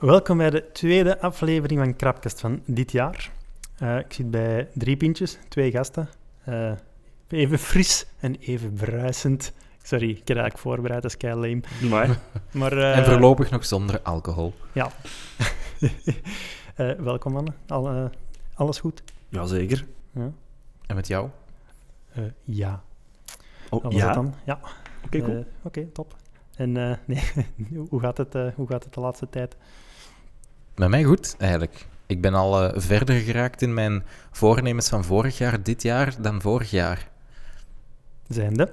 [0.00, 3.30] welkom bij de tweede aflevering van Krapkast van dit jaar.
[3.82, 6.08] Uh, ik zit bij drie pintjes, twee gasten.
[6.48, 6.72] Uh,
[7.28, 9.52] even fris en even bruisend.
[9.82, 11.60] Sorry, ik heb eigenlijk voorbereid, dat is kei lame.
[11.90, 12.18] Maar,
[12.50, 14.54] maar, uh, en voorlopig nog zonder alcohol.
[14.72, 14.90] Ja.
[16.98, 17.54] welkom, mannen.
[17.66, 18.10] Al,
[18.54, 19.02] alles goed?
[19.28, 19.86] Jazeker.
[20.12, 20.30] Ja.
[20.86, 21.28] En met jou?
[22.44, 22.82] ja.
[23.70, 24.04] Oh, dat ja?
[24.06, 24.34] het dan.
[24.44, 24.60] Ja.
[25.04, 25.44] Oké, cool.
[25.62, 26.16] Oké, top.
[26.56, 26.72] En
[27.06, 27.22] nee,
[27.88, 29.56] hoe, gaat het, hoe gaat het de laatste tijd?
[30.78, 31.86] Met mij goed, eigenlijk.
[32.06, 36.40] Ik ben al uh, verder geraakt in mijn voornemens van vorig jaar, dit jaar, dan
[36.40, 37.08] vorig jaar.
[38.28, 38.72] Zijnde?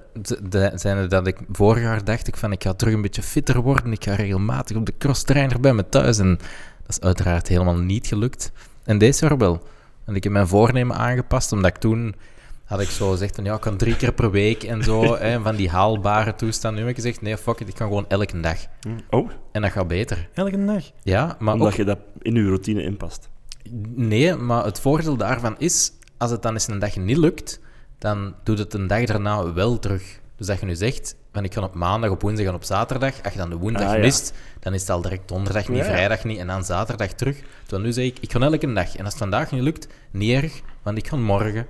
[0.50, 3.62] De, zijnde dat ik vorig jaar dacht ik van ik ga terug een beetje fitter
[3.62, 3.91] worden.
[3.91, 6.20] Ik ga regelmatig op de crosstrainer bij me thuis.
[6.20, 6.38] En
[6.86, 8.52] dat is uiteraard helemaal niet gelukt.
[8.84, 9.67] En deze jaar wel.
[10.06, 12.16] En ik heb mijn voornemen aangepast, omdat ik toen
[12.65, 15.41] had ik zo gezegd van ja, ik kan drie keer per week en zo, hè,
[15.41, 16.73] van die haalbare toestand.
[16.75, 18.57] Nu heb ik gezegd, nee, fuck it, ik kan gewoon elke dag.
[19.09, 19.30] Oh?
[19.52, 20.30] En dat gaat beter.
[20.33, 20.83] Elke dag?
[21.03, 21.73] Ja, maar Omdat ook...
[21.73, 23.30] je dat in je routine inpast?
[23.95, 27.59] Nee, maar het voordeel daarvan is, als het dan eens een dag niet lukt,
[27.99, 30.19] dan doet het een dag daarna wel terug.
[30.38, 33.23] Dus dat je nu zegt, van ik ga op maandag, op woensdag en op zaterdag,
[33.23, 34.00] als je dan de woensdag Ah, ja.
[34.02, 35.83] mist, dan is het al direct donderdag, niet ja.
[35.83, 37.41] vrijdag niet, en dan zaterdag terug.
[37.61, 38.95] Terwijl nu zeg ik, ik ga elke dag.
[38.95, 41.67] En als het vandaag niet lukt, niet erg, want ik ga morgen.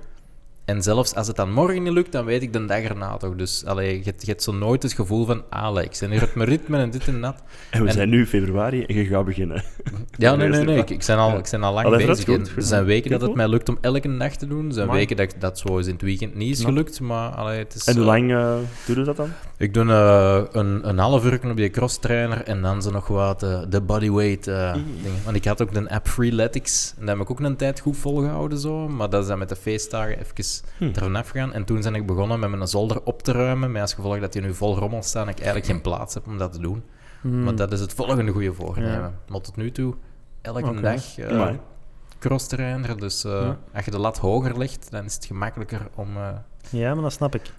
[0.66, 3.34] En zelfs als het dan morgen niet lukt, dan weet ik de dag erna toch.
[3.34, 5.38] Dus allee, je, hebt- je hebt zo nooit het gevoel van,
[5.82, 7.42] ik ben hier op mijn ritme en dit en dat.
[7.70, 9.62] En we En- zijn nu februari en je gaat beginnen.
[10.16, 11.36] Ja, nee, nee, Nee, is Ik, ik, ben al, Ja.
[11.38, 12.24] ik ben al lang Allee, is bezig.
[12.24, 12.56] goed, En goed.
[12.56, 14.66] er zijn weken dat het mij lukt om elke dag te doen.
[14.66, 17.00] Er zijn weken dat dat zo eens in het weekend niet is gelukt.
[17.00, 17.84] Maar allee, het is...
[17.86, 18.56] En hoe eh, lang eh
[18.86, 19.28] doe je dat dan?
[19.58, 23.42] Ik doe eh, een, een half uur op die cross-trainer en dan zo nog wat
[23.42, 24.84] eh, de bodyweight eh Mm.
[25.02, 25.24] dingen.
[25.24, 27.96] Want ik had ook een app Freeletics en dat heb ik ook een tijd goed
[27.96, 28.88] volgehouden zo.
[28.88, 30.84] Maar dat is dan met de feestdagen even Hm.
[30.84, 31.52] er vanaf gegaan.
[31.52, 33.72] En toen ben ik begonnen met mijn zolder op te ruimen.
[33.72, 36.26] Met als gevolg dat die nu vol rommel staat en ik eigenlijk geen plaats heb
[36.26, 36.82] om dat te doen.
[37.20, 37.42] Hmm.
[37.44, 38.92] Maar dat is het volgende goede voornemen.
[38.92, 39.12] Ja.
[39.28, 39.94] Maar tot nu toe,
[40.42, 41.58] elke dag Amai.
[42.18, 42.98] cross-trainer.
[42.98, 43.56] Dus Ja.
[43.74, 46.08] als je de lat hoger legt, dan is het gemakkelijker om...
[46.70, 47.52] Ja, maar dat snap ik.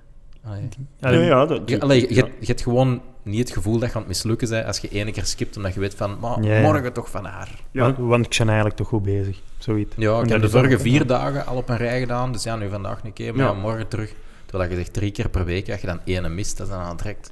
[0.47, 1.19] Allee.
[1.19, 2.25] Ja, ja, dat, Je, allee, je, ja.
[2.40, 5.12] je hebt gewoon niet het gevoel dat je aan het mislukken bent als je ene
[5.12, 6.62] keer skipt, omdat je weet van, maar Ja, ja.
[6.62, 7.50] morgen toch van haar.
[7.72, 7.81] Ja.
[7.81, 9.41] Want, want ik ben eigenlijk toch goed bezig.
[9.57, 9.96] Zoiets.
[9.97, 11.03] Ja, ik heb de vorige vier ja.
[11.06, 13.52] dagen al op een rij gedaan, dus ja, nu vandaag een keer, maar Ja.
[13.52, 14.13] ja, morgen terug.
[14.46, 16.97] Terwijl je zegt drie keer per week, als je dan ene mist, dat is dan
[16.97, 17.31] direct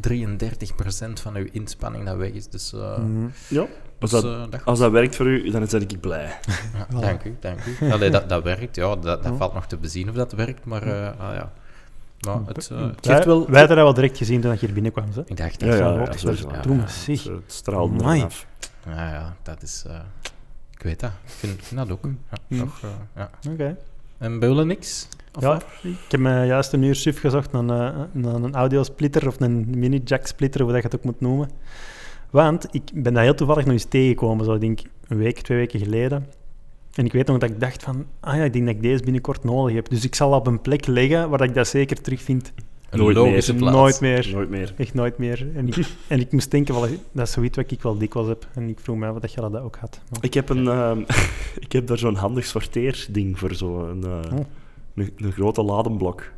[0.00, 2.48] 33% van je inspanning dat weg is.
[2.48, 3.26] Dus, eh, Mhm.
[3.48, 3.66] Ja,
[4.00, 6.24] als dus, dat, eh, dat als dat werkt voor u, dan ben ik blij.
[6.74, 7.00] Ja, Voilà.
[7.00, 7.90] Dank u, dank u.
[7.92, 8.82] Allee, dat, dat werkt, ja.
[8.88, 9.34] Dat, dat Ja.
[9.36, 11.52] valt nog te bezien of dat werkt, maar eh, ah, ja.
[12.26, 13.50] Maar het, eh, het Wij, geeft wel...
[13.50, 15.04] wij hadden dat wel direct gezien toen je hier binnenkwam.
[15.14, 15.22] Hè?
[15.26, 16.20] Ik dacht, dat ja, zo ja, loopt.
[16.20, 16.48] sowieso.
[16.50, 17.22] Ja, me zeg.
[17.24, 18.22] Het straalde er Amai.
[18.22, 18.46] af.
[18.86, 19.84] Ja, ja, dat is...
[19.86, 19.94] eh,
[20.76, 21.10] ik weet dat.
[21.24, 22.04] Ik vind, ik vind dat ook.
[22.04, 22.58] Ja, Mm.
[22.58, 23.30] toch, eh, ja.
[23.52, 23.76] Oké.
[24.18, 25.08] En beulen niks?
[25.34, 25.64] Of Ja, wat?
[25.82, 29.66] ik heb me juist een uur suf gezocht naar, een- naar een audiosplitter of een
[29.78, 31.50] mini-jack-splitter, hoe dat je het ook moet noemen.
[32.30, 35.58] Want ik ben dat heel toevallig nog eens tegengekomen, zo ik denk een week, twee
[35.58, 36.26] weken geleden.
[36.98, 39.02] En ik weet nog dat ik dacht van, ah ja, ik denk dat ik deze
[39.02, 39.88] binnenkort nodig heb.
[39.88, 42.52] Dus ik zal op een plek leggen waar ik dat zeker terugvind.
[42.90, 43.60] Een Nooit logische meer.
[43.60, 43.76] plaats.
[43.76, 44.30] Nooit meer.
[44.34, 44.74] Nooit meer.
[44.76, 45.46] Echt nooit meer.
[45.54, 45.76] En ik,
[46.08, 48.46] en ik moest denken, wel, dat is zoiets wat ik wel dikwijls heb.
[48.54, 50.00] En ik vroeg me af of dat je dat ook had.
[50.10, 51.00] Maar- Ik heb, een, ehm,
[51.66, 54.44] ik heb daar zo'n handig sorteerding voor, zo'n eh, Oh.
[54.94, 56.32] een, een grote ladenblok.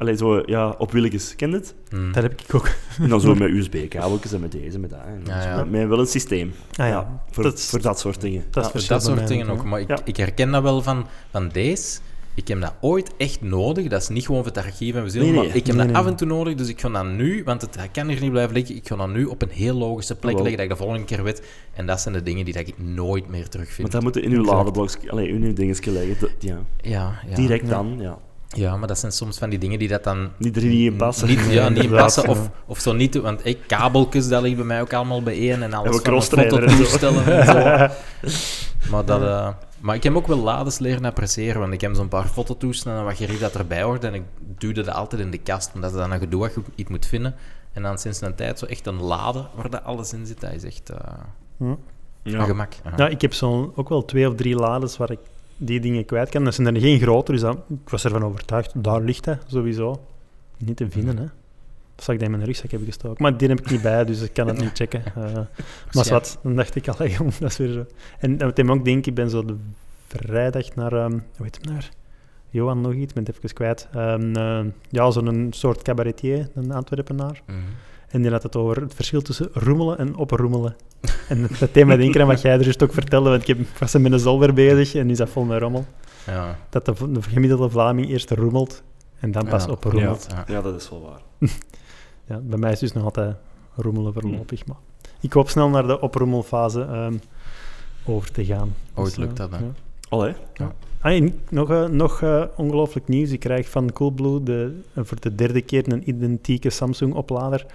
[0.00, 1.36] Allee, zo, ja, op wieltjes.
[1.36, 1.74] Ken je het?
[1.90, 2.12] Mm.
[2.12, 2.70] Dat heb ik ook.
[3.00, 4.98] En dan zo met USB-kabeltjes en met deze, met dat.
[5.06, 5.56] En Ja, zo ja.
[5.56, 6.52] Met, met wel een systeem.
[6.76, 8.44] Ah ja, voor, dat is- voor dat soort dingen.
[8.50, 9.64] dat verschil dat soort dingen ook.
[9.64, 9.98] Maar ik, Ja.
[10.04, 11.98] ik herken dat wel van, van deze.
[12.34, 13.88] Ik heb dat ooit echt nodig.
[13.88, 15.46] Dat is niet gewoon voor het archief en museum, Nee, nee.
[15.46, 15.96] maar ik heb Nee, dat nee.
[16.02, 16.54] af en toe nodig.
[16.54, 19.08] Dus ik ga dat nu, want het kan hier niet blijven liggen, ik ga dat
[19.08, 20.42] nu op een heel logische plek Wel.
[20.42, 21.42] leggen, dat ik de volgende keer weet.
[21.74, 23.78] En dat zijn de dingen die dat ik nooit meer terugvind.
[23.80, 24.56] Want dat moeten in uw Exact.
[24.56, 26.28] ladenblok, allee, in uw dingetje leggen.
[26.38, 26.58] Ja.
[26.80, 27.34] Ja, ja.
[27.34, 27.70] Direct Ja.
[27.70, 28.18] dan, ja.
[28.56, 30.30] Ja, maar dat zijn soms van die dingen die dat dan...
[30.36, 31.28] Niet er niet in passen.
[31.28, 32.28] Niet, ja, niet in passen.
[32.28, 33.14] Of, of zo niet.
[33.14, 35.62] Want ik, kabeltjes, dat ligt bij mij ook allemaal bijeen.
[35.62, 37.56] En alles we van een crosstrainer en zo.
[37.58, 37.90] en.
[38.90, 39.48] Maar, dat, eh,
[39.80, 43.04] maar ik heb ook wel lades leren appreciëren, want ik heb zo'n paar fototoestellen en
[43.04, 44.04] wat gerief dat erbij hoort.
[44.04, 44.22] En ik
[44.58, 47.34] duwde dat altijd in de kast, omdat het dan een gedoe je iets moet vinden.
[47.72, 50.52] En dan sinds een tijd zo echt een lade waar dat alles in zit, dat
[50.52, 50.90] is echt
[51.56, 51.64] Hm.
[51.64, 51.76] een
[52.22, 52.44] Ja.
[52.44, 52.72] gemak.
[52.84, 52.92] Ja.
[52.96, 55.18] Ja, ik heb zo ook wel twee of drie lades waar ik
[55.60, 56.44] die dingen kwijt kan.
[56.44, 58.84] Dat zijn er geen groter, dus dat, ik was ervan overtuigd.
[58.84, 60.00] Daar ligt hij, sowieso.
[60.56, 61.26] Niet te vinden, hè.
[61.94, 63.22] Dat zou ik in mijn rugzak hebben gestoken.
[63.22, 65.04] Maar die heb ik niet bij, dus ik kan het niet checken.
[65.04, 65.32] Eh,
[65.94, 66.96] maar wat, dan dacht ik al,
[67.40, 67.86] dat is weer zo.
[68.18, 69.56] En moet ook denken, ik ben zo de
[70.06, 71.90] vrijdag naar, ehm hoe heet hem naar?
[72.50, 73.88] Johan nog iets, ik ben het even kwijt.
[73.92, 77.42] Ehm, eh, ja, zo'n soort cabaretier, een Antwerpenaar.
[77.46, 77.58] Mhm.
[78.10, 80.76] En die had het over het verschil tussen roemelen en oproemelen.
[81.28, 83.92] En dat deed mij denken aan wat jij er juist ook vertelde, want ik was
[83.92, 85.84] met een zolder bezig en nu is dat vol met rommel.
[86.26, 86.58] Ja.
[86.68, 88.82] Dat de, de gemiddelde Vlaming eerst roemelt
[89.20, 89.70] en dan pas Ja.
[89.70, 90.26] oproemelt.
[90.30, 90.44] Ja.
[90.46, 91.20] Ja, dat is wel waar.
[92.28, 93.36] Ja, bij mij is het dus nog altijd
[93.74, 94.76] roemelen voorlopig, maar
[95.20, 97.14] ik hoop snel naar de oprommelfase ehm,
[98.04, 98.74] over te gaan.
[98.94, 99.64] Ooit Dus, lukt eh, dat, hè?
[99.64, 99.72] ja.
[100.08, 100.34] Allee.
[101.00, 103.30] Ah, en nog eh, nog eh, ongelooflijk nieuws.
[103.30, 107.66] Ik krijg van Coolblue de, voor de derde keer een identieke Samsung-oplader.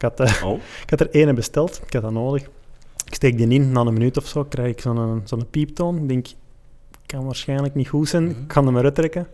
[0.00, 0.58] Ik had, eh, Oh.
[0.84, 2.42] ik had er ene besteld, ik had dat nodig.
[3.06, 5.96] Ik steek die in, na een minuut of zo krijg ik zo'n zo'n pieptoon.
[5.96, 6.26] Ik denk,
[7.06, 8.40] kan waarschijnlijk niet goed zijn, Mhm.
[8.40, 9.26] ik kan hem eruit trekken.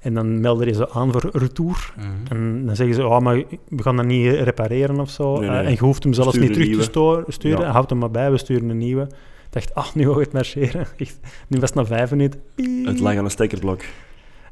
[0.00, 1.94] En dan melden ze aan voor retour.
[1.96, 2.06] Mhm.
[2.28, 5.38] En dan zeggen ze, oh, maar we gaan dat niet repareren of zo.
[5.40, 7.60] Nee, Eh, en je hoeft hem zelfs Stuur niet terug te sturen.
[7.64, 7.70] Ja.
[7.70, 9.02] Houd hem maar bij, we sturen een nieuwe.
[9.02, 9.10] Ik
[9.50, 10.86] dacht, ach, nu gaat het marcheren.
[10.96, 11.18] Echt,
[11.48, 12.40] nu was het na vijf minuten.
[12.54, 12.86] Piep.
[12.86, 13.80] Het lag aan een stekkerblok.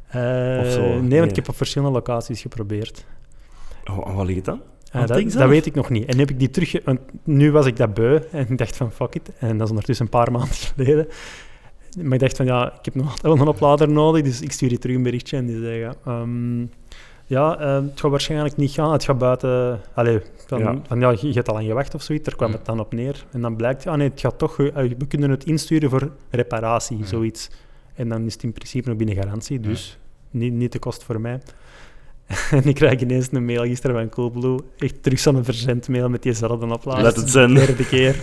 [0.08, 1.18] Eh, Of zo, nee, nee.
[1.18, 3.04] want ik heb op verschillende locaties geprobeerd.
[3.90, 4.60] Oh, en waar ligt het dan?
[4.90, 6.04] Aan het dat, weet ik nog niet.
[6.08, 6.84] En nu heb ik die terug...
[6.84, 9.31] Want nu was ik dat beu en ik dacht van fuck it.
[9.38, 11.06] En dat is ondertussen een paar maanden geleden.
[12.02, 14.52] Maar ik dacht van ja, ik heb nog altijd wel een oplader nodig, dus ik
[14.52, 15.94] stuur die terug een berichtje en die zeggen...
[16.04, 16.60] ehm,
[17.26, 18.92] ja, eh, het gaat waarschijnlijk niet gaan.
[18.92, 19.81] Het gaat buiten...
[19.94, 20.76] Allee, Ja.
[20.87, 22.25] van, ja, je, je hebt al lang gewacht of zoiets.
[22.25, 22.54] Daar kwam Mm.
[22.54, 23.25] het dan op neer.
[23.32, 24.58] En dan blijkt, ah nee, het gaat toch...
[24.60, 27.04] eh, we kunnen het insturen voor reparatie, Mm.
[27.04, 27.50] zoiets.
[27.94, 29.98] En dan is het in principe nog binnen garantie, dus
[30.31, 31.40] niet, niet de kost voor mij.
[32.50, 34.58] En ik krijg ineens een mail gisteren van Coolblue.
[34.78, 37.02] Echt terug zo'n verzendmail met diezelfde oplader.
[37.02, 37.54] Let het zijn.
[37.54, 38.16] De derde keer.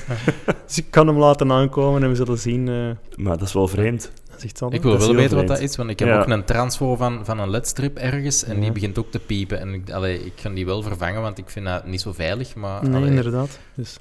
[0.66, 2.68] dus ik kan hem laten aankomen en we zullen zien.
[2.68, 2.90] eh
[3.24, 4.12] Maar dat is wel vreemd.
[4.30, 4.74] dat is echt.
[4.74, 6.20] Ik wil wel weten wat dat is, want ik heb Ja.
[6.22, 9.60] ook een transfo van, van een ledstrip ergens en die begint ook te piepen.
[9.60, 12.56] En ik, allee, ik ga die wel vervangen, want ik vind dat niet zo veilig.
[12.56, 13.60] Maar, Nee, allee, inderdaad.
[13.76, 14.00] Dus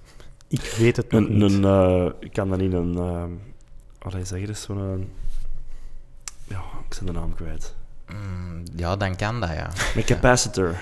[0.48, 1.52] ik weet het nog Een, niet.
[1.52, 2.92] een, eh, ik kan dan in een...
[2.96, 3.22] Uh,
[3.98, 5.08] allee, zeg eens, zo'n...
[6.48, 6.56] Ja,
[6.88, 7.74] ik ben de naam kwijt.
[8.12, 9.70] Mm, ja, dan kan dat, ja.
[9.96, 10.74] Een capacitor.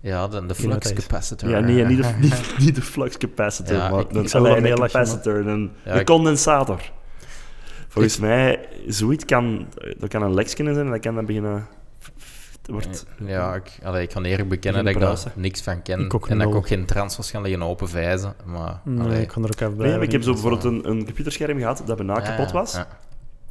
[0.00, 1.48] Ja, de, de flux capacitor.
[1.50, 4.74] Ja, nee, niet de, niet, niet de flux capacitor, Ja, maar ik- een, ik een
[4.78, 6.90] capacitor, een, Ja, een ik- condensator.
[7.88, 9.66] Volgens mij, zoiets kan...
[9.98, 11.66] Dat kan een leksje zijn en dat kan dan beginnen...
[12.66, 16.08] Wordt, Ja, ik, allee, ik kan eerlijk bekennen dat ik daar niks van ken.
[16.28, 18.34] En dat ik ook geen transfers kan liggen open vijzen.
[18.44, 20.90] Maar, nee, ik kan er ook even Nee, maar ik heb zo Dus, bijvoorbeeld een,
[20.90, 22.72] een computerscherm gehad dat bijna ja, kapot was.
[22.72, 22.86] Ja,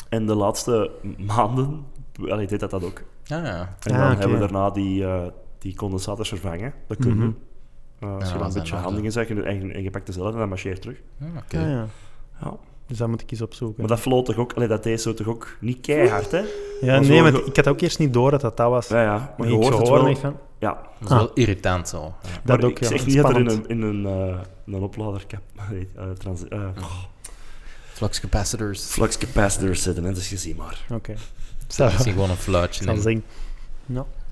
[0.10, 1.86] En de laatste maanden
[2.28, 3.02] allee, deed dat dat ook.
[3.24, 3.44] ja.
[3.46, 3.76] ja.
[3.80, 5.22] En Ah, dan hebben we daarna die, eh,
[5.60, 6.74] die condensators vervangen.
[6.88, 7.16] Dat kun je.
[7.16, 7.32] Mhm.
[8.00, 10.32] Eh, als Ja, je dan een beetje handig zegt en, en, en je pakt dezelfde
[10.34, 10.98] en dan marcheert terug.
[11.18, 11.60] Ja, oké.
[11.60, 11.88] Ja, ja.
[12.42, 12.58] Ja.
[12.88, 13.80] Dus dat moet ik eens opzoeken.
[13.80, 16.44] Maar dat floot toch ook, allee, dat deed zo toch ook niet keihard, hè?
[16.82, 18.88] ja, nee, maar ik had ook eerst niet door dat dat dat was.
[18.88, 19.12] Ja, ja.
[19.18, 20.16] Maar Nee, je ik hoort het hoor wel.
[20.16, 22.02] van, Ja, Dat is wel irritant zo.
[22.02, 22.30] Ja.
[22.44, 22.88] dat maar ook, ik ja.
[22.88, 25.26] zeg niet dat er in een, in een, eh, een oplader
[25.72, 26.12] eh,
[26.50, 26.68] eh,
[27.94, 28.86] Flux capacitors.
[28.86, 30.86] flux capacitors zitten, hè, dus je ziet maar.
[30.94, 31.14] Oké.
[31.78, 32.86] Dat is gewoon een fluitje.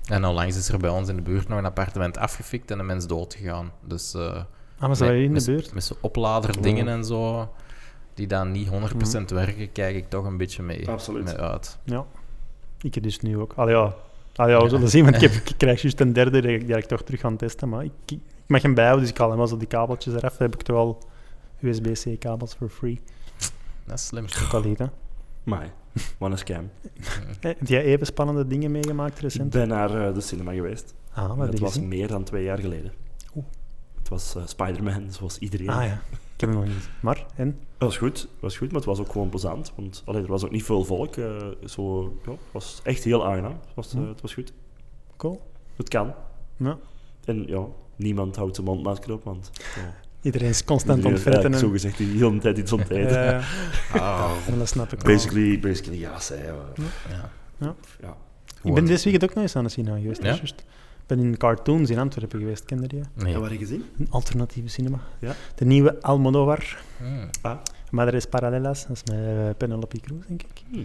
[0.04, 2.86] En onlangs is er bij ons in de buurt nog een appartement afgefikt en een
[2.86, 3.72] mens doodgegaan.
[3.82, 4.42] Dus eh,
[4.80, 5.74] Ah, maar zijn in de met, buurt?
[5.74, 6.92] met zo'n opladerdingen Ja.
[6.92, 7.50] en zo,
[8.14, 8.72] die dan niet 100%
[9.34, 11.24] werken, kijk ik toch een beetje mee, Absoluut.
[11.24, 11.78] mee uit.
[11.84, 12.06] Ja.
[12.82, 13.54] Ik dus nu ook.
[13.56, 13.94] Allee, ja.
[14.34, 16.78] Ja, we zullen zien, want ik, heb, ik krijg juist een derde die ik, die
[16.78, 17.70] ik toch terug ga testen.
[17.70, 20.38] Maar ik, ik mag hem bijhouden, dus ik haal hem zo die kabeltjes eraf.
[20.38, 20.98] Dan heb ik toch wel
[21.60, 23.00] USB-C kabels for free.
[23.86, 24.26] Dat is slim.
[24.46, 24.86] Ook al niet, hè.
[25.44, 25.74] Maar,
[26.19, 26.69] wat een scam.
[27.40, 29.50] Heb jij even spannende dingen meegemaakt Ik recent?
[29.50, 30.94] ben naar eh, de cinema geweest.
[31.13, 31.88] Ah, wat het was gezien?
[31.88, 32.94] meer dan twee jaar geleden.
[33.36, 33.45] Oeh.
[33.98, 35.69] Het was eh, Spider-Man, zoals iedereen.
[35.69, 36.90] Ah ja, ik heb hem nog niet.
[37.01, 37.48] Maar, en?
[37.48, 37.57] Het
[37.92, 39.74] was goed, het was goed, maar het was ook gewoon plezant.
[39.75, 41.16] Want allee, er was ook niet veel volk.
[41.16, 43.51] eh, zo, ja, het was echt heel aangenaam.
[43.65, 44.08] Het was, Hm.
[44.08, 44.53] het was goed.
[45.18, 45.41] Cool.
[45.75, 46.13] Het kan.
[46.58, 46.77] Ja.
[47.25, 47.65] En ja,
[47.96, 49.51] niemand houdt zijn mondmasker op, want...
[49.75, 51.60] Ja, Iedereen is constant eigenlijk ontfretten.
[51.60, 53.24] zo gezegd de hele tijd iets onteten.
[53.24, 53.42] Ja,
[54.01, 55.13] Ah, en dat snap ik wel.
[55.15, 56.53] Basically, basically ja, zei, ja.
[57.60, 57.75] ja.
[58.01, 58.15] ja.
[58.63, 60.24] Ik ben deze weekend ook nog eens aan de cinema geweest.
[60.24, 60.34] Ja?
[60.34, 63.01] Ik ben in Cartoons in Antwerpen geweest, kende je?
[63.24, 63.34] Nee.
[63.34, 63.84] Wat heb je gezien?
[64.00, 65.00] Een alternatieve cinema.
[65.20, 65.36] Ja.
[65.56, 66.77] De nieuwe Almodovar.
[66.98, 67.30] Hmm.
[67.92, 68.88] Madres Paralelas.
[68.88, 70.63] Dat is met eh, Penelope Cruz, denk ik.
[70.72, 70.80] Hm.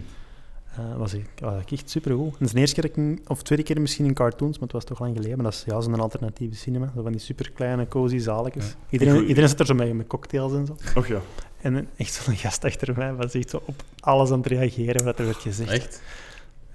[0.79, 2.31] Eh, was ik, was ik echt supergoed.
[2.31, 4.99] Dat is de eerste keer, of tweede keer misschien in cartoons, maar het was toch
[4.99, 5.35] lang geleden.
[5.35, 6.91] Maar dat is ja, zo'n alternatieve cinema.
[6.95, 8.65] Zo van die superkleine, cozy zaaltjes.
[8.67, 8.73] Ja.
[8.89, 10.75] Iedereen, Goeie- iedereen zit er zo mee met cocktails en zo.
[10.95, 11.21] Och ja.
[11.61, 15.19] En echt zo'n gast achter mij was echt zo op alles aan het reageren wat
[15.19, 15.71] er werd gezegd.
[15.71, 16.01] Echt?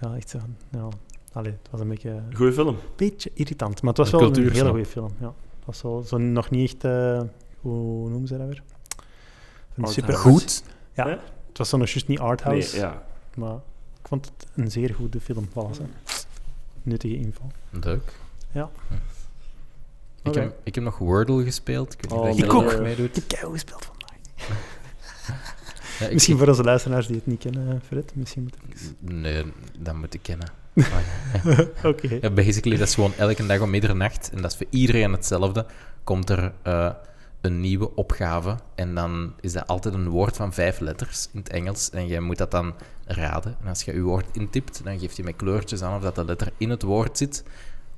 [0.00, 0.38] Ja, echt zo.
[0.70, 0.88] Ja.
[1.32, 2.76] Allee, het was een beetje, Goeie film.
[2.96, 5.10] beetje irritant, maar het was wel een hele goede film.
[5.20, 5.26] Ja.
[5.56, 7.20] Het was zo, zo nog niet echt, eh,
[7.60, 8.62] hoe noemen ze dat weer?
[9.74, 10.14] Een super.
[10.14, 10.62] Goed.
[10.92, 11.08] Ja,
[11.48, 13.02] het was zo nog juist niet arthouse, Nee, ja.
[13.36, 13.56] maar
[14.04, 15.48] ik vond het een zeer goede film.
[15.48, 15.86] Voilà, zo.
[16.82, 17.50] Nuttige info.
[17.70, 18.12] Leuk.
[18.52, 18.70] Ja.
[20.22, 21.92] Ik, heb, ik heb nog Wordle gespeeld.
[21.92, 22.80] Ik weet niet Oh, of ik dat ook.
[22.82, 23.16] meedoet.
[23.16, 24.16] Ik heb gespeeld vandaag.
[26.00, 28.12] Ja, ik- Misschien voor onze luisteraars die het niet kennen, Fred.
[28.14, 28.92] Misschien moet ik...
[28.98, 29.44] Nee,
[29.78, 30.48] dat moet ik kennen.
[31.84, 32.18] Oké.
[32.20, 34.30] Ja, basically, dat is gewoon elke dag om middernacht.
[34.32, 35.66] En dat is voor iedereen hetzelfde.
[36.04, 36.90] Komt er eh,
[37.44, 38.56] een nieuwe opgave.
[38.74, 41.90] En dan is dat altijd een woord van vijf letters in het Engels.
[41.90, 42.74] En jij moet dat dan
[43.06, 43.56] raden.
[43.60, 46.24] En als je je woord intipt, dan geeft hij met kleurtjes aan of dat de
[46.24, 47.44] letter in het woord zit.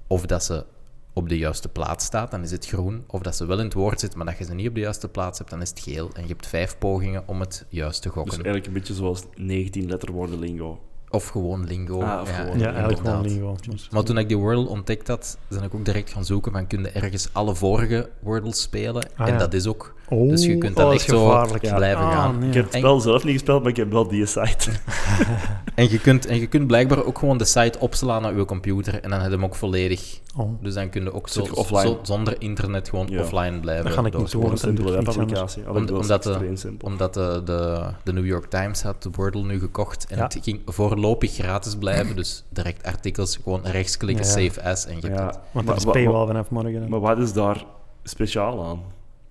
[0.06, 0.64] Of dat ze
[1.12, 3.04] op de juiste plaats staat, dan is het groen.
[3.06, 4.80] Of dat ze wel in het woord zit, maar dat je ze niet op de
[4.80, 6.10] juiste plaats hebt, dan is het geel.
[6.14, 8.34] En je hebt vijf pogingen om het juist te Dus gokken.
[8.34, 10.80] eigenlijk een beetje zoals 19 letterwoorden lingo.
[11.16, 12.02] Of gewoon lingo.
[12.02, 13.46] Ah, of gewoon- Ja, eigenlijk gewoon lingo.
[13.66, 16.66] Maar- Maar toen ik die Wordle ontdekt had, ben ik ook direct gaan zoeken van
[16.66, 19.08] kun je ergens alle vorige Wordles spelen.
[19.16, 19.38] Ah, en ja.
[19.38, 19.94] dat is ook.
[20.08, 21.18] Oh, Dus je kunt dan oh, echt dat
[21.60, 22.38] zo blijven Ah, gaan.
[22.38, 22.48] nee.
[22.48, 24.70] Ik heb het En- spel zelf niet gespeeld, maar ik heb wel die site.
[25.74, 28.94] En je, kunt, en je kunt blijkbaar ook gewoon de site opslaan naar je computer
[29.02, 30.20] en dan heb je hem ook volledig.
[30.36, 31.80] Oh, Dus dan kun je ook zo, Stuk offline.
[31.80, 33.20] zo zonder internet gewoon Ja.
[33.22, 33.84] offline blijven.
[33.84, 34.30] Dat ga ik niet.
[34.30, 35.62] Gewoon een dan simpele webapplicatie.
[35.70, 36.88] Om- dat omdat de- simpel.
[36.88, 40.22] Omdat de, de, de New York Times had de Wordle nu gekocht en Ja.
[40.22, 40.60] het ging
[41.06, 42.16] voorlopig gratis blijven.
[42.16, 44.30] Dus direct artikels, gewoon rechtsklikken, Ja.
[44.30, 45.38] save as en je hebt Ja, het.
[45.52, 46.88] want maar, er is wa- paywall wa- vanaf morgen.
[46.88, 47.64] maar wat is daar
[48.02, 48.80] speciaal aan?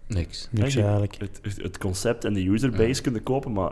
[0.08, 0.48] niks.
[0.52, 1.18] Niks eigenlijk.
[1.62, 3.72] Het, concept en de userbase kunnen kopen, maar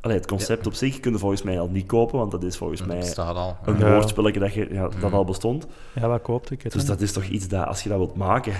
[0.00, 2.56] allee, het concept op zich kun je volgens mij al niet kopen, want dat is
[2.56, 3.56] volgens Dat mij al.
[3.64, 3.92] een Ja.
[3.92, 5.14] woordspelletje dat, je, ja, dat Mm.
[5.14, 5.66] al bestond.
[5.94, 6.62] Ja, wat koopte ik?
[6.62, 8.52] het Dus dat is toch iets dat, als je dat wilt maken,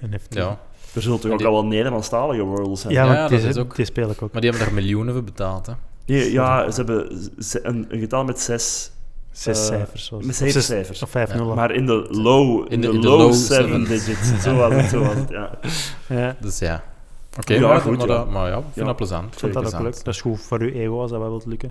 [0.00, 0.34] Een NFT.
[0.34, 0.58] Ja.
[0.94, 2.92] er zullen toch ook die- al wel Nederlandstalige worlds zijn?
[2.92, 4.32] Ja, Ja, want dat die, is ook- die speel ik ook.
[4.32, 5.66] Maar die hebben er miljoenen voor betaald.
[5.66, 5.72] Hè.
[6.04, 7.18] Die- ja, ze hebben
[7.62, 8.90] een, een getal met zes,
[9.30, 10.04] Zes eh, cijfers.
[10.06, 10.24] Zoals.
[10.24, 11.02] met of zeven zes- cijfers.
[11.02, 11.36] Of vijf Ja.
[11.36, 11.56] nullen.
[11.56, 13.84] maar in de low, in de, in de low, low seven seven.
[13.84, 14.42] digits.
[14.42, 15.50] Zo was het, zo was het, ja.
[16.08, 16.82] ja, Dus ja.
[17.38, 18.14] Oké, Ja, maar, goed, maar, ja.
[18.16, 18.84] dat- maar ja, ik vind Ja.
[18.84, 19.32] dat plezant.
[19.34, 19.94] ik vond dat ook Plezant.
[19.94, 20.04] leuk.
[20.04, 21.70] Dat is goed voor uw ego als dat wel wilt lukken.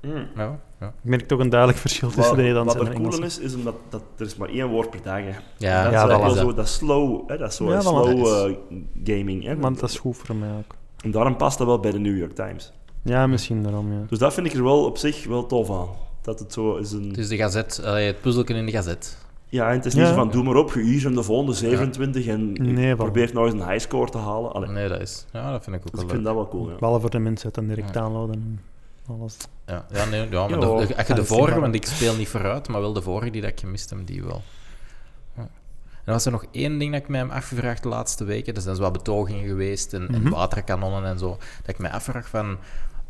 [0.00, 0.26] Mm.
[0.36, 0.86] Ja, ja.
[0.86, 3.14] Ik merk toch een duidelijk verschil tussen Wat, de Nederlandse wat en er de cool
[3.16, 3.40] Engelse.
[3.42, 5.34] is, is omdat dat, er is maar één woord per dag is.
[5.56, 6.36] Ja, dat ja, is dat.
[6.36, 8.56] zo, dat is slow, hè, dat is zo Ja, slow Dat eh,
[9.04, 9.44] gaming.
[9.44, 9.56] Hè.
[9.56, 10.74] Want dat is goed voor mij ook.
[11.04, 12.72] En daarom past dat wel bij de New York Times.
[13.02, 13.98] Ja, misschien daarom, ja.
[14.08, 15.88] Dus dat vind ik er wel op zich wel tof aan.
[16.22, 17.08] Dat het zo is een...
[17.08, 19.16] Het is de gazet, allee, het puzzelken in de gazet.
[19.48, 20.08] Ja, en het is niet Ja.
[20.08, 22.96] zo van, doe maar op, hier zijn de volgende 27 en Nee, voilà.
[22.96, 24.52] probeer nou eens een highscore te halen.
[24.52, 25.26] Allee, Nee, dat is.
[25.32, 26.34] Ja, dat vind ik ook dus wel ik vind leuk.
[26.34, 26.76] dat wel cool, ja.
[26.78, 28.00] Behalve voor de mensen het dan direct Ja.
[28.00, 28.60] downloaden en
[29.20, 29.36] alles.
[29.66, 31.86] Ja, ja, nee, ja maar de, de- als je de dat is vorige, want ik
[31.86, 34.42] speel niet vooruit, maar wel de vorige die dat ik gemist heb, die wel.
[35.36, 35.48] Ja.
[36.04, 38.54] En was er nog één ding dat ik mij heb afgevraagd de laatste weken.
[38.54, 40.30] Er zijn zo wat betogingen geweest en, en Mhm.
[40.30, 41.28] waterkanonnen en zo.
[41.28, 42.56] Dat ik mij afvraag van,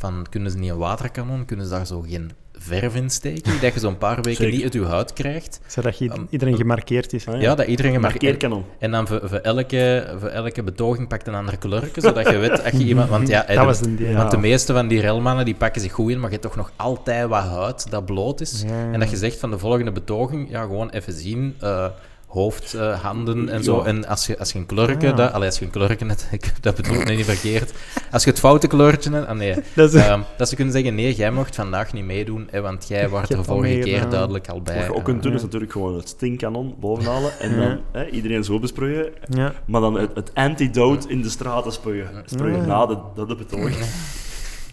[0.01, 3.61] van, kunnen ze niet een waterkanon, kunnen ze daar zo geen verf in steken?
[3.61, 4.53] Dat je zo'n paar weken Zeker.
[4.53, 5.61] niet uit je huid krijgt.
[5.67, 7.27] Zodat je, Um, iedereen gemarkeerd is.
[7.29, 8.23] Ah, Ja, dat iedereen gemarkeerd...
[8.23, 8.65] Markeerkanon.
[8.79, 12.57] En dan voor, voor, elke, voor elke betoging pakt een ander kleurje, zodat je weet
[12.65, 13.09] dat je iemand...
[13.09, 14.09] Want ja, dat de- was een idee.
[14.11, 14.17] ja.
[14.17, 16.57] want de meeste van die relmannen die pakken zich goed in, maar je hebt toch
[16.57, 18.63] nog altijd wat huid dat bloot is.
[18.67, 18.93] Ja.
[18.93, 21.87] En dat je zegt van de volgende betoging, ja, gewoon even zien, eh,
[22.31, 23.77] hoofd, eh, handen en zo.
[23.79, 23.85] Ja.
[23.85, 25.17] En als je, als je een kleurtje, Ah.
[25.17, 27.73] dat, allee, als je een kleurtje net, ik, dat bedoel ik niet verkeerd.
[28.11, 29.55] Als je het foute kleurtje hebt, ah, nee.
[29.75, 32.89] Dat is- Ehm, dat ze kunnen zeggen, nee, jij mocht vandaag niet meedoen, hè, want
[32.89, 34.77] jij was hebt er vorige keer duidelijk al bij.
[34.77, 35.37] Wat je ook kunt doen, ja.
[35.37, 37.57] is natuurlijk gewoon het stinkkanon bovenhalen en Ja.
[37.69, 39.09] dan hè, iedereen zo besproeien.
[39.29, 39.53] Ja.
[39.65, 42.09] Maar dan het, het antidote in de straten spuien.
[42.25, 42.67] Spuien Ja.
[42.67, 43.77] na de, na de betoging.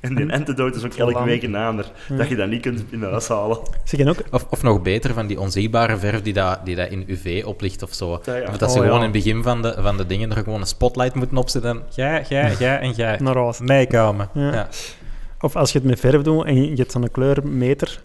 [0.09, 1.91] En die antidote is ook elke week een ander.
[2.09, 3.57] Dat je dat niet kunt in huis halen.
[4.07, 7.43] Ook, Of, of nog beter, van die onzichtbare verf die dat, die dat in UV
[7.45, 8.21] oplicht of zo.
[8.25, 8.47] Ja, ja.
[8.47, 9.05] Of dat ze Oh, gewoon ja.
[9.05, 11.69] in het begin van de, van de dingen er gewoon een spotlight moeten opzetten.
[11.71, 13.17] en Jij, jij, jij en jij.
[13.21, 13.59] naar huis.
[13.59, 14.29] Meekomen.
[14.33, 14.53] Ja.
[14.53, 14.67] Ja.
[15.41, 18.01] Of als je het met verf doet en je hebt zo'n kleurmeter,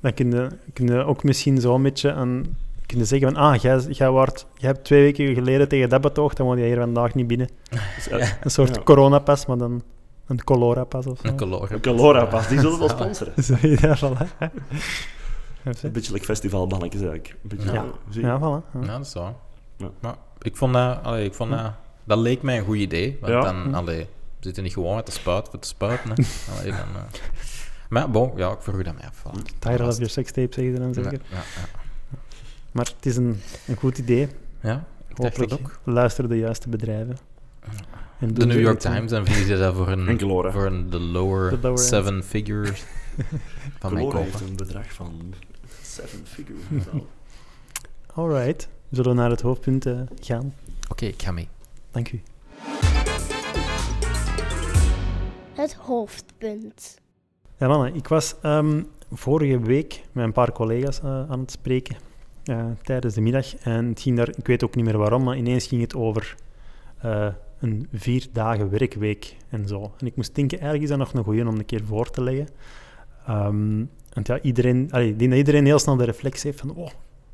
[0.00, 2.44] dan kun je, kun je ook misschien zo een beetje aan...
[2.86, 6.36] Kun je zeggen van, ah, jij, jij, jij hebt twee weken geleden tegen dat betoogd,
[6.36, 7.48] dan woon je hier vandaag niet binnen.
[7.96, 8.82] Dus, Een soort Ja.
[8.82, 9.82] coronapas, maar dan
[10.26, 11.26] een colorapas of zo.
[11.28, 11.72] Een color.
[11.72, 13.32] Een Calora-pas, die zullen wel sponsoren.
[13.44, 14.26] Zo, ja, voilà.
[14.38, 14.50] Ja,
[15.82, 17.36] Een beetje like festivalbannetjes eigenlijk.
[17.42, 17.82] Een beetje, Ja.
[17.84, 18.72] eh, zie- Ja, voilà.
[18.74, 18.80] Ja.
[18.80, 19.32] Ja, dat is waar.
[19.76, 19.90] Ja.
[20.00, 21.72] Maar ik vond dat, allee, ik vond dat,
[22.04, 23.18] dat leek mij een goed idee.
[23.20, 23.40] Want Ja.
[23.40, 24.06] dan, allee, we
[24.40, 26.10] zitten niet gewoon met de spuit voor te spuiten.
[26.10, 26.14] Hè.
[26.58, 27.02] Allee, dan, eh.
[27.88, 29.18] Maar bon, ja, ik vroeg dat mij af.
[29.22, 29.58] Voilà.
[29.58, 31.20] Tired of your sex tape, zeggen ze dan zeker.
[31.30, 31.68] ja, ja.
[32.72, 34.28] Maar het is een, een goed idee.
[34.60, 34.74] Ja,
[35.08, 35.78] ik dacht Hopelijk het ook.
[35.84, 37.16] luister de juiste bedrijven.
[38.18, 38.78] En De New York.
[38.78, 40.18] Times, dan vinden ze dat voor En een,
[40.52, 41.80] voor een de lower, De lower end.
[41.88, 42.84] seven figures
[43.80, 44.22] van mijn kopen.
[44.22, 45.34] heeft een bedrag van
[45.82, 46.84] seven figures.
[48.14, 48.68] Alright.
[48.90, 50.54] Zullen we naar het hoofdpunt eh, gaan?
[50.90, 51.48] Oké, ik ga mee.
[51.90, 52.20] Dank u.
[55.54, 56.98] Het hoofdpunt.
[57.58, 58.82] Ja, mannen, ik was ehm,
[59.12, 61.96] vorige week met een paar collega's eh, aan het spreken
[62.44, 63.56] eh, tijdens de middag.
[63.56, 66.34] En het ging daar, ik weet ook niet meer waarom, maar ineens ging het over
[66.98, 67.28] eh,
[67.60, 69.92] een vier dagen werkweek en zo.
[69.98, 72.22] En ik moest denken, eigenlijk is dat nog een goeie om een keer voor te
[72.22, 72.48] leggen.
[73.26, 76.74] Ehm, want ja, iedereen, allee, ik denk dat iedereen heel snel de reflex heeft van,
[76.74, 76.88] oh,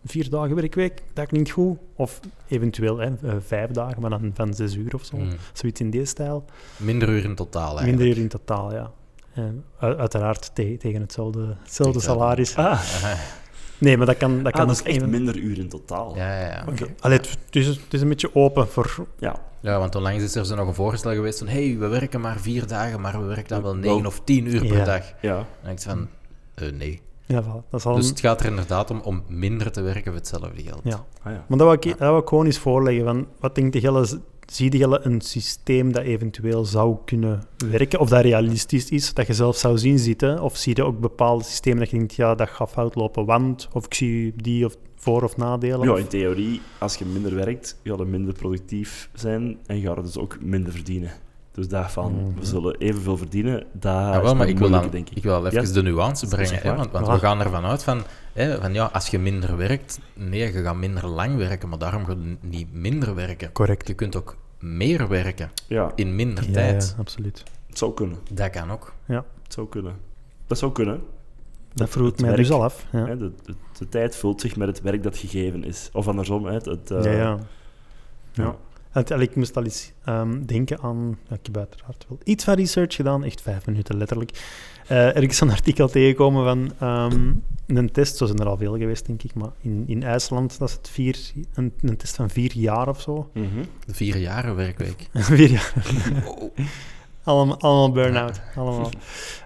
[0.05, 1.79] vier dagen werkweek, dat klinkt goed.
[1.97, 5.17] Of eventueel hè, eh, vijf dagen, maar dan van zes uur of zo.
[5.17, 5.29] Mm.
[5.52, 6.45] Zoiets in deze stijl.
[6.76, 7.97] Minder uur in totaal eigenlijk.
[7.99, 8.91] Minder uur in totaal, ja.
[9.35, 12.57] En u- uiteraard te- tegen hetzelfde, hetzelfde salaris.
[12.57, 12.83] Ah.
[13.83, 15.69] Nee, maar dat kan, dat ah, kan dat is ook echt even- minder uur in
[15.69, 16.17] totaal.
[16.17, 16.65] Ja, ja, ja.
[16.69, 16.87] Oké.
[17.01, 19.07] Allee, het, is, het is een beetje open voor...
[19.19, 19.37] Ja.
[19.61, 22.41] Ja, want onlangs is er zo nog een voorstel geweest van hey, we werken maar
[22.41, 24.75] vier dagen, maar we werken dan wel negen of tien uur Ja.
[24.75, 25.12] per dag.
[25.21, 25.47] Ja.
[25.62, 26.09] En ik zei van,
[26.55, 27.01] eh, nee.
[27.27, 30.15] Ja, dat is al Dus het gaat er inderdaad om om minder te werken voor
[30.15, 30.81] hetzelfde geld.
[30.85, 31.05] Ja.
[31.23, 31.45] Ah, ja.
[31.49, 33.05] Maar dat wou ik, dat wou ik gewoon eens voorleggen.
[33.05, 34.07] Van, wat denkt Gelle?
[34.46, 38.00] Zie je een systeem dat eventueel zou kunnen werken?
[38.00, 40.40] Of dat realistisch is, dat je zelf zou zien zitten?
[40.42, 43.68] Of zie je ook bepaalde systemen dat je denkt, ja, dat gaat fout lopen, want...
[43.72, 45.88] Of ik zie die of voor- of nadelen?
[45.88, 50.02] Ja, in theorie, als je minder werkt, ga je minder productief zijn en ga je
[50.02, 51.11] dus ook minder verdienen.
[51.52, 52.38] Dus daarvan, Mhm.
[52.38, 55.16] we zullen evenveel verdienen, dat Ja, is wel, maar ik wil, dan, denk ik.
[55.16, 55.72] ik wil wel even Ja.
[55.72, 56.58] de nuance brengen.
[56.62, 57.12] Hè, want want Ja.
[57.12, 58.02] we gaan ervan uit van,
[58.33, 62.05] hè, van ja, als je minder werkt, nee, je gaat minder lang werken, maar daarom
[62.05, 63.53] ga je niet minder werken.
[63.53, 63.89] Correct.
[63.89, 66.93] Je kunt ook meer werken Ja, in minder Ja, tijd.
[66.97, 67.43] ja, absoluut.
[67.67, 68.19] het zou kunnen.
[68.31, 68.93] Dat kan ook.
[69.07, 69.97] Het zou kunnen.
[70.47, 71.01] Dat zou kunnen.
[71.75, 72.87] Dat vroeg het mij werk, dus al af.
[72.93, 75.89] Ja, Hè, de, de, de tijd vult zich met het werk dat gegeven is.
[75.93, 77.12] Of andersom, hè, het, eh, ja.
[77.12, 77.39] ja.
[78.33, 78.57] ja.
[78.91, 81.19] Het, ik moest al eens ehm, denken aan...
[81.29, 84.31] Ja, ik heb uiteraard wel iets van research gedaan, echt vijf minuten letterlijk.
[84.87, 87.33] Eh ergens een artikel tegenkomen van ehm,
[87.76, 90.69] een test, zo zijn er al veel geweest, denk ik, maar in, in IJsland, dat
[90.69, 91.19] is het vier,
[91.55, 93.31] een, een test van vier jaar of zo.
[93.35, 93.64] Mhm.
[93.87, 95.09] De vier jaren werkweek.
[95.12, 95.73] vier jaar.
[97.25, 98.41] allemaal, allemaal burn-out.
[98.57, 98.91] Allemaal.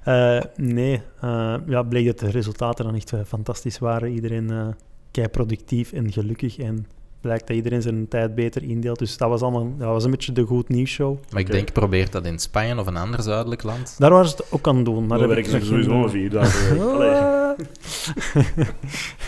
[0.04, 4.12] Eh, nee, eh, ja, bleek dat de resultaten dan echt fantastisch waren.
[4.12, 4.68] Iedereen eh
[5.16, 6.86] kei productief en gelukkig en
[7.26, 8.98] blijkt dat iedereen zijn tijd beter indeelt.
[8.98, 11.18] Dus dat was allemaal dat was een beetje de goed nieuws show.
[11.30, 11.56] Maar ik Oké.
[11.56, 13.94] denk, probeer dat in Spanje of een ander zuidelijk land.
[13.98, 15.06] Daar waren ze het ook aan doen.
[15.06, 16.80] Maar daar werken ik ze sowieso een vier dagen.
[16.80, 17.36] Allee.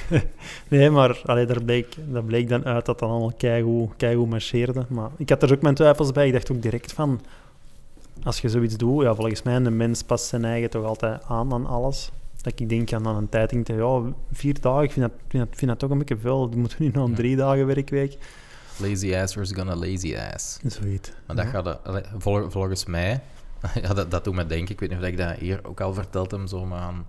[0.69, 4.87] nee, maar allee, daar bleek, dat bleek dan uit dat dat allemaal keigoed, keigoed marcheerde.
[4.89, 6.27] Maar ik had er ook mijn twijfels bij.
[6.27, 7.21] Ik dacht ook direct van,
[8.23, 11.53] als je zoiets doet, ja, volgens mij, een mens past zijn eigen toch altijd aan
[11.53, 12.11] aan alles.
[12.43, 14.03] Dat ik denk aan, een tijd, denk ik, ja,
[14.33, 16.49] vier dagen, ik vind dat, vind dat, vind dat toch een beetje veel.
[16.51, 18.19] Dan moeten we nu nog een drie dagen werkweek.
[18.77, 20.59] Lazy ass versus gonna lazy ass.
[20.67, 21.11] Zoiets.
[21.27, 21.51] Maar dat Ja.
[21.51, 21.79] gaat,
[22.19, 23.21] vol- volgens mij,
[23.83, 25.95] ja, dat, dat doet me denken, ik weet niet of ik dat hier ook al
[25.95, 27.07] verteld heb, zo maar aan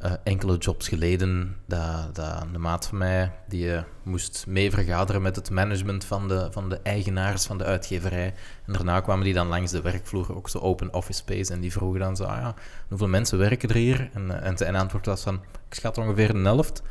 [0.00, 5.22] eh, enkele jobs geleden, dat, dat een maat van mij, die eh, moest mee vergaderen
[5.22, 8.34] met het management van de, van de eigenaars van de uitgeverij.
[8.66, 11.72] En daarna kwamen die dan langs de werkvloer, ook zo open office space, en die
[11.72, 12.54] vroegen dan zo, ah ja,
[12.88, 14.10] hoeveel mensen werken er hier?
[14.12, 15.34] En, eh, en zijn antwoord was van,
[15.68, 16.82] ik schat ongeveer een helft.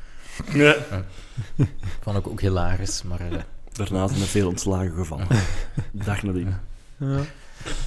[0.54, 0.76] Ja.
[2.02, 3.20] Vond ik ook hilarisch, maar...
[3.72, 5.28] Daarna zijn er veel ontslagen gevallen.
[5.92, 6.56] Dag nadien.
[6.98, 7.20] Ja.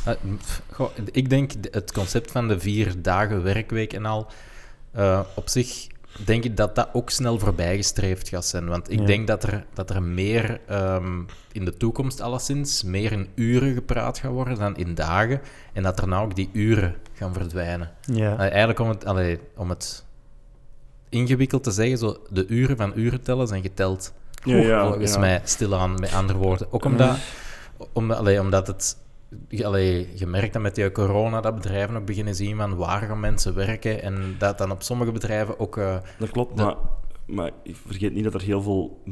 [0.08, 4.30] Uh, pff, goh, ik denk de- het concept van de vier dagen werkweek en al,
[4.92, 5.86] eh, op zich
[6.24, 8.66] denk ik dat dat ook snel voorbijgestreefd gaat zijn.
[8.68, 9.04] Want ik Ja.
[9.06, 11.20] denk dat er, dat er meer ehm,
[11.52, 15.40] in de toekomst alleszins, meer in uren gepraat gaat worden dan in dagen.
[15.72, 17.90] En dat er nou ook die uren gaan verdwijnen.
[18.12, 18.32] Ja.
[18.32, 20.04] Eh, eigenlijk om het, allee, om het
[21.08, 24.12] ingewikkeld te zeggen, zo, de uren van uren tellen zijn geteld.
[24.44, 25.18] Ja, ja, volgens ja.
[25.18, 26.66] mij stilaan, met andere woorden.
[26.70, 27.16] Ook omdat,
[27.92, 28.96] omdat, allee, omdat het...
[29.64, 33.20] Allee, je merkt dat met die corona dat bedrijven ook beginnen zien van waar gaan
[33.20, 35.76] mensen werken en dat dan op sommige bedrijven ook...
[35.76, 36.74] eh, Dat klopt, De- maar,
[37.26, 39.02] maar ik vergeet niet dat er heel veel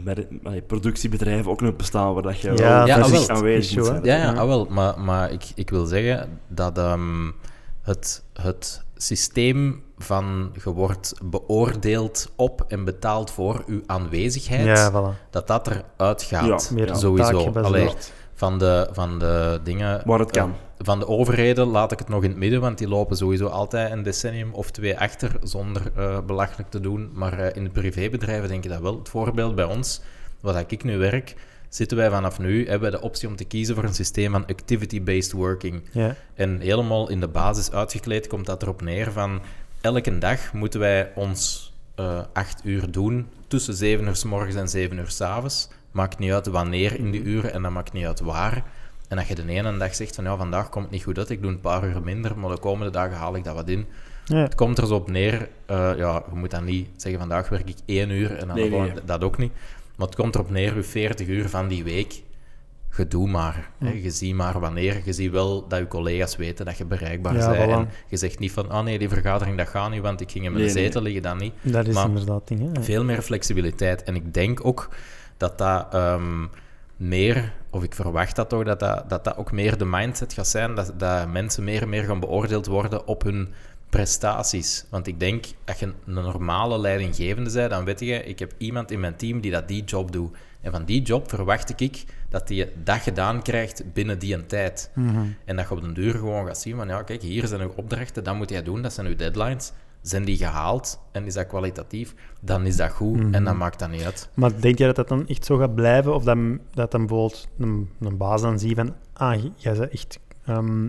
[0.67, 4.05] productiebedrijven ook nog bestaan waar dat je Ja, wel Ja, fysiek aanwezig zijn.
[4.05, 4.47] Ja, ja, Ja.
[4.47, 7.31] wel, maar, maar ik, ik wil zeggen dat ehm,
[7.83, 15.31] het, het systeem van je wordt beoordeeld op en betaald voor uw aanwezigheid, ja, voilà.
[15.31, 16.67] dat dat eruit gaat.
[16.69, 16.97] Ja, Meer.
[16.97, 17.51] Sowieso.
[17.51, 17.91] Allee,
[18.41, 20.03] van, de, van de dingen...
[20.05, 20.55] Waar het eh, kan.
[20.79, 23.93] van de overheden laat ik het nog in het midden, want die lopen sowieso altijd
[23.93, 27.11] een decennium of twee achter zonder eh, belachelijk te doen.
[27.13, 28.99] Maar eh, in de privébedrijven denk ik dat wel.
[28.99, 30.01] Het voorbeeld bij ons,
[30.41, 31.35] waar ik nu werk,
[31.69, 34.47] zitten wij vanaf nu, hebben wij de optie om te kiezen voor een systeem van
[34.47, 35.83] activity-based working.
[35.93, 36.17] Ja.
[36.35, 39.41] En helemaal in de basis uitgekleed komt dat erop neer van
[39.81, 41.73] elke dag moeten wij ons
[42.33, 45.69] acht uur doen tussen zeven uur s morgens en zeven uur s avonds.
[45.91, 48.65] Maakt niet uit wanneer in die uren en dat maakt niet uit waar.
[49.09, 51.31] En dat je de ene dag zegt van ja, vandaag komt het niet goed uit,
[51.31, 53.87] ik doe een paar uur minder, maar de komende dagen haal ik dat wat in.
[54.25, 54.37] Ja.
[54.37, 57.69] Het komt er zo op neer, eh, ja, je moet dan niet zeggen vandaag werk
[57.69, 59.53] ik één uur en dan Nee, de nee, volgende- dat ook niet.
[59.97, 62.23] Maar het komt erop neer, je 40 uur van die week,
[62.97, 63.71] je doe maar.
[63.79, 63.91] Hè.
[63.91, 65.01] Je ziet maar wanneer.
[65.05, 67.71] Je ziet wel dat je collega's weten dat je bereikbaar Ja, bent.
[67.71, 67.73] voilà.
[67.73, 70.45] En je zegt niet van, ah nee, die vergadering dat gaat niet, want ik ging
[70.45, 70.83] in mijn Nee, nee.
[70.85, 71.53] zetel liggen, dat niet.
[71.63, 72.75] Dat is Maar inderdaad ding.
[72.77, 72.83] Hè?
[72.83, 74.03] Veel meer flexibiliteit.
[74.03, 74.89] En ik denk ook
[75.41, 76.47] dat dat ehm,
[76.97, 80.49] meer, of ik verwacht dat toch, dat dat, dat dat ook meer de mindset gaat
[80.49, 83.49] zijn, dat, dat mensen meer en meer gaan beoordeeld worden op hun
[83.91, 84.85] prestaties.
[84.91, 88.91] Want ik denk, als je een normale leidinggevende bent, dan weet je, ik heb iemand
[88.91, 90.37] in mijn team die dat die job doet.
[90.61, 94.91] En van die job verwacht ik dat die dat gedaan krijgt binnen die een tijd.
[94.95, 95.27] Mhm.
[95.45, 97.73] En dat je op den duur gewoon gaat zien van, ja, kijk, hier zijn uw
[97.77, 99.73] opdrachten, dat moet jij doen, dat zijn uw deadlines.
[100.03, 103.91] Zijn die gehaald en is dat kwalitatief, dan is dat goed en dan maakt dat
[103.91, 104.29] niet uit.
[104.35, 106.15] Maar denk jij dat dat dan echt zo gaat blijven?
[106.15, 106.39] Of dat,
[106.75, 108.95] dat dan bijvoorbeeld een, een baas dan ziet van...
[109.13, 110.19] Ah, jij bent echt...
[110.45, 110.89] ehm,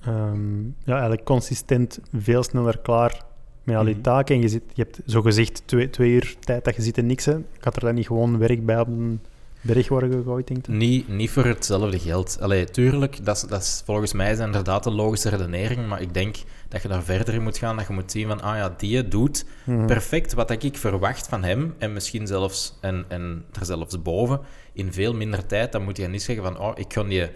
[0.00, 3.24] ehm, ja, eigenlijk consistent veel sneller klaar
[3.64, 4.02] met al die Mhm.
[4.02, 4.34] taken.
[4.34, 7.24] En je, zit, je hebt zogezegd twee, twee uur tijd dat je zit en niks.
[7.24, 7.36] Hè.
[7.58, 9.20] Gaat er dan niet gewoon werk bij op een
[9.60, 10.72] berg worden gegooid, denk je?
[10.72, 12.38] Niet, niet voor hetzelfde geld.
[12.40, 16.14] Allee, tuurlijk, dat is, dat is, volgens mij is inderdaad een logische redenering, maar ik
[16.14, 16.36] denk
[16.72, 19.08] dat je daar verder in moet gaan, dat je moet zien van, ah ja, die
[19.08, 19.86] doet Mhm.
[19.86, 24.40] perfect wat ik verwacht van hem, en misschien zelfs, en, en er zelfs boven,
[24.72, 27.30] in veel minder tijd, dan moet je niet zeggen van, oh, ik kan je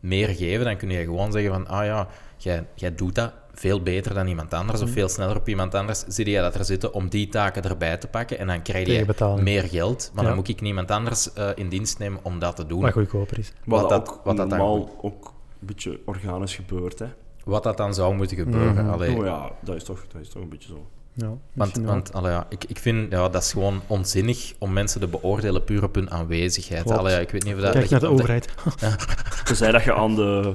[0.00, 3.82] meer geven, dan kun je gewoon zeggen van, ah ja, jij, jij doet dat veel
[3.82, 4.88] beter dan iemand anders, Mhm.
[4.88, 7.96] of veel sneller op iemand anders, zie je dat er zitten om die taken erbij
[7.96, 10.28] te pakken, en dan krijg je meer geld, maar Ja.
[10.28, 12.80] dan moet ik niemand anders eh, in dienst nemen om dat te doen.
[12.80, 13.52] Wat goedkoper is.
[13.64, 15.26] Wat, Wat dat ook wat dat dan- normaal ook
[15.60, 16.98] een beetje organisch gebeurt.
[16.98, 17.06] Hè.
[17.44, 18.84] Wat dat dan zou moeten gebeuren.
[18.84, 18.90] Mhm.
[18.94, 20.86] Allee, Oh ja, dat is, toch, dat is toch een beetje zo.
[21.16, 25.00] Ja, Want, want allee, ja, ik, ik vind ja, dat is gewoon onzinnig om mensen
[25.00, 26.90] te beoordelen puur op hun aanwezigheid.
[26.90, 27.72] Allee, ja, ik weet niet of dat...
[27.72, 28.48] Kijk naar je- de overheid.
[29.44, 30.54] Tenzij dat je aan de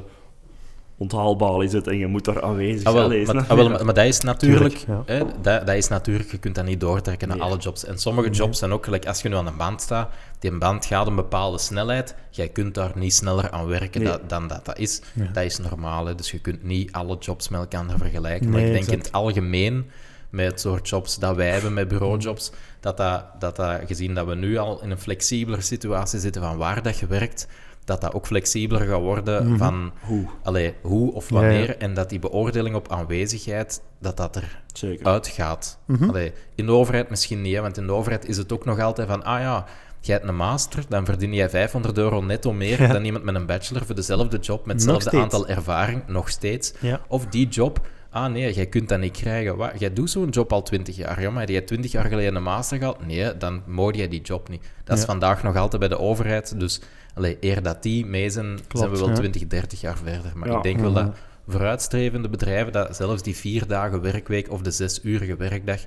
[0.99, 3.25] onthaalbalie zit en je moet daar aanwezig Ah, wel, zijn.
[3.25, 3.49] maar, lezen.
[3.49, 4.75] ah, wel, maar, maar dat is natuurlijk...
[4.77, 6.31] Tuurlijk, hè, dat, dat is natuurlijk...
[6.31, 7.45] Je kunt dat niet doortrekken naar Nee.
[7.45, 7.85] alle jobs.
[7.85, 8.37] En sommige Nee.
[8.37, 9.05] jobs zijn ook gelijk...
[9.07, 10.09] Als je nu aan een band staat,
[10.39, 12.15] die band gaat een bepaalde snelheid.
[12.29, 14.11] Jij kunt daar niet sneller aan werken Nee.
[14.11, 15.01] dat- dan dat dat is.
[15.13, 15.29] Ja.
[15.33, 16.05] Dat is normaal.
[16.05, 16.15] Hè.
[16.15, 18.49] Dus je kunt niet alle jobs met elkaar vergelijken.
[18.49, 19.89] maar ik denk in het algemeen,
[20.29, 24.25] met het soort jobs dat wij hebben, met bureaujobs, dat dat, dat dat, gezien dat
[24.25, 27.47] we nu al in een flexibeler situatie zitten van waar dat je werkt,
[27.89, 29.57] dat dat ook flexibeler gaat worden Mhm.
[29.57, 30.25] van Hoe?
[30.43, 31.67] allee, hoe of wanneer.
[31.67, 31.75] ja.
[31.75, 35.05] En dat die beoordeling op aanwezigheid, dat dat er Zeker.
[35.05, 35.79] uitgaat.
[35.85, 36.09] Mhm.
[36.09, 38.79] Allee, in de overheid misschien niet, hè, want in de overheid is het ook nog
[38.79, 39.65] altijd van, ah ja,
[39.99, 42.93] jij hebt een master, dan verdien jij 500 euro netto meer Ja.
[42.93, 46.73] dan iemand met een bachelor voor dezelfde job, met hetzelfde aantal ervaring, nog steeds.
[46.79, 47.01] Ja.
[47.07, 49.57] Of die job, ah nee, jij kunt dat niet krijgen.
[49.57, 49.71] Wat?
[49.77, 52.43] Jij doet zo'n job al 20 jaar, ja, maar heb jij 20 jaar geleden een
[52.43, 53.05] master gehad?
[53.05, 54.61] Nee, dan mocht jij die job niet.
[54.83, 55.09] Dat is Ja.
[55.09, 56.81] vandaag nog altijd bij de overheid, dus
[57.13, 59.15] allee, eer dat die mee zijn, zijn we wel ja.
[59.15, 60.31] 20, 30 jaar verder.
[60.35, 60.57] Maar Ja.
[60.57, 61.05] ik denk wel Mhm.
[61.05, 61.17] dat
[61.47, 65.79] vooruitstrevende bedrijven, dat zelfs die vier dagen werkweek of de zes-urige werkdag,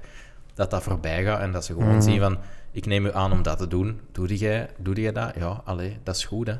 [0.54, 2.00] dat dat voorbij gaat en dat ze gewoon Mhm.
[2.00, 2.38] zien van,
[2.72, 4.00] ik neem u aan om dat te doen.
[4.12, 5.34] Doe jij, doe jij dat?
[5.38, 6.54] Ja, allee, dat is goed, hè.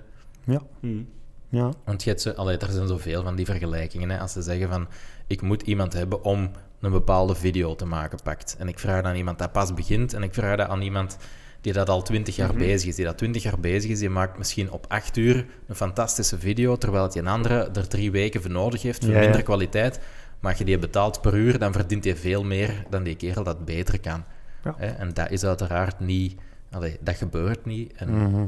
[0.44, 0.60] Ja.
[0.80, 1.02] Hm.
[1.48, 1.70] Ja.
[1.84, 4.10] Want je hebt zo, allee, er zijn zoveel van die vergelijkingen.
[4.10, 4.18] Hè.
[4.18, 4.86] Als ze zeggen van,
[5.26, 8.56] ik moet iemand hebben om een bepaalde video te maken, pakt.
[8.58, 11.16] En ik vraag dat aan iemand dat pas begint, en ik vraag dat aan iemand
[11.62, 12.96] die dat al twintig jaar bezig is.
[12.96, 16.76] Die dat twintig jaar bezig is, die maakt misschien op acht uur een fantastische video,
[16.76, 19.24] terwijl het een andere er drie weken voor nodig heeft, voor Ja, ja.
[19.24, 20.00] minder kwaliteit.
[20.40, 23.44] Maar als je die betaalt per uur, dan verdient hij veel meer dan die kerel
[23.44, 24.24] dat beter kan.
[24.64, 24.74] Ja.
[24.76, 24.86] Hè?
[24.86, 26.40] En dat is uiteraard niet...
[26.70, 27.92] Allee, dat gebeurt niet.
[27.92, 28.46] En Mhm.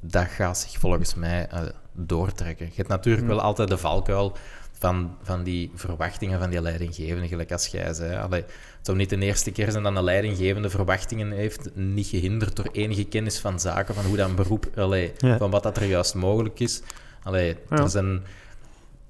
[0.00, 1.60] dat gaat zich volgens mij eh,
[1.92, 2.66] doortrekken.
[2.66, 4.36] Je hebt natuurlijk wel altijd de valkuil
[4.78, 8.16] van, van die verwachtingen van die leidinggevende, gelijk als jij zei.
[8.16, 12.56] Allee, het zou niet de eerste keer zijn dat een leidinggevende verwachtingen heeft, niet gehinderd
[12.56, 15.36] door enige kennis van zaken, van hoe dat beroep, allee, Ja.
[15.36, 16.82] van wat dat er juist mogelijk is.
[17.22, 17.76] Allee, Ja.
[17.76, 18.22] er zijn...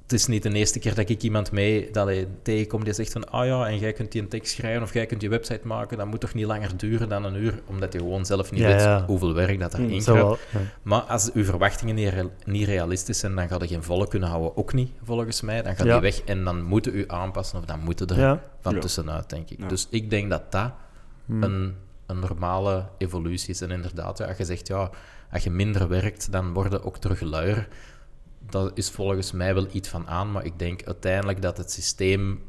[0.09, 3.13] Het is niet de eerste keer dat ik iemand mee dat hij tegenkom die zegt
[3.13, 5.61] van ah ja, en jij kunt die een tekst schrijven of jij kunt je website
[5.67, 8.61] maken, dat moet toch niet langer duren dan een uur, omdat je gewoon zelf niet
[8.61, 9.05] Ja, weet ja.
[9.07, 10.39] hoeveel werk dat erin Zou gaat.
[10.53, 10.59] ja.
[10.83, 14.29] Maar als uw verwachtingen niet, re- niet realistisch zijn, dan ga je geen volle kunnen
[14.29, 14.57] houden.
[14.57, 15.63] Ook niet, volgens mij.
[15.63, 15.93] Dan gaat Ja.
[15.93, 18.43] die weg en dan moeten u aanpassen of dan moeten er Ja.
[18.61, 18.81] van Ja.
[18.81, 19.59] tussenuit, denk ik.
[19.61, 19.69] Ja.
[19.69, 20.71] Dus ik denk dat dat
[21.27, 21.43] Hm.
[21.43, 21.75] een,
[22.07, 23.61] een normale evolutie is.
[23.61, 24.91] En inderdaad, ja, als je zegt, ja,
[25.33, 27.69] als je minder werkt, dan word je ook terug luier.
[28.39, 32.43] Dat is volgens mij wel iets van aan, maar ik denk uiteindelijk dat het systeem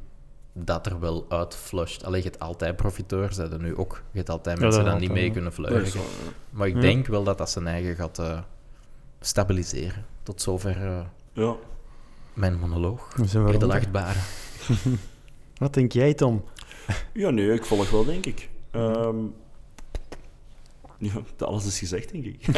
[0.54, 2.04] dat er wel uitflusht.
[2.06, 4.02] Alleen je hebt altijd profiteurs, hè, nu ook.
[4.12, 5.32] Je hebt altijd Ja, mensen dat die niet mee ja.
[5.32, 5.99] kunnen Dat fluiten.
[5.99, 6.06] ja.
[6.49, 6.80] Maar ik Ja.
[6.82, 8.39] denk wel dat dat zijn eigen gaat eh,
[9.19, 10.06] stabiliseren.
[10.23, 11.02] Tot zover eh,
[11.34, 11.56] Ja.
[12.34, 13.13] mijn monoloog.
[13.15, 14.19] We zijn weer Bij de lachtbare.
[15.58, 16.43] Wat denk jij, Tom?
[17.13, 18.49] ja, nee, ik volg wel, denk ik.
[18.71, 19.15] Ehm,
[20.97, 21.12] ja,
[21.45, 22.45] alles is gezegd, denk ik.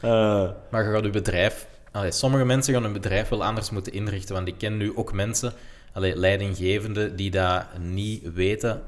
[0.00, 1.66] Eh, Maar je gaat je bedrijf...
[1.94, 4.34] Allee, sommige mensen gaan hun bedrijf wel anders moeten inrichten.
[4.34, 5.52] Want ik ken nu ook mensen,
[5.92, 8.82] allee, leidinggevenden, die dat niet weten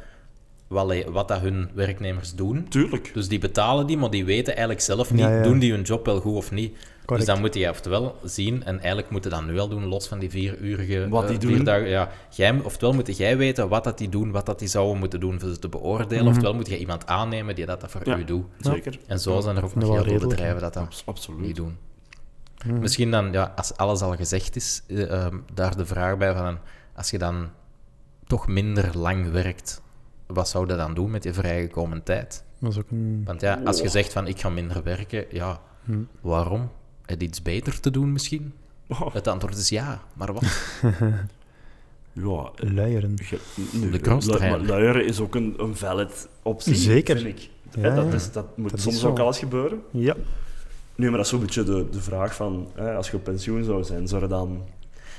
[0.67, 2.69] wat, wat dat hun werknemers doen.
[2.69, 3.11] tuurlijk.
[3.15, 5.43] Dus die betalen die, maar die weten eigenlijk zelf niet, Ja, ja.
[5.43, 6.77] doen die hun job wel goed of niet.
[7.05, 7.27] Correct.
[7.27, 10.09] Dus dan moet je oftewel zien, en eigenlijk moet je dat nu al doen, los
[10.09, 10.31] van die.
[11.09, 11.65] Wat eh, vier doen.
[11.65, 12.11] dagen, ja.
[12.31, 15.41] jij, oftewel moet jij weten wat dat die doen, wat dat die zouden moeten doen
[15.41, 16.29] voor ze te beoordelen, Mhm.
[16.33, 18.17] oftewel moet je iemand aannemen die dat, dat voor Ja.
[18.19, 18.45] u doet.
[18.61, 18.99] Zeker.
[19.07, 21.41] En zo zijn er ook nog wel heel veel bedrijven dat dat Abs- absoluut.
[21.41, 21.77] niet doen.
[22.67, 22.79] Hm.
[22.79, 26.59] Misschien dan, ja, als alles al gezegd is, eh, ehm, daar de vraag bij van,
[26.95, 27.49] als je dan
[28.27, 29.83] toch minder lang werkt,
[30.27, 32.45] wat zou je dan doen met je vrijgekomen tijd?
[32.61, 33.23] Dat is ook een...
[33.25, 35.99] Want ja, als je zegt van ik ga minder werken, ja, Hm.
[36.21, 36.71] waarom?
[37.05, 38.53] Heb je iets beter te doen misschien?
[38.89, 40.45] Oh, Het antwoord is ja, maar wat?
[42.13, 43.15] ja, Luieren.
[43.73, 44.51] nee, De crosstrainer.
[44.61, 47.19] lu- maar luieren is ook een, een valid optie, Zeker.
[47.19, 47.51] vind ik.
[47.81, 49.81] Ja, dat, is, dat moet Dat soms ook alles gebeuren.
[49.91, 50.15] Ja.
[50.97, 53.65] Nu, maar dat is zo'n beetje de, de vraag van, hè, als je op pensioen
[53.65, 54.63] zou zijn, zou je dan,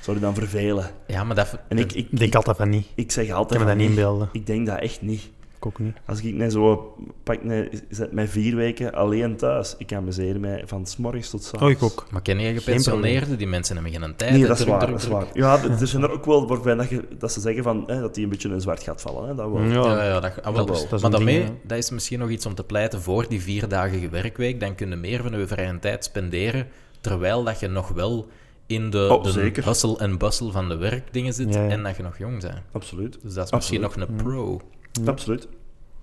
[0.02, 0.90] Zou je dan vervelen?
[1.08, 1.60] Ja, maar dat...
[1.68, 2.88] En ik, ik, Ik denk altijd van niet.
[2.96, 4.30] ik zeg Ik altijd kan me dat niet inbeelden.
[4.32, 5.30] Ik denk dat echt niet.
[5.58, 5.96] Ik ook niet.
[6.06, 9.76] Als ik net zo pak, net, zet mij vier weken alleen thuis.
[9.78, 12.06] Ik amuseren mij van s morgens tot s Oh, ik ook.
[12.12, 13.38] Maar ken je gepensioneerden?
[13.38, 14.32] Die mensen hebben geen tijd.
[14.32, 14.80] Nee, dat is druk, waar.
[14.80, 15.26] druk, Dat is waar.
[15.34, 18.16] Ja, er zijn er ook wel waarbij dat, je, dat ze zeggen van, hè, dat
[18.16, 19.28] die een beetje in een zwart gaat vallen.
[19.30, 19.62] Hè, dat wel.
[19.62, 20.66] Ja, Ja, ja, dat, ah, wel.
[20.66, 23.02] dat is- dat is maar ding, daarmee, dat is misschien nog iets om te pleiten
[23.02, 24.60] voor die vierdagige werkweek.
[24.60, 26.68] Dan kun je meer van je vrije tijd spenderen,
[27.02, 28.28] terwijl dat je nog wel
[28.66, 31.70] in de, Oh, de hustle en bustle van de werkdingen zit Ja, ja.
[31.70, 32.54] en dat je nog jong bent.
[32.72, 33.18] Absoluut.
[33.24, 34.10] Dus dat is misschien Absoluut.
[34.10, 34.62] nog een pro.
[34.92, 35.12] Ja.
[35.12, 35.42] Absoluut.
[35.42, 35.50] Het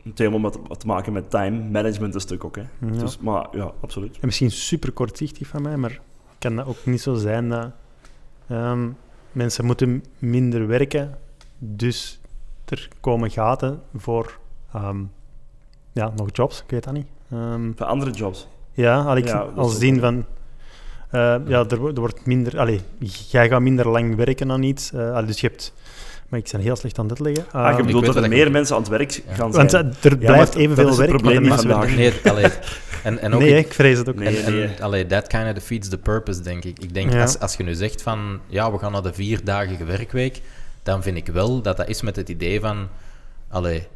[0.04, 2.56] heeft helemaal met, wat te maken met time management een stuk ook.
[2.56, 2.62] Hè.
[2.80, 2.98] Ja.
[2.98, 4.14] Dus, maar ja, absoluut.
[4.14, 6.00] En misschien super kortzichtig van mij, maar
[6.38, 7.70] kan dat ook niet zo zijn dat
[8.48, 8.88] ehm,
[9.32, 11.18] mensen moeten minder werken,
[11.58, 12.20] dus
[12.64, 14.38] er komen gaten voor
[14.72, 15.02] ehm,
[15.92, 17.06] ja, nog jobs, ik weet dat niet.
[17.30, 18.48] Ehm, Voor andere jobs.
[18.72, 20.10] ja, ik als ook zin wel.
[20.10, 20.24] van...
[21.10, 22.58] eh, ja, er, er wordt minder...
[22.58, 22.80] Allee,
[23.30, 24.94] jij gaat minder lang werken aan iets.
[24.94, 25.72] allee, dus je hebt...
[26.28, 27.44] Maar ik ben heel slecht aan dit leggen.
[27.52, 29.20] Ah, je Ehm, bedoelt dat er meer ik- mensen aan het werk Ja.
[29.34, 29.70] gaan zijn.
[29.70, 31.94] want er blijft evenveel werk, maar de niet mensen vandaag.
[31.96, 32.46] Nee, allee,
[33.02, 34.42] en, en ook Nee, ik- ik vrees het ook Nee, niet.
[34.44, 34.64] En, nee.
[34.64, 36.78] en allee, that kind of defeats the purpose, denk ik.
[36.78, 37.20] Ik denk, Ja.
[37.22, 40.40] als, als je nu zegt van, ja, we gaan naar de vierdagige werkweek,
[40.82, 42.88] dan vind ik wel dat dat is met het idee van,
[43.48, 43.86] allee,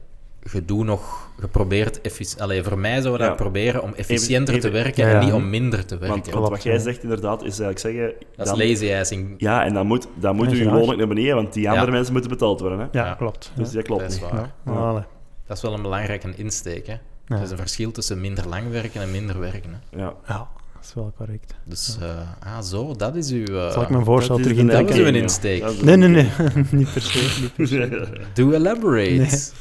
[0.52, 4.54] je doet nog, je probeert, effic- allee, voor mij zouden we dat proberen om efficiënter
[4.54, 6.32] even- te werken Ja, en niet om minder te werken.
[6.32, 8.26] Want, wat jij zegt inderdaad, is eigenlijk zeggen...
[8.37, 9.34] dat dan- is lazy assing.
[9.38, 11.92] Ja, en dan moet, dan moet loon ook naar beneden, want die andere Ja.
[11.92, 12.78] mensen moeten betaald worden.
[12.78, 12.84] Hè?
[12.92, 13.14] Ja, Ja.
[13.14, 13.52] klopt.
[13.54, 13.74] Dus ja.
[13.74, 14.20] dat klopt Dat is
[14.64, 15.06] waar.
[15.46, 16.87] Dat is wel een belangrijke insteek.
[16.87, 16.92] Hè?
[17.26, 17.37] Ja.
[17.37, 19.82] Er is een verschil tussen minder lang werken en minder werken.
[19.90, 19.98] Hè?
[20.00, 20.14] Ja.
[20.80, 21.54] Dat is wel correct.
[21.64, 23.44] Dus, eh, ah, zo, dat is uw...
[23.44, 25.64] eh, Zal ik mijn voorstel Dat is terug de dat is uw insteek.
[25.64, 26.30] Is Nee, nee, nee.
[26.70, 27.38] niet per se.
[27.40, 28.08] Niet per se.
[28.34, 29.10] Do elaborate.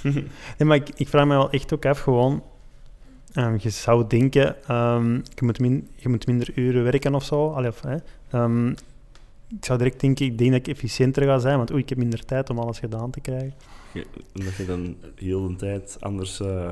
[0.03, 0.13] Nee.
[0.57, 2.43] Nee, maar ik, ik vraag me wel echt ook af, gewoon...
[3.33, 7.49] ehm, je zou denken, ehm, je, moet min, je moet minder uren werken of zo.
[7.51, 7.95] Allee, of, hè,
[8.31, 8.69] ehm,
[9.49, 11.97] ik zou direct denken, ik denk dat ik efficiënter ga zijn, want oei, ik heb
[11.97, 13.53] minder tijd om alles gedaan te krijgen.
[13.93, 14.03] Ja,
[14.37, 16.71] Omdat je dan heel de tijd anders eh,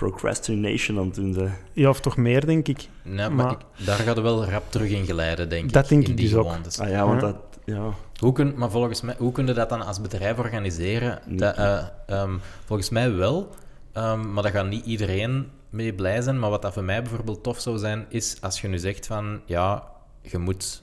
[0.00, 1.50] procrastination aan het doen bent.
[1.72, 2.88] Ja, of toch meer, denk ik.
[3.02, 5.72] Nee, maar, Maar- ik- daar gaat er wel rap terug in geleiden, denk ik.
[5.72, 6.46] Dat denk in ik die dus ook.
[6.78, 7.26] Ah ja, want Ja.
[7.26, 7.36] dat...
[7.64, 7.90] Ja.
[8.18, 11.18] Hoe kun, maar volgens mij, hoe kun je dat dan als bedrijf organiseren?
[11.26, 13.54] Dat, eh, ehm, volgens mij wel,
[13.92, 16.38] ehm, maar daar gaat niet iedereen mee blij zijn.
[16.38, 19.40] Maar wat dat voor mij bijvoorbeeld tof zou zijn, is als je nu zegt van,
[19.46, 19.82] ja,
[20.22, 20.82] je moet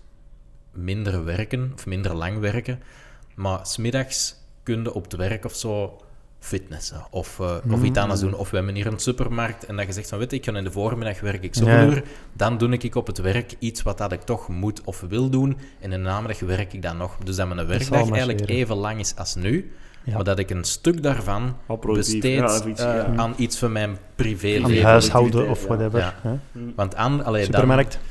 [0.72, 2.82] minder werken, of minder lang werken,
[3.36, 6.02] maar smiddags kun je op het werk of zo
[6.44, 7.84] fitnessen, of, of Mm.
[7.84, 8.36] iets anders doen.
[8.36, 10.54] Of we hebben hier een supermarkt en dat je zegt van, weet je, ik ga
[10.56, 11.84] in de voormiddag werk ik zoveel Ja.
[11.84, 12.04] uur,
[12.34, 15.58] dan doe ik op het werk iets wat dat ik toch moet of wil doen.
[15.80, 17.18] En in de namiddag werk ik dan nog.
[17.24, 19.72] Dus dat mijn werkdag eigenlijk even lang is als nu.
[20.06, 20.14] Ja.
[20.16, 23.14] Maar dat ik een stuk daarvan besteed Ja, of iets, eh, ja.
[23.16, 24.74] aan iets van mijn Aan privéleven.
[24.74, 26.14] Ja, huishouden of whatever.
[26.22, 26.32] hè.
[26.76, 27.92] Want aan, allee, Supermarkt.
[27.92, 28.02] dan,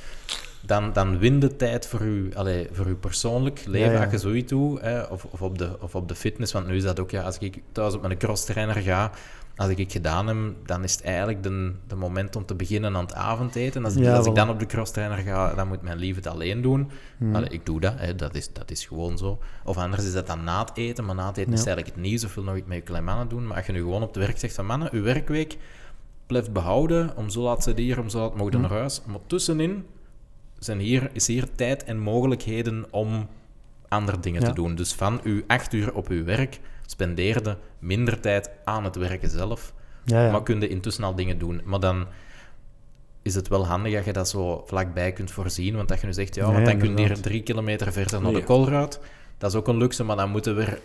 [0.93, 4.03] dan win de tijd voor u, allee, voor uw persoonlijk leven, Ja, ja.
[4.03, 6.53] als je zoiets doet, hè, of, of, op de, of op de fitness.
[6.53, 9.11] Want nu is dat ook, ja, als ik thuis op mijn crosstrainer ga,
[9.57, 12.97] als ik het gedaan heb, dan is het eigenlijk de, de moment om te beginnen
[12.97, 13.85] aan het avondeten.
[13.85, 16.63] Als, Ja, als ik dan op de crosstrainer ga, dan moet mijn lief het alleen
[16.63, 16.91] doen.
[17.19, 17.35] Hmm.
[17.35, 19.39] Allee, ik doe dat, hè, dat, is, dat is gewoon zo.
[19.65, 22.05] Of anders is dat dan na het eten, maar na het eten is eigenlijk het
[22.05, 23.47] nieuws of wil nog iets met je kleine mannen doen.
[23.47, 25.57] Maar als je nu gewoon op het werk zegt van mannen, uw werkweek
[26.27, 28.61] blijft behouden, om zo laat ze hier, om zo laat mogen Hmm.
[28.63, 29.03] naar huis.
[29.07, 29.87] Maar tussenin
[30.65, 33.29] zijn hier, is hier tijd en mogelijkheden om
[33.89, 34.49] andere dingen Ja.
[34.49, 34.75] te doen.
[34.75, 39.75] Dus van uw acht uur op uw werk spendeerde minder tijd aan het werken zelf.
[40.05, 40.31] Ja, ja.
[40.31, 41.61] Maar kun je intussen al dingen doen.
[41.65, 42.07] Maar dan
[43.23, 45.77] is het wel handig dat je dat zo vlakbij kunt voorzien.
[45.77, 48.33] Want dat je nu zegt, ja, want dan kun je hier drie kilometer verder naar
[48.33, 49.01] de Colruyt.
[49.39, 50.79] Dat is ook een luxe, maar dan moeten we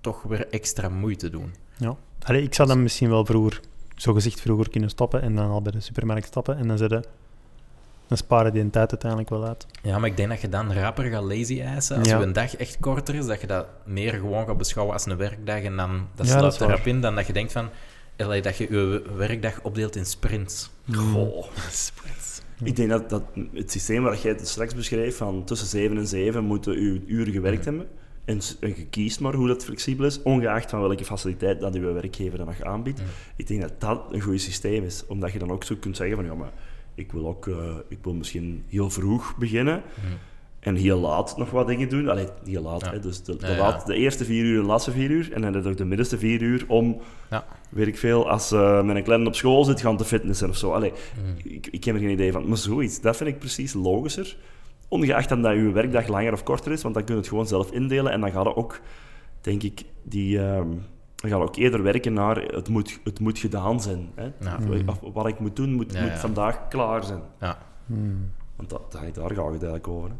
[0.00, 1.54] toch weer extra moeite doen.
[1.76, 1.96] Ja.
[2.22, 3.60] Allee, ik zou dan misschien wel vroeger,
[3.96, 7.04] zo gezegd vroeger kunnen stoppen en dan al bij de supermarkt stappen en dan zetten
[8.14, 9.66] dan sparen die een tijd uiteindelijk wel uit.
[9.82, 11.98] Ja, maar ik denk dat je dan rapper gaat lazy eisen.
[11.98, 12.18] Als Ja.
[12.18, 15.16] je een dag echt korter is, dat je dat meer gewoon gaat beschouwen als een
[15.16, 17.68] werkdag en dan dat Ja, sluit erop in, dan dat je denkt van,
[18.18, 20.70] allee, dat je je werkdag opdeelt in sprints.
[20.92, 21.46] Goh.
[21.70, 22.40] Sprints.
[22.64, 23.22] Ik denk dat, dat
[23.54, 27.32] het systeem waar jij het straks beschreef, van tussen 7 en 7 moeten uw uren
[27.32, 27.86] gewerkt hebben.
[28.24, 31.92] En, en je kiest maar hoe dat flexibel is, ongeacht van welke faciliteit dat uw
[31.92, 32.98] werkgever dan nog aanbiedt.
[32.98, 33.04] Ja.
[33.36, 36.16] Ik denk dat dat een goed systeem is, omdat je dan ook zo kunt zeggen
[36.16, 36.52] van ja, maar
[36.94, 37.54] ik wil ook, eh,
[37.88, 40.06] ik wil misschien heel vroeg beginnen Mhm.
[40.60, 42.08] en heel laat nog wat dingen doen.
[42.08, 42.90] Allee, heel laat, Ja.
[42.90, 43.58] hè, dus de, de, Ja, ja.
[43.58, 45.76] laat- de eerste vier uur en de laatste vier uur, en dan heb je ook
[45.76, 47.00] de middenste vier uur om,
[47.30, 47.44] Ja.
[47.68, 50.72] weet ik veel, als eh mijn kleine op school zit, gaan te fitnessen of zo.
[50.72, 51.54] Allee, Mhm.
[51.54, 52.48] ik, ik heb er geen idee van.
[52.48, 54.36] Maar zoiets, dat vind ik precies logischer.
[54.88, 57.46] Ongeacht dan dat je werkdag langer of korter is, want dan kun je het gewoon
[57.46, 58.12] zelf indelen.
[58.12, 58.80] En dan gaat het ook,
[59.40, 60.68] denk ik, die, ehm,
[61.22, 64.10] dan gaat het ook eerder werken naar het moet, het moet gedaan zijn.
[64.14, 64.30] Hè?
[64.40, 64.58] Ja.
[65.12, 66.18] Wat ik moet doen, moet, Ja, moet ja.
[66.18, 67.22] vandaag klaar zijn.
[67.40, 68.30] Ja, Hmm.
[68.56, 70.08] Want dat, dat, daar gaat het eigenlijk over.
[70.08, 70.14] Hè?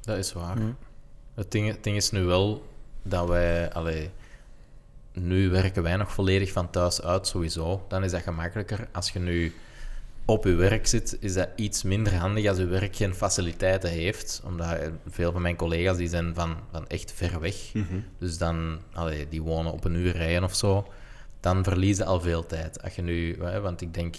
[0.00, 0.56] dat is waar.
[1.34, 2.62] Het ding, het ding is nu wel
[3.02, 3.72] dat wij...
[3.72, 4.10] Allee,
[5.12, 7.84] nu werken wij nog volledig van thuis uit, sowieso.
[7.88, 8.88] Dan is dat gemakkelijker.
[8.92, 9.54] Als je nu
[10.26, 14.42] op je werk zit, is dat iets minder handig als je werk geen faciliteiten heeft.
[14.44, 17.54] Omdat veel van mijn collega's die zijn van, van echt ver weg.
[17.74, 17.84] Mhm.
[18.18, 20.86] Dus dan, allee, die wonen op een uur rijden of zo.
[21.40, 22.82] Dan verliezen al veel tijd.
[22.82, 24.14] Als je nu, hè, want ik denk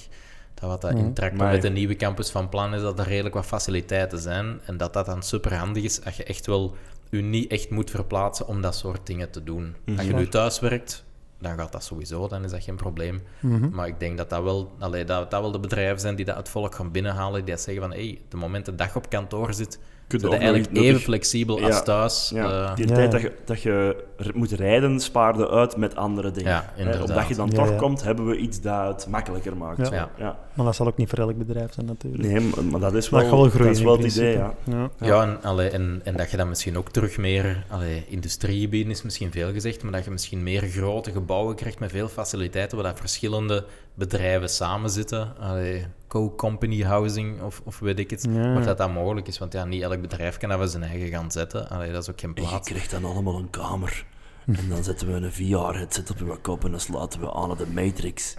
[0.53, 0.99] dat wat dat Mhm.
[0.99, 4.19] in tractor Maar- met de nieuwe campus van plan is, dat er redelijk wat faciliteiten
[4.19, 4.59] zijn.
[4.65, 6.75] En dat dat dan super handig is als je echt wel
[7.09, 9.75] je niet echt moet verplaatsen om dat soort dingen te doen.
[9.85, 9.97] Mhm.
[9.97, 11.03] Als je nu thuis werkt,
[11.45, 13.21] dan gaat dat sowieso, dan is dat geen probleem.
[13.39, 13.69] Mhm.
[13.69, 16.35] Maar ik denk dat dat wel, allee, dat, dat wel de bedrijven zijn die dat
[16.35, 19.53] het volk gaan binnenhalen, die dat zeggen van, hey, de moment dat dag op kantoor
[19.53, 21.65] zit, Kun je eigenlijk even flexibel Ja.
[21.65, 22.31] als thuis.
[22.33, 26.31] Ja, Eh, die Ja, tijd dat je, dat je moet rijden, spaarde uit met andere
[26.31, 26.51] dingen.
[26.51, 27.01] Ja, Hè.
[27.01, 27.75] Omdat je dan Ja, toch ja.
[27.75, 29.77] komt, hebben we iets dat het makkelijker maakt.
[29.77, 29.85] Ja.
[29.85, 29.93] Zo.
[29.93, 30.09] Ja.
[30.17, 30.37] Ja.
[30.53, 32.23] Maar dat zal ook niet voor elk bedrijf zijn, natuurlijk.
[32.23, 34.37] Nee, maar, maar dat is Dat wel, gaat wel groeien dat is wel het idee.
[34.37, 34.53] Ja.
[34.99, 37.63] Ja, en, allee, en, en dat je dan misschien ook terug meer...
[37.69, 41.91] Allee, industriegebieden is misschien veel gezegd, maar dat je misschien meer grote gebouwen krijgt met
[41.91, 45.37] veel faciliteiten, waar dat verschillende bedrijven samen zitten.
[45.39, 48.27] Allee, Co-company housing of, of weet ik het.
[48.29, 48.53] Ja.
[48.53, 49.37] Waar dat dan mogelijk is.
[49.37, 51.69] Want ja, niet elk bedrijf kan dat we zijn eigen gaan zetten.
[51.69, 52.69] Allee, dat is ook geen En je plaats.
[52.69, 54.05] krijgt dan allemaal een kamer.
[54.45, 57.57] En dan zetten we een VR-headset op je kop en dan sluiten we aan op
[57.57, 58.33] de Matrix.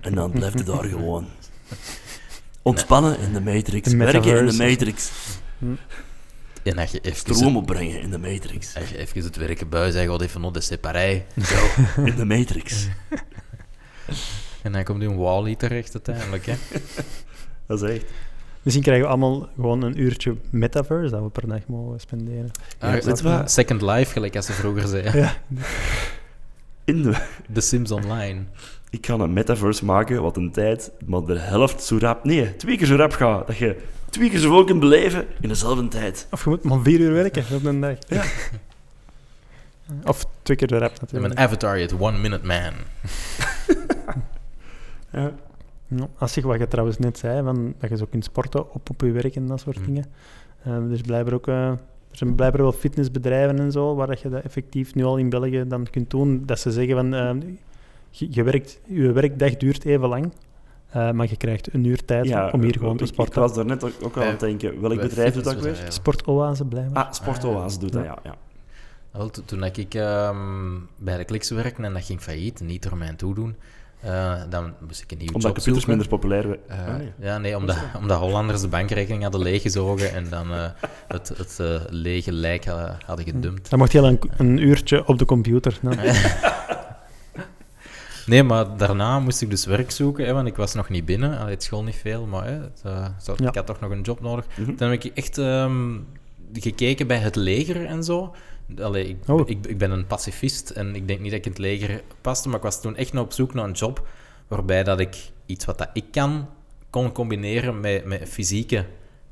[0.00, 1.26] En dan blijft het daar gewoon.
[2.62, 4.52] Ontspannen in de Matrix, De werken in de.
[4.52, 5.10] Matrix,
[6.62, 8.76] En dat je even, stroom opbrengen in de Matrix.
[8.76, 11.26] als je even het werken buis en gaat even naar de separij.
[12.04, 12.86] In de Matrix.
[14.66, 16.46] En dan komt je in Wally terecht uiteindelijk.
[16.46, 16.54] Hè.
[17.66, 18.04] Dat is echt.
[18.62, 22.50] Misschien krijgen we allemaal gewoon een uurtje metaverse dat we per dag mogen spenderen.
[22.78, 23.50] Ah, je wat?
[23.50, 25.20] Second Life, gelijk als ze vroeger zeiden.
[25.20, 25.34] Ja.
[26.84, 27.16] In de,
[27.52, 28.40] The Sims Online.
[28.90, 32.76] ik ga een metaverse maken wat een tijd, maar de helft zo rap, nee, twee
[32.76, 33.46] keer zo rap gaat.
[33.46, 33.76] Dat je
[34.10, 36.26] twee keer zoveel kunt beleven in dezelfde tijd.
[36.30, 37.96] Of je moet maar vier uur werken op een dag.
[38.08, 38.24] Ja.
[40.04, 41.34] Of twee keer de rap natuurlijk.
[41.34, 42.72] mijn avatar heet One Minute Man.
[45.20, 45.32] Ja.
[45.88, 48.90] Ja, als je wat je trouwens net zei, van, dat je zo kunt sporten op,
[48.90, 49.86] op je werk en dat soort Mhm.
[49.86, 50.04] dingen.
[50.62, 51.78] Eh, er, is blijkbaar ook, eh, er
[52.10, 55.64] zijn blijkbaar wel fitnessbedrijven en zo, waar dat je dat effectief nu al in België
[55.68, 56.42] dan kunt doen.
[56.46, 57.30] Dat ze zeggen van, eh,
[58.10, 60.32] je, je werkt, je werkdag duurt even lang,
[60.88, 63.40] eh, maar je krijgt een uur tijd Ja, om hier gewoon te ik- Ik sporten.
[63.40, 64.80] was daar net ook, ook al aan het denken.
[64.80, 65.84] Welk Bij bedrijf doet dat weer?
[65.88, 67.04] Sportoase blijkbaar.
[67.04, 68.18] Ah, Sportoase doet dat, ja.
[68.22, 68.34] ja.
[69.10, 70.36] Wel, to- toen ik ehm,
[70.98, 73.54] bij de Kliks werkte en dat ging failliet, niet door mijn toedoen,
[74.06, 75.88] eh, dan moest ik een nieuwe Omdat job computers zoeken.
[75.88, 76.68] minder populair werden.
[76.86, 77.12] Eh, Ah, nee.
[77.28, 80.64] Ja, nee, omdat, omdat Hollanders de bankrekening hadden leeggezogen en dan eh,
[81.08, 83.70] het, het eh, lege lijk hadden, hadden gedumpt.
[83.70, 85.78] Dan mocht je al een, een uurtje op de computer.
[85.82, 85.96] Nou.
[88.26, 91.38] Nee, maar daarna moest ik dus werk zoeken, hè, want ik was nog niet binnen.
[91.38, 93.48] Allee, het school niet veel, maar hè, het, eh, zo- Ja.
[93.48, 94.44] ik had toch nog een job nodig.
[94.56, 94.74] Mhm.
[94.74, 95.94] Toen heb ik echt ehm,
[96.52, 98.34] gekeken bij het leger en zo.
[98.82, 99.48] Allee, ik, Oh.
[99.48, 102.48] ik, ik ben een pacifist en ik denk niet dat ik in het leger paste,
[102.48, 104.06] maar ik was toen echt nog op zoek naar een job
[104.48, 106.48] waarbij dat ik iets wat dat ik kan,
[106.90, 108.84] kon combineren met, met fysieke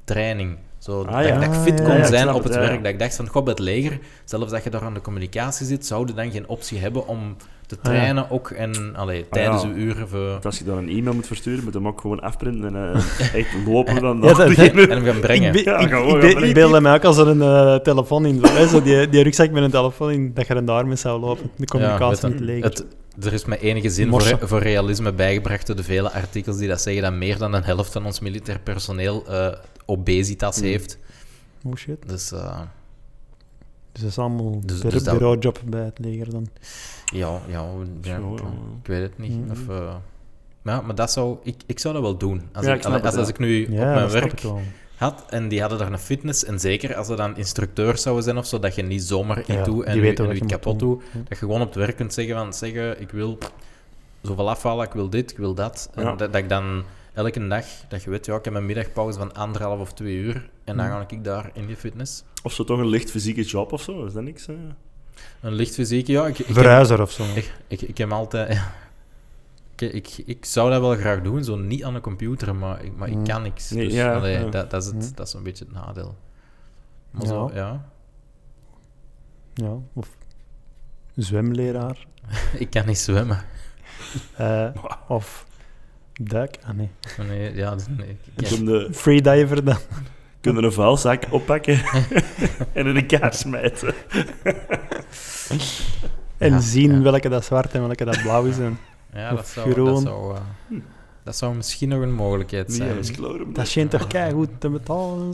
[0.05, 0.59] training.
[0.79, 1.35] Zo, Ah, dat, ja.
[1.39, 2.83] dat ik fit kon ja, zijn op het, werk.
[2.83, 5.67] Dat ik dacht van, god, bij het leger, zelfs dat je daar aan de communicatie
[5.67, 7.99] zit, zou je dan geen optie hebben om te Ah, ja.
[7.99, 9.69] trainen ook en allee, tijdens ja.
[9.69, 10.09] uw uren.
[10.09, 10.29] Voor...
[10.29, 12.95] Want als je dan een e-mail moet versturen, moet je hem ook gewoon afprinten en
[12.95, 14.21] eh, echt lopen dan.
[14.23, 14.91] Ja, dat- beginnen.
[14.91, 15.55] En hem gaan brengen.
[15.55, 16.49] Ik, be- Ja, ik, gewoon ik, gaan be- brengen.
[16.49, 19.63] ik beelde mij ook als er een eh, telefoon in Zo die, die rugzak met
[19.63, 21.51] een telefoon in, dat je er daarmee zou lopen.
[21.57, 22.65] De communicatie leger.
[22.65, 22.85] Het,
[23.23, 26.81] er is met enige zin voor, voor realisme bijgebracht door de vele artikels die dat
[26.81, 29.47] zeggen dat meer dan een helft van ons militair personeel eh,
[29.87, 30.65] obesitas Mm.
[30.65, 30.99] heeft.
[31.65, 31.97] Oh shit.
[32.09, 32.61] Dus eh,
[33.95, 36.49] Dus dat is allemaal Dus- de dus dat- bureaujob bij het leger dan.
[37.13, 37.65] ja, ja,
[38.03, 38.47] ja, Zo, ik, ja.
[38.83, 39.45] ik weet het niet.
[39.45, 39.51] Mm.
[39.51, 39.95] Of, eh,
[40.63, 42.43] maar, maar dat zou, ik, ik zou dat wel doen.
[42.53, 44.51] Als, Ja, ik, ik als, als ik nu op mijn werk ik
[44.97, 48.37] had en die hadden daar een fitness, en zeker als ze dan instructeur zouden zijn
[48.39, 50.79] of zo, dat je niet zomaar in Ja, toe en nu, en nu je kapot
[50.79, 50.89] doen.
[50.89, 51.03] doe.
[51.13, 53.39] Dat je gewoon op het werk kunt zeggen van, zeggen, ik wil
[54.23, 55.91] zoveel afvallen, ik wil dit, ik wil dat.
[55.95, 56.09] En Ja.
[56.15, 56.83] dat, dat ik dan
[57.15, 60.51] elke dag, dat je weet, ja, ik heb een middagpauze van anderhalf of twee uur
[60.65, 60.93] en dan Mm.
[60.93, 62.25] ga ik daar in die fitness.
[62.43, 64.47] Of zo toch een licht fysieke job of zo, is dat niks?
[65.41, 66.27] Een licht fysiek, ja.
[66.27, 67.25] Ik, ik, heb, Verhuizer of zo.
[67.35, 68.53] ik, ik, ik heb altijd...
[68.53, 68.73] ja.
[69.77, 72.97] Ik, ik, ik zou dat wel graag doen, zo niet aan de computer, maar ik,
[72.97, 73.25] maar ik Mm.
[73.27, 73.71] kan niks.
[73.71, 74.49] Nee, dus, ja, allee, ja.
[74.51, 75.11] Dat, dat, is het, Mm.
[75.15, 76.17] dat is een beetje het nadeel.
[77.11, 77.29] Maar Ja.
[77.29, 77.85] zo, ja.
[79.55, 80.09] Ja, of
[81.17, 82.07] zwemleraar.
[82.59, 83.43] Ik kan niet zwemmen.
[84.37, 84.69] Eh,
[85.09, 85.47] of
[86.21, 86.57] duik.
[86.67, 86.91] Ah nee.
[87.29, 89.77] Nee, ja, nee, ik- ik- Kun je, Freediver dan.
[90.41, 91.81] kun je een vuilzak oppakken
[92.73, 93.95] en in elkaar smijten.
[96.39, 97.01] En Ja, zien ja.
[97.01, 98.59] welke dat zwart en welke dat blauw is.
[98.59, 98.79] En
[99.13, 100.01] ja, dat zou, dat, groen.
[100.01, 100.41] zou, eh,
[101.23, 103.13] dat zou misschien nog een mogelijkheid zijn.
[103.13, 103.53] kloren.
[103.53, 105.33] dat schijnt toch goed te betalen.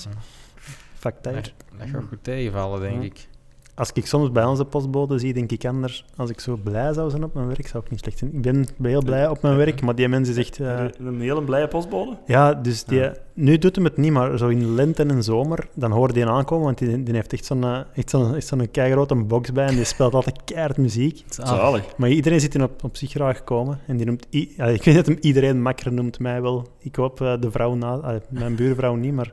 [0.99, 1.33] Factuur.
[1.33, 3.29] Dat, dat gaat goed tegenvallen, denk ik.
[3.75, 6.05] Als ik soms bij onze postbode zie, denk ik anders.
[6.17, 8.35] Als ik zo blij zou zijn op mijn werk, zou ik niet slecht zijn.
[8.35, 10.61] Ik ben heel blij op mijn werk, maar die mensen zegt...
[10.61, 12.17] eh, Een hele blije postbode?
[12.27, 13.15] ja, dus die, Ja.
[13.35, 16.27] nu doet hem het niet, maar zo in lente en zomer, dan hoor je die
[16.27, 19.67] aankomen, want die, die heeft echt zo'n eh, echt zo'n echt zo'n keigrote box bij
[19.67, 21.25] en die speelt altijd keihard muziek.
[21.29, 21.97] Zalig.
[21.97, 23.79] Maar iedereen zit er op, op zich graag komen.
[23.87, 24.27] En die noemt...
[24.35, 26.67] i- ja, ik weet dat hem iedereen makker noemt, mij wel.
[26.79, 27.99] Ik hoop eh, de vrouw na...
[28.01, 29.33] eh, mijn buurvrouw niet, maar...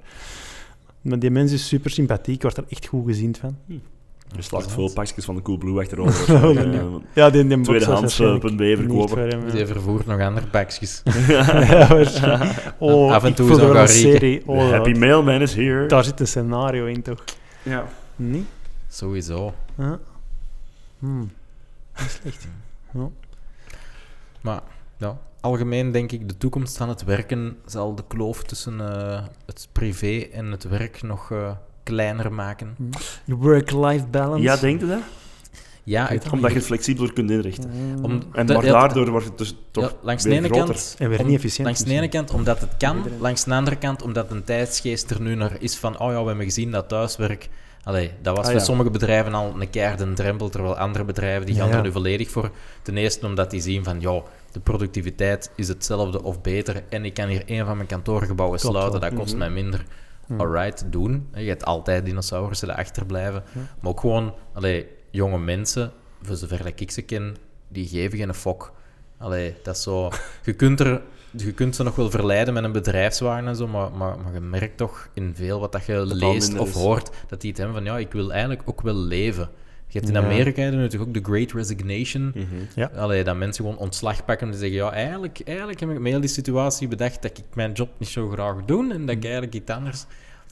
[1.01, 2.35] Maar die mens is super sympathiek.
[2.35, 3.57] Ik word er echt goed gezien van.
[4.36, 6.36] Je slacht veel pakjes van de Coolblue achterover.
[6.45, 6.82] Oh, Eh, nee.
[7.13, 8.59] Ja, die, die Tweedehands.be waarschijnlijk
[8.89, 9.51] niet verkopen.
[9.51, 11.01] Die vervoert nog andere pakjes.
[11.28, 12.73] ja, waarschijnlijk.
[12.78, 14.43] Oh, Af en toe voel is er een serie.
[14.45, 15.86] Oh, happy mailman is here.
[15.86, 17.23] daar zit een scenario in, toch?
[17.63, 17.86] Ja.
[18.15, 18.45] Niet?
[18.89, 19.53] Sowieso.
[19.78, 19.99] Ja.
[20.99, 21.32] Hmm.
[21.99, 22.47] Niet slecht.
[22.93, 23.07] Ja.
[24.41, 24.61] Maar
[24.97, 29.67] ja, algemeen denk ik, de toekomst van het werken zal de kloof tussen eh, het
[29.71, 31.51] privé en het werk nog eh,
[31.88, 32.75] kleiner maken.
[33.25, 34.43] De work-life balance.
[34.43, 34.99] ja, denk je dat?
[35.83, 37.69] Ja, Omdat je het flexibeler kunt inrichten.
[37.73, 38.03] Mm.
[38.05, 40.47] om, En de- maar ja, daardoor wordt het dus toch ja, langs de weer ene
[40.47, 40.65] groter.
[40.73, 41.67] kant En weer niet efficiënt.
[41.67, 43.19] Langs de ene kant omdat het kan, Iedereen.
[43.19, 46.27] langs de andere kant omdat een tijdsgeest er nu naar is van, oh ja, we
[46.27, 47.49] hebben gezien dat thuiswerk,
[47.83, 48.65] allee, dat was Ah, voor ja.
[48.65, 51.75] sommige bedrijven al een keiharde drempel, terwijl andere bedrijven die gaan ja.
[51.75, 52.51] er nu volledig voor.
[52.81, 54.21] Ten eerste omdat die zien van, ja,
[54.51, 58.75] de productiviteit is hetzelfde of beter en ik kan hier een van mijn kantoorgebouwen Klopt
[58.75, 59.38] sluiten, dat kost Mhm.
[59.38, 59.85] mij minder.
[60.28, 60.39] Hmm.
[60.39, 61.30] Alright, doen.
[61.34, 63.43] Je hebt altijd dinosaurussen die achterblijven.
[63.53, 63.61] Ja.
[63.80, 67.36] Maar ook gewoon, allee, jonge mensen, voor zover dat ik ze ken,
[67.67, 68.73] die geven geen fok.
[69.17, 70.11] Allee, dat is zo...
[70.43, 71.01] Je kunt, er,
[71.32, 74.39] je kunt ze nog wel verleiden met een bedrijfswagen en zo, maar, maar, maar je
[74.39, 77.86] merkt toch in veel wat dat je leest of hoort, dat die het hebben van,
[77.86, 79.49] ja, ik wil eigenlijk ook wel leven.
[79.88, 80.27] Je hebt in Ja.
[80.27, 82.31] Amerika je natuurlijk ook de Great Resignation.
[82.35, 82.45] Mhm.
[82.75, 82.91] Ja.
[82.95, 86.19] Allee, dat mensen gewoon ontslag pakken en zeggen, ja, eigenlijk, eigenlijk heb ik met heel
[86.19, 89.53] die situatie bedacht dat ik mijn job niet zo graag doe en dat ik eigenlijk
[89.53, 90.05] iets anders...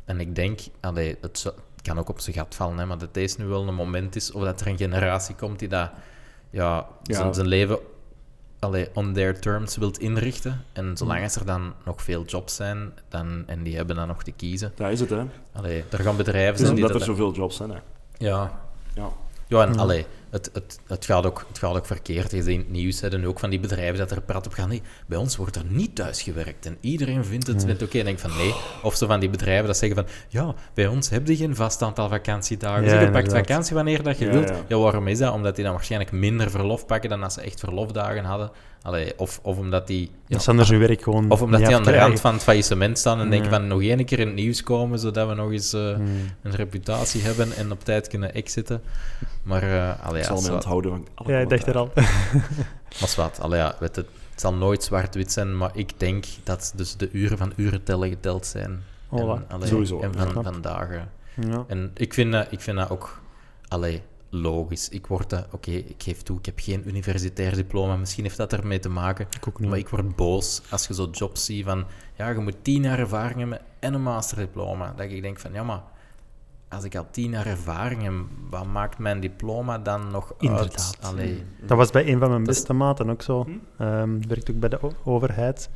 [0.06, 3.14] En ik denk, allee, het, het kan ook op zijn gat vallen, hè, maar dat
[3.14, 5.92] deze nu wel een moment is, of dat er een generatie komt die dat,
[6.50, 7.16] ja, Ja.
[7.16, 7.80] Zijn, zijn leven
[8.60, 10.64] allee, on their terms wilt inrichten.
[10.74, 14.24] En zolang als er dan nog veel jobs zijn, dan, en die hebben dan nog
[14.24, 15.24] te kiezen, Dat is het, hè.
[15.54, 17.18] allee, er gaan bedrijven Het is zijn die omdat er dat...
[17.18, 17.78] zoveel jobs zijn, hè.
[18.18, 18.60] Ja,
[18.94, 19.10] Ja.
[19.48, 22.32] Ja, en allee, het, het, het, gaat ook, het gaat ook verkeerd.
[22.32, 24.70] Je ziet in het nieuws en ook van die bedrijven dat er prat op gaan.
[24.70, 26.66] Nee, bij ons wordt er niet thuis gewerkt.
[26.66, 27.98] En iedereen vindt het, het oké.
[28.00, 28.54] En denk van nee.
[28.84, 31.82] Of zo van die bedrijven dat zeggen van ja, bij ons heb je geen vast
[31.82, 32.84] aantal vakantiedagen.
[32.84, 34.50] Ja, dus je pakt vakantie wanneer dat je Ja, wilt.
[34.50, 34.56] ja.
[34.68, 34.78] Ja.
[34.78, 35.34] waarom is dat?
[35.34, 38.52] Omdat die dan waarschijnlijk minder verlof pakken dan als ze echt verlofdagen hadden.
[38.82, 40.12] Allee, of, of omdat die...
[40.28, 43.20] ja, er zijn werk gewoon of omdat die aan de rand van het faillissement staan
[43.20, 45.94] en denken van nog één keer in het nieuws komen, zodat we nog eens eh,
[45.94, 46.08] Hmm.
[46.44, 48.82] een reputatie hebben en op tijd kunnen exiten.
[49.46, 50.56] Maar, eh allee, Ik zal me zwart.
[50.56, 51.92] onthouden van alle Ja, ik dacht er al.
[53.00, 56.74] Maar zwart, allee, ja, weet het, het zal nooit zwart-wit zijn, maar ik denk dat
[56.76, 58.84] dus de uren van uren tellen geteld zijn.
[59.12, 61.10] En, allee, Sowieso, En van, dagen.
[61.42, 61.64] Ja.
[61.68, 63.22] En ik vind, dat, ik vind dat ook
[63.68, 64.90] allee, logisch.
[64.90, 68.54] Ik word dat, oké, ik geef toe, ik heb geen universitair diploma, misschien heeft dat
[68.54, 69.28] ermee te maken.
[69.36, 69.70] Ik ook niet.
[69.70, 71.86] Maar ik word boos als je zo jobs ziet van,
[72.18, 74.94] ja, je moet tien jaar ervaring hebben en een masterdiploma.
[74.96, 75.82] Dat ik denk van, ja, maar
[76.70, 78.14] als ik al tien jaar ervaring heb,
[78.50, 80.98] wat maakt mijn diploma dan nog Inderdaad.
[81.02, 81.14] uit?
[81.14, 83.48] Allee, Dat was bij een van mijn beste maten ook zo.
[83.78, 84.20] Hm?
[84.28, 85.70] Werkt ook bij de overheid.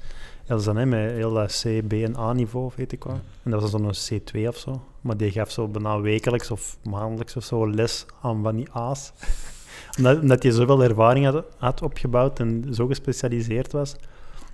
[0.45, 3.19] Dat is dan hè, met heel dat C, B en A-niveau, weet ik wel.
[3.43, 4.81] En dat was dan zo'n C2 of zo.
[5.01, 9.11] Maar die gaf zo bijna wekelijks of maandelijks of zo les aan van die A's.
[9.97, 13.95] omdat, omdat hij zoveel ervaring had, had opgebouwd en zo gespecialiseerd was,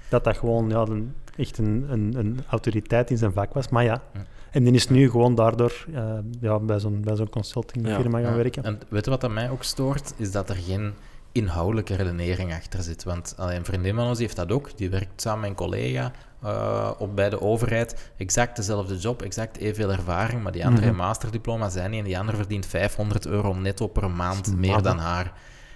[0.10, 3.70] dat dat gewoon ja, een, echt een, een, een autoriteit in zijn vak was.
[3.70, 4.26] Maar ja, Ja.
[4.56, 8.64] En die is nu gewoon daardoor eh, ja, bij zo'n bij zo'n consultingfirma gaan werken.
[8.64, 10.14] En weet je wat dat mij ook stoort?
[10.18, 10.94] Is dat er geen
[11.32, 13.04] inhoudelijke redenering achter zit.
[13.04, 14.78] Want allee, een vriendin van ons die heeft dat ook.
[14.78, 16.12] Die werkt samen met een collega
[16.44, 18.12] eh, op, bij de overheid.
[18.18, 20.44] Exact dezelfde job, exact evenveel ervaring.
[20.44, 20.96] Maar die andere Mhm.
[20.96, 22.00] masterdiploma zijn niet.
[22.00, 25.34] En die andere verdient 500 euro netto per maand meer dan haar.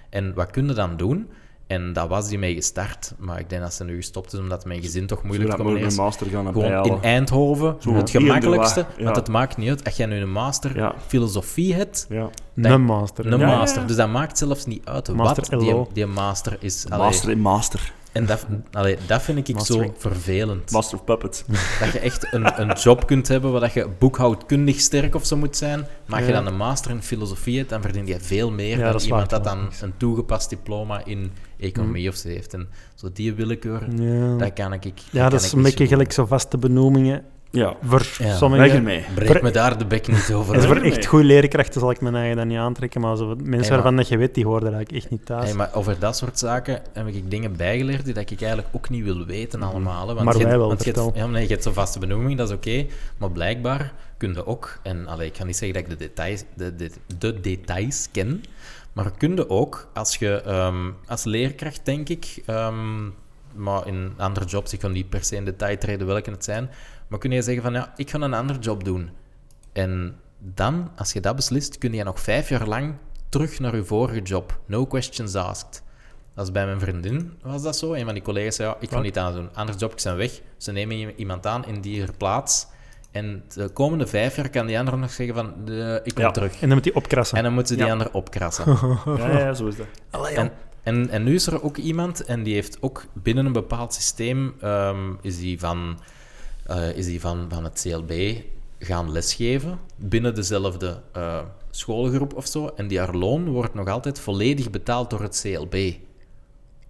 [0.08, 1.28] En wat kun je dan doen?
[1.70, 3.14] En dat was die mee gestart.
[3.18, 5.96] Maar ik denk dat ze nu gestopt is omdat mijn gezin toch moeilijk een is.
[5.96, 6.92] master gaan Gewoon bijhalen.
[6.92, 8.86] in Eindhoven, Zo, het gemakkelijkste.
[8.96, 9.04] ja.
[9.04, 9.84] Want het maakt niet uit.
[9.84, 10.94] Als jij nu een master Ja.
[11.06, 12.28] filosofie hebt, Ja.
[12.54, 12.72] Nee.
[12.72, 13.32] Een master.
[13.32, 13.80] een master.
[13.80, 13.86] ja.
[13.86, 16.86] Dus dat maakt zelfs niet uit Master wat die, die master is.
[16.88, 17.92] Allee, Master in master.
[18.12, 19.92] En dat, allee, dat vind ik zo Mastering.
[19.98, 20.70] vervelend.
[20.70, 21.44] Master of Puppet.
[21.80, 25.36] Dat je echt een, een job kunt hebben waar dat je boekhoudkundig sterk of zo
[25.36, 25.86] moet zijn.
[26.06, 28.82] Maar als je dan een master in filosofie hebt, dan verdien je veel meer Ja,
[28.84, 32.54] dan dat iemand waar, dat dan een toegepast diploma in economie of zo heeft.
[32.54, 34.36] En zo die willekeur, Ja.
[34.36, 34.84] dat kan ik...
[34.84, 37.24] ik Ja, kan dat is ik een beetje zo gelijk zo vaste benoemingen.
[37.52, 38.36] Ja, Voor Ja.
[38.36, 38.62] sommige...
[38.62, 39.04] weg ermee.
[39.14, 40.54] Breek me daar de bek niet over.
[40.54, 43.58] En voor echt goede leerkrachten zal ik mijn eigen dan niet aantrekken, maar zo mensen
[43.60, 45.44] maar- waarvan dat je weet, die hoorden eigenlijk echt niet thuis.
[45.44, 48.88] Hey, maar over dat soort zaken heb ik dingen bijgeleerd die dat ik eigenlijk ook
[48.88, 50.08] niet wil weten allemaal.
[50.08, 50.14] hè.
[50.14, 52.48] Want Maar je- wij wel, want je ja, nee, je hebt zo'n vaste benoeming, dat
[52.48, 52.86] is oké.
[53.18, 56.44] maar blijkbaar kun je ook, en allee, ik ga niet zeggen dat ik de details,
[56.54, 58.42] de, de, de details ken,
[58.92, 63.04] maar kun je ook, als je ehm, als leerkracht, denk ik, ehm,
[63.54, 66.70] maar in andere jobs, ik kan niet per se in detail treden welke het zijn,
[67.10, 69.10] maar kun je zeggen van, ja, ik ga een ander job doen.
[69.72, 72.94] En dan, als je dat beslist, kun je nog vijf jaar lang
[73.28, 74.60] terug naar je vorige job.
[74.66, 75.82] No questions asked.
[76.34, 77.92] Dat is bij mijn vriendin was dat zo.
[77.94, 79.48] Een van die collega's zei, ja, ik ga niet aan doen.
[79.54, 80.40] Andere jobs zijn weg.
[80.56, 82.66] Ze nemen iemand aan in die plaats.
[83.10, 86.30] En de komende vijf jaar kan die andere nog zeggen van, de, ik kom Ja.
[86.30, 86.52] terug.
[86.52, 87.36] En dan moet die opkrassen.
[87.36, 87.92] En dan moeten ze die Ja.
[87.98, 88.64] ander opkrassen.
[89.16, 89.86] Ja, ja, zo is dat.
[90.34, 90.52] En,
[90.82, 94.54] en, en nu is er ook iemand, en die heeft ook binnen een bepaald systeem,
[94.60, 96.00] ehm, is die van,
[96.70, 98.40] eh, is die van, van het CLB
[98.78, 101.40] gaan lesgeven, binnen dezelfde eh,
[101.70, 102.66] schoolgroep of zo.
[102.76, 105.92] En die haar loon wordt nog altijd volledig betaald door het CLB.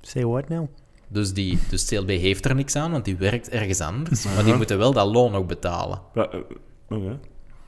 [0.01, 0.67] Say what now?
[1.09, 4.25] Dus, die, dus CLB heeft er niks aan, want die werkt ergens anders.
[4.25, 6.01] Maar die moeten wel dat loon ook betalen.
[6.15, 6.41] Ja, eh,
[6.89, 7.19] oké.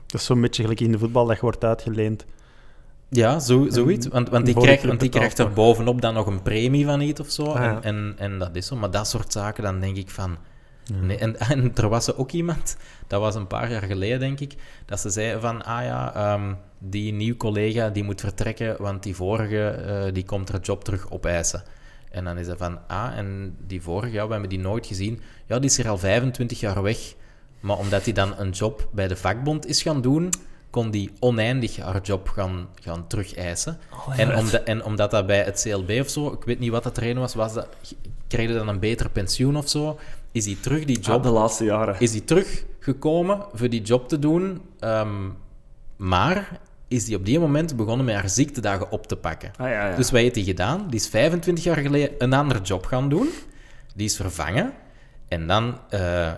[0.07, 2.25] Dat is zo'n beetje gelijk in de voetbal, dat je wordt uitgeleend.
[3.09, 4.07] Ja, zo, zoiets.
[4.07, 7.21] Want, want, die, krijgt, want die krijgt er bovenop dan nog een premie van iets
[7.21, 7.45] of zo.
[7.45, 7.83] Ah, ja.
[7.83, 8.77] en, en, en dat is zo.
[8.77, 10.37] Maar dat soort zaken, dan denk ik van...
[10.91, 11.17] Nee.
[11.17, 12.77] En, en er was ook iemand,
[13.07, 14.55] dat was een paar jaar geleden, denk ik,
[14.87, 19.15] dat ze zei van, ah ja, ehm, die nieuwe collega die moet vertrekken, want die
[19.15, 21.63] vorige, eh, die komt haar job terug opeisen.
[22.11, 25.21] En dan is dat van, ah, en die vorige, ja, we hebben die nooit gezien.
[25.47, 27.15] Ja, die is er al 25 jaar weg.
[27.61, 30.31] Maar omdat hij dan een job bij de vakbond is gaan doen,
[30.71, 33.79] kon die oneindig haar job gaan, gaan terugeisen.
[34.17, 36.99] en, omdat, en omdat dat bij het CLB of zo, ik weet niet wat dat
[36.99, 37.69] reden was, was dat,
[38.29, 39.99] kreeg hij dan een beter pensioen of zo,
[40.33, 41.97] is hij terug die Ja, job de laatste jaren.
[41.99, 45.29] is hij teruggekomen voor die job te doen, ehm,
[45.97, 49.51] maar is hij op die moment begonnen met haar ziektedagen op te pakken.
[49.57, 49.97] Ah, ja, ja.
[49.97, 50.87] Dus wat heeft hij gedaan?
[50.89, 53.29] Die is 25 jaar geleden een andere job gaan doen.
[53.95, 54.73] Die is vervangen.
[55.29, 56.31] En dan eh,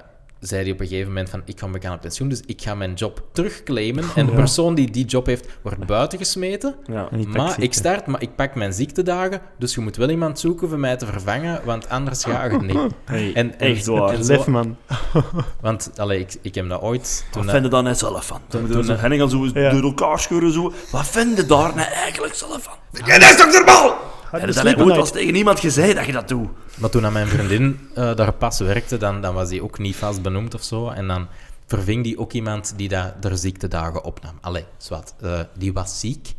[0.46, 2.74] zei hij op een gegeven moment van, ik ga bekend op pensioen, dus ik ga
[2.74, 4.04] mijn job terugclaimen.
[4.14, 4.38] En de Ja.
[4.38, 6.74] persoon die die job heeft, wordt buiten gesmeten.
[6.86, 7.08] ja.
[7.26, 10.78] Maar ik start, maar ik pak mijn ziektedagen, dus je moet wel iemand zoeken voor
[10.78, 12.78] mij te vervangen, want anders ga je het niet.
[13.04, 14.12] Hey, En- en- echt waar.
[14.14, 14.76] en- Lef, man.
[15.60, 17.24] Want allee, ik, ik heb dat ooit...
[17.30, 18.40] Toen Wat dat- vind je daar net zelf van?
[18.48, 19.70] Toen- Toen toen- ze Henning gaan zo Ja.
[19.70, 20.52] door elkaar scheuren.
[20.52, 20.72] Zo.
[20.90, 22.74] Wat vind je daar nou eigenlijk zelf van?
[23.06, 23.96] Ja, dat is toch normaal?
[24.40, 26.48] Heb je dat slepen ooit eens tegen iemand gezegd dat je dat doet?
[26.78, 29.96] Maar toen aan mijn vriendin eh, daar pas werkte, dan, dan was die ook niet
[29.96, 30.88] vast benoemd of zo.
[30.88, 31.28] En dan
[31.66, 34.38] verving die ook iemand die dat er ziektedagen opnam.
[34.40, 35.14] Allee, zwart.
[35.20, 36.34] eh, die was ziek.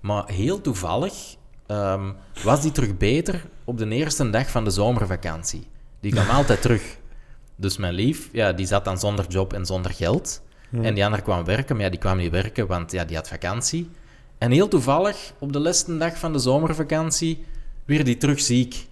[0.00, 1.14] Maar heel toevallig
[1.66, 2.10] ehm,
[2.42, 5.66] was die terug beter op de eerste dag van de zomervakantie.
[6.00, 6.82] Die kwam altijd terug.
[7.56, 10.42] Dus mijn lief, ja, die zat dan zonder job en zonder geld.
[10.82, 13.28] En die ander kwam werken, maar ja, die kwam niet werken, want ja, die had
[13.28, 13.90] vakantie.
[14.42, 17.44] En heel toevallig, op de laatste dag van de zomervakantie,
[17.84, 18.86] weer die terug ziek.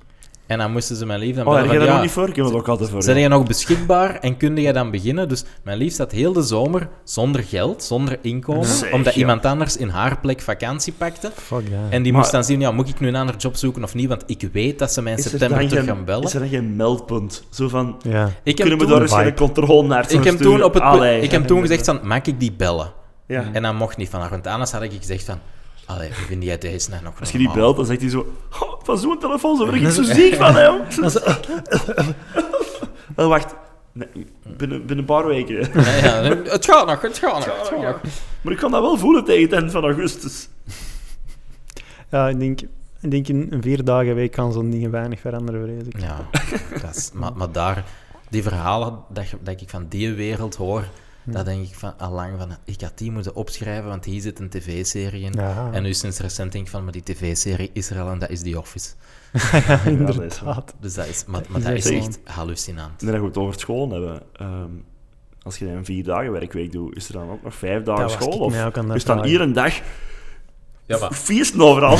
[0.46, 2.12] En dan moesten ze mijn lief dan Oh, heb bellen je daar ja, nog niet
[2.12, 2.28] voor?
[2.28, 3.02] Ik heb het ook altijd voor.
[3.02, 5.28] zijn jij nog beschikbaar en kun jij dan beginnen?
[5.28, 9.20] Dus mijn lief zat heel de zomer zonder geld, zonder inkomen, Zeg, omdat ja.
[9.20, 11.30] iemand anders in haar plek vakantie pakte.
[11.34, 11.62] Fuck.
[11.90, 13.94] En die Maar- moest dan zien, ja, moet ik nu een andere job zoeken of
[13.94, 14.08] niet?
[14.08, 16.24] Want ik weet dat ze mij in er september terug gaan bellen.
[16.24, 17.44] Is er dan geen meldpunt?
[17.50, 18.24] Zo van, ja.
[18.24, 21.20] Ik heb kunnen we toen, daar eens controle naar ik heb toen, op het, Allee.
[21.20, 22.98] ik heb toen gezegd van, mag ik die bellen?
[23.30, 23.44] Ja.
[23.52, 25.38] En dat mocht niet van haar, want anders had ik gezegd van,
[25.86, 28.34] allee, hoe vind jij deze nou nog Als je die belt, dan zegt hij zo...
[28.60, 30.70] "Oh, van zo'n telefoon zo word ik zo ziek van, hè.
[33.16, 33.54] Wel, wacht.
[33.92, 34.08] Nee,
[34.56, 35.56] binnen, binnen een paar weken.
[35.84, 37.44] Ja, ja, het gaat nog, het gaat nog.
[37.44, 38.00] Het gaat nog.
[38.40, 40.48] Maar ik kan dat wel voelen tegen het eind van augustus.
[42.10, 42.60] ja, ik denk,
[43.00, 46.00] ik denk in een vier dagen week kan zo'n dingen weinig veranderen, vrees ik.
[46.00, 46.28] Ja,
[46.82, 47.84] dat is, maar, maar daar,
[48.28, 50.84] die verhalen dat, dat ik van die wereld hoor,
[51.24, 54.48] dat denk ik van, allang van, ik had die moeten opschrijven, want hier zit een
[54.48, 55.32] tv-serie in.
[55.32, 58.18] Ja, En nu sinds recent denk ik van, maar die tv-serie is er al en
[58.18, 58.88] dat is The Office.
[59.52, 60.74] ja, dat is inderdaad.
[60.80, 63.00] Dus dat is, maar, maar dat is echt hallucinant.
[63.02, 64.22] En dat we het over school hebben.
[64.36, 64.70] ehm,
[65.42, 68.10] als je een vier dagen werkweek doet, is er dan ook nog vijf dagen Dat
[68.12, 68.38] school?
[68.38, 68.54] Of
[68.94, 69.80] is dan hier een dag
[70.86, 71.96] Ja, maar, feesten overal?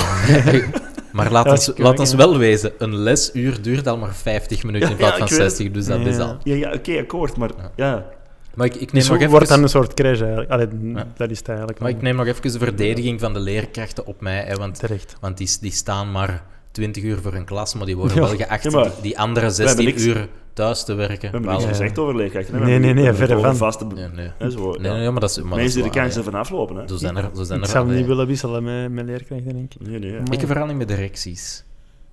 [1.12, 4.90] maar laat, Ja, ons, laat ons wel wezen, een lesuur duurt al maar 50 minuten
[4.90, 5.56] in plaats ja, van ik weet het.
[5.56, 6.06] 60, dus dat Ja.
[6.06, 6.38] is al.
[6.42, 8.06] Ja, ja oké, akkoord, maar ja.
[8.54, 9.30] Maar ik, ik neem Dus nog even...
[9.30, 10.50] wordt dan een soort crash eigenlijk.
[10.50, 11.06] Allee, Ja.
[11.16, 11.78] dat is het eigenlijk.
[11.78, 15.16] Maar ik neem nog even de verdediging van de leerkrachten op mij, hè, want Terecht.
[15.20, 18.22] Want die, die staan maar 20 uur voor een klas, maar die worden Ja.
[18.22, 21.20] wel geacht Ja, maar die, die andere hebben 16 niks- uur thuis te werken.
[21.30, 22.62] We hebben niks gezegd over leerkrachten.
[22.64, 23.56] Nee, nee, nee, het over van.
[23.56, 23.84] vaste...
[23.86, 24.30] nee, nee.
[24.38, 24.98] hè, zo, Nee, ja.
[24.98, 26.22] nee, maar dat is, maar Mensen die de waar, kans ja.
[26.22, 26.76] hebben aflopen.
[26.76, 26.88] Hè.
[26.88, 29.74] Zo zijn er, zo zijn Ik er zou niet willen wisselen met, met leerkrachten, denk
[29.74, 29.86] ik.
[29.88, 30.12] Nee, nee.
[30.30, 31.64] Ik heb vooral niet met directies.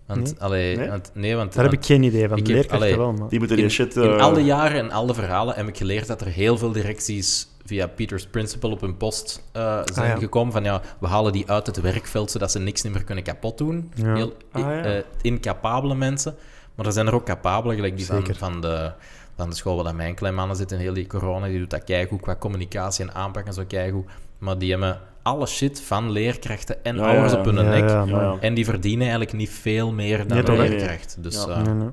[0.07, 0.33] Want, Nee?
[0.39, 0.89] allee, Nee?
[0.89, 2.37] Want, nee, want Daar heb ik geen idee van.
[2.37, 3.29] Ik heb- allee, wel, maar...
[3.29, 3.95] Die moeten die in, shit...
[3.95, 6.57] in eh, al de jaren en al de verhalen heb ik geleerd dat er heel
[6.57, 9.61] veel directies via Peters Principle op hun post eh,
[9.93, 10.19] zijn Ah, ja.
[10.19, 13.57] gekomen van ja, we halen die uit het werkveld zodat ze niks meer kunnen kapot
[13.57, 13.91] doen.
[13.95, 14.15] Ja.
[14.15, 14.83] Heel Ah, ja.
[14.83, 16.35] eh, incapabele mensen.
[16.75, 18.35] Maar er zijn er ook capabele, gelijk die van, Zeker.
[18.35, 18.91] van, de,
[19.35, 22.21] van de school waar dat mijn kleinmannen zitten, heel die corona, die doet dat keigoed
[22.21, 24.05] qua communicatie en aanpak en zo keigoed.
[24.37, 27.89] Maar die hebben alle shit van leerkrachten en Ja, ouders ja, op hun ja, nek.
[27.89, 28.37] ja, Ja, maar- ja.
[28.39, 31.23] En die verdienen eigenlijk niet veel meer dan een leerkracht.
[31.23, 31.47] Dus, Ja.
[31.49, 31.89] eh, Nee, nee.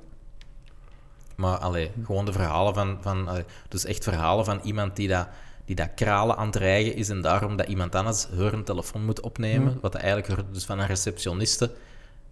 [1.37, 2.99] maar allee, gewoon de verhalen van...
[3.01, 5.29] van allee, dus echt verhalen van iemand die dat,
[5.65, 9.21] die dat kralen aan het rijgen is en daarom dat iemand anders haar telefoon moet
[9.21, 9.73] opnemen.
[9.73, 9.79] Ja.
[9.81, 11.67] Wat eigenlijk dus van een receptioniste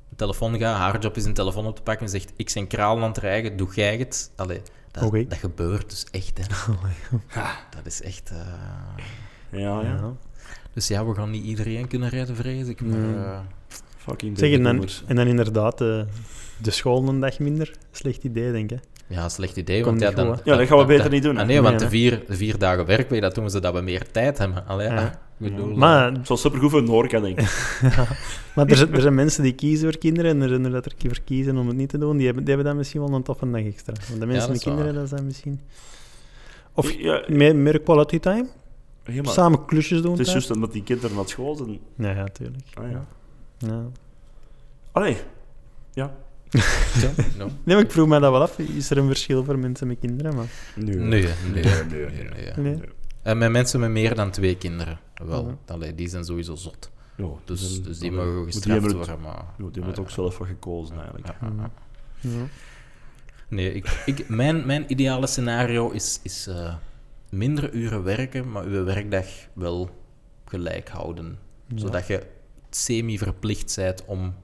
[0.09, 2.66] de telefoon gaat, haar job is een telefoon op te pakken en zegt ik ben
[2.66, 4.30] kralen aan het rijgen, doe jij het?
[4.36, 6.44] Allee, dat, dat gebeurt dus echt, hè.
[7.76, 8.30] Dat is echt...
[8.30, 8.36] eh,
[9.61, 10.12] Ja, ja.
[10.73, 10.79] Ja.
[10.79, 12.81] Dus ja, we gaan niet iedereen kunnen redden, vrees ik.
[12.81, 13.14] Maar, Nee.
[13.14, 13.39] eh,
[13.97, 16.01] Fucking Zeg, en dan, en dan inderdaad eh,
[16.62, 17.73] de school een dag minder.
[17.91, 18.79] Slecht idee, denk ik.
[19.09, 19.14] hè.
[19.14, 19.83] ja, slecht idee.
[19.83, 20.39] Komt Want ja, dan?
[20.45, 21.39] Ja, dat gaan we beter niet doen?
[21.39, 23.81] Ah, nee, want Nee, de vier, de vier dagen werkweek, dat doen ze dat we
[23.81, 24.66] meer tijd hebben.
[24.66, 24.97] Allee, Ja.
[25.05, 27.47] ah, bedoel, Maar, Zo supergoed voor een horeca, denk ik.
[28.55, 30.85] maar er, zijn, er zijn mensen die kiezen voor kinderen en er zijn er dat
[30.87, 32.16] er voor kiezen om het niet te doen.
[32.16, 33.93] Die hebben, die hebben dan misschien wel een toffe dag extra.
[34.09, 35.01] Want de mensen met kinderen, waar.
[35.01, 35.61] dat zijn misschien...
[36.75, 38.47] Of Ja, meer, meer quality time?
[39.22, 41.78] Samen klusjes doen Het is juist omdat die kinderen naar school zijn.
[41.96, 42.64] Ja, ja, tuurlijk.
[42.74, 43.07] Ah, ja.
[43.59, 43.82] Ja.
[44.92, 45.16] Allee.
[45.92, 46.14] Ja.
[47.03, 47.44] ja, no.
[47.64, 48.59] Nee, maar ik vroeg mij dat wel af.
[48.59, 50.34] Is er een verschil voor mensen met kinderen?
[50.34, 50.46] Maar...
[50.76, 51.28] Nee, nee, nee.
[51.53, 52.74] nee, nee, nee.
[52.76, 52.80] Nee.
[53.22, 55.46] En met mensen met meer dan twee kinderen, wel.
[55.66, 55.72] Ja.
[55.74, 56.90] Allee, die zijn sowieso zot.
[57.16, 59.36] Ja, Dus, zijn- dus die mogen gestraft hebben het- worden, maar...
[59.36, 61.26] ja, die hebben het Ah, ook zelf voor gekozen, eigenlijk.
[61.26, 61.70] ja, ja, ja.
[62.30, 62.46] Ja.
[63.48, 66.74] Nee, ik, ik, mijn, mijn ideale scenario is, is eh,
[67.33, 69.91] minder uren werken, maar uw werkdag wel
[70.45, 71.39] gelijk houden.
[71.66, 71.78] Ja.
[71.78, 72.26] Zodat je
[72.70, 74.35] semi-verplicht bent om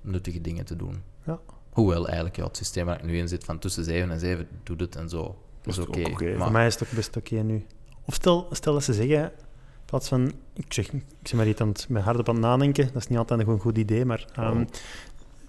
[0.00, 1.02] nuttige dingen te doen.
[1.26, 1.40] Ja.
[1.70, 4.48] Hoewel eigenlijk ja, het systeem waar ik nu in zit van tussen 7 en 7
[4.62, 5.38] doet het en zo.
[5.62, 6.00] Dat is oké.
[6.08, 7.66] maar Voor mij is het ook best oké nu.
[8.04, 11.60] Of stel, stel dat ze zeggen, in plaats van, ik zeg, ik zeg maar iets
[11.60, 14.26] aan het, met hardop aan het nadenken, dat is niet altijd een goed idee, maar
[14.34, 14.66] ehm, Oh.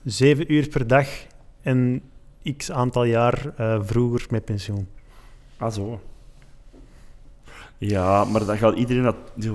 [0.03, 1.07] zeven uur per dag
[1.61, 2.01] en
[2.57, 4.87] x aantal jaar eh, vroeger met pensioen.
[5.57, 6.01] Ah, zo.
[7.77, 9.15] Ja, maar dan gaat iedereen dat...
[9.35, 9.51] Ja.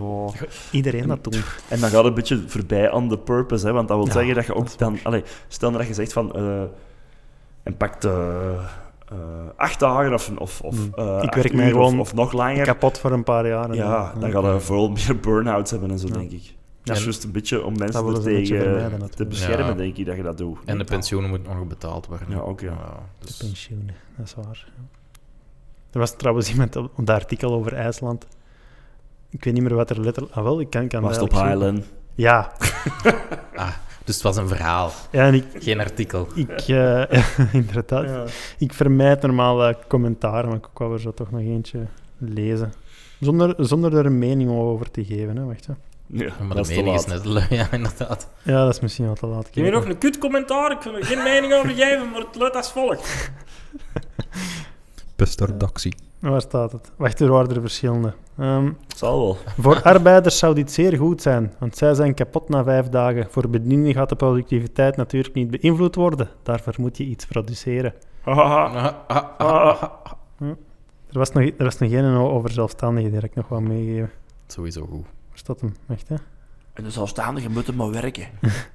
[0.70, 1.41] Iedereen dat doen.
[1.68, 4.12] En dan gaat het een beetje voorbij aan de purpose, hè, want dat wil Ja,
[4.12, 4.99] zeggen dat je ook dan...
[5.03, 6.35] Allee, stel nou dat je zegt van...
[6.35, 6.62] eh
[7.62, 8.59] en pakt eh,
[9.57, 10.93] acht dagen of, of, of Hmm.
[10.95, 12.64] eh, Ik acht werk mij gewoon of, of nog langer.
[12.64, 13.75] Kapot voor een paar jaar.
[13.75, 16.12] Ja, dan gaan we vooral meer burn-outs hebben en zo, Ja.
[16.14, 16.55] denk ik.
[16.83, 19.75] Dat is juist een beetje om mensen er tegen te beschermen, Ja.
[19.75, 20.59] denk ik, dat je dat doet.
[20.64, 22.27] En de pensioenen moeten nog betaald worden.
[22.31, 22.77] Ja, ook, ja.
[23.18, 24.66] dus- De pensioenen, dat is waar.
[25.93, 28.26] Er was trouwens iemand op dat artikel over IJsland.
[29.30, 30.34] Ik weet niet meer wat er letterlijk...
[30.34, 31.84] Ah wel, ik kan, kan Was het op Highland?
[32.14, 32.53] Ja.
[33.55, 33.72] Ah,
[34.05, 35.45] dus het was een verhaal, ja, en ik...
[35.59, 36.28] geen artikel.
[36.34, 37.03] ik eh,
[37.53, 38.32] inderdaad.
[38.59, 41.86] Ik vermijd normaal eh, commentaar, maar ik wou er zo toch nog eentje
[42.18, 42.72] lezen.
[43.20, 45.45] Zonder, zonder er een mening over te geven, hè.
[45.45, 45.72] Wacht, hè.
[46.07, 47.22] Ja, Ja, maar dat de mening is net...
[47.59, 48.28] Ja, inderdaad.
[48.43, 49.45] Ja, dat is misschien wel te laat.
[49.45, 50.70] Heb je nog een kut commentaar?
[50.70, 53.30] Ik kan er geen mening over geven, maar het luidt als volgt.
[55.17, 55.95] Beste redactie.
[56.19, 56.91] Waar staat het?
[56.97, 58.13] Wacht, er waren er verschillende.
[58.39, 59.37] Ehm, Het zal wel.
[59.59, 63.27] voor arbeiders zou dit zeer goed zijn, want zij zijn kapot na vijf dagen.
[63.31, 66.29] Voor bediening gaat de productiviteit natuurlijk niet beïnvloed worden.
[66.43, 67.95] Daarvoor moet je iets produceren.
[71.09, 74.11] Er was nog, er was nog één over zelfstandigen die ik nog wel meegeven.
[74.47, 75.05] Sowieso goed.
[75.05, 75.75] Waar staat hem?
[75.87, 76.15] Wacht, hè.
[76.73, 78.27] En de zelfstandigen moeten maar werken.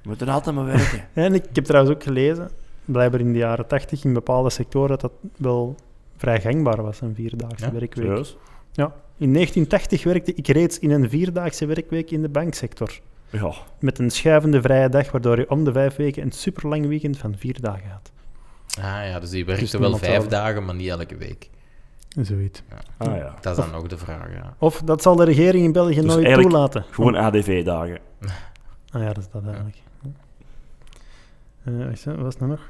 [0.02, 1.04] moeten altijd maar werken.
[1.24, 2.50] En ik, ik heb trouwens ook gelezen,
[2.84, 5.76] blijkbaar in de jaren tachtig in bepaalde sectoren, dat dat wel
[6.18, 8.06] vrij gangbaar was, een vierdaagse Ja, werkweek.
[8.06, 8.36] Serieus?
[8.72, 8.94] Ja.
[9.16, 12.98] In 1980 werkte ik reeds in een vierdaagse werkweek in de banksector.
[13.30, 13.52] Ja.
[13.80, 17.34] Met een schuivende vrije dag, waardoor je om de vijf weken een superlang weekend van
[17.36, 18.10] vier dagen had.
[18.78, 21.50] Ah ja, dus die Dus werkte wel vijf dagen, maar niet elke week.
[22.20, 22.62] Zoiets.
[22.96, 23.34] Ah ja.
[23.40, 24.54] Dat is dan nog de vraag, ja.
[24.58, 26.84] Of dat zal de regering in België Dus nooit toelaten.
[26.90, 27.98] Gewoon ADV-dagen.
[28.90, 29.76] Ah ja, dat is dat eigenlijk.
[31.64, 31.72] Eh
[32.04, 32.60] wat was het nou nog?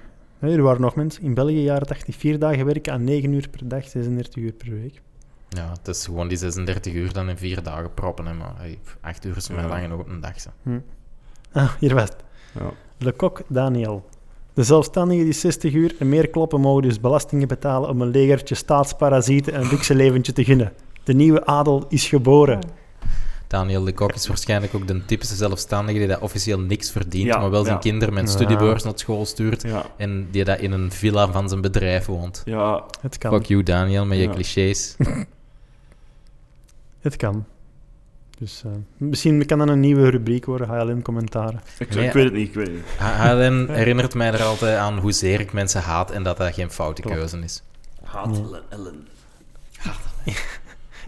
[0.40, 1.22] Nee, er waren nog mensen.
[1.22, 4.70] In België, jaren 80, vier dagen werken aan 9 uur per dag, 36 uur per
[4.70, 5.00] week.
[5.48, 8.26] Ja, het is gewoon die 36 uur dan in vier dagen proppen.
[8.26, 9.88] Hè, maar hey, acht uur is voor mij Ja.
[9.88, 10.40] lang een dag.
[10.40, 10.50] Zo.
[11.52, 12.16] Ah, hier was het.
[12.58, 12.70] Ja.
[12.98, 14.08] Lecoq Daniel.
[14.54, 18.54] De zelfstandigen die 60 uur en meer kloppen mogen dus belastingen betalen om een legertje
[18.54, 20.72] staatsparasieten een luxe leventje te gunnen.
[21.04, 22.60] De nieuwe adel is geboren.
[23.48, 27.38] Daniel de Kok is waarschijnlijk ook de typische zelfstandige die dat officieel niks verdient, Ja,
[27.38, 27.80] maar wel zijn ja.
[27.80, 28.34] kinderen met een Ja.
[28.36, 29.86] studiebeurs naar school stuurt Ja.
[29.96, 32.42] en die dat in een villa van zijn bedrijf woont.
[32.44, 32.84] Ja.
[33.00, 33.32] Het kan.
[33.32, 34.30] Fuck you, Daniel, met je Ja.
[34.32, 34.96] clichés.
[37.00, 37.44] Het kan.
[38.38, 41.60] Dus eh, misschien kan dat een nieuwe rubriek worden, HLN-commentaren.
[41.78, 42.84] Ik, Nee, ik weet het niet, ik weet het niet.
[42.98, 47.02] HLN herinnert mij er altijd aan hoezeer ik mensen haat en dat dat geen foute
[47.02, 47.16] Klopt.
[47.16, 47.62] keuze is.
[48.04, 48.26] Haat.
[48.38, 49.06] Ellen- Ellen.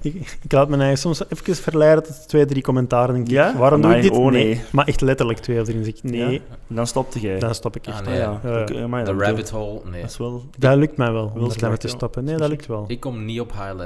[0.03, 3.15] Ik, ik laat me eigenlijk soms even verleiden tot twee, drie commentaren.
[3.15, 3.33] Denk ik.
[3.33, 3.57] Ja?
[3.57, 4.11] Waarom doe ik dit?
[4.11, 4.45] oh, nee.
[4.45, 4.61] nee.
[4.73, 5.77] Maar echt letterlijk twee of drie.
[5.77, 6.41] Dan zeg ik, nee, Ja?
[6.67, 7.39] Dan stopte jij.
[7.39, 8.01] dan stop ik echt.
[8.01, 8.19] Ah, Ah, nee.
[8.19, 9.05] ja.
[9.05, 10.01] Dat- rabbit hole, nee.
[10.01, 10.45] Dat is wel...
[10.59, 12.25] Dat lukt mij wel, om daarmee te stoppen.
[12.25, 12.85] Nee, dat lukt wel.
[12.89, 13.81] Ik kom niet op HLN.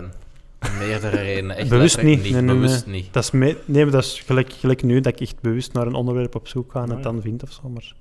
[0.63, 1.57] Om meerdere redenen.
[1.57, 2.23] Echt Bewust niet.
[2.23, 2.95] Nee, nee, Bewust nee.
[3.03, 3.13] niet.
[3.13, 5.87] Dat is, me- nee, maar dat is gelijk, gelijk nu dat ik echt bewust naar
[5.87, 7.69] een onderwerp op zoek ga en Ah, het dan vind of zo.
[7.69, 7.95] Maar,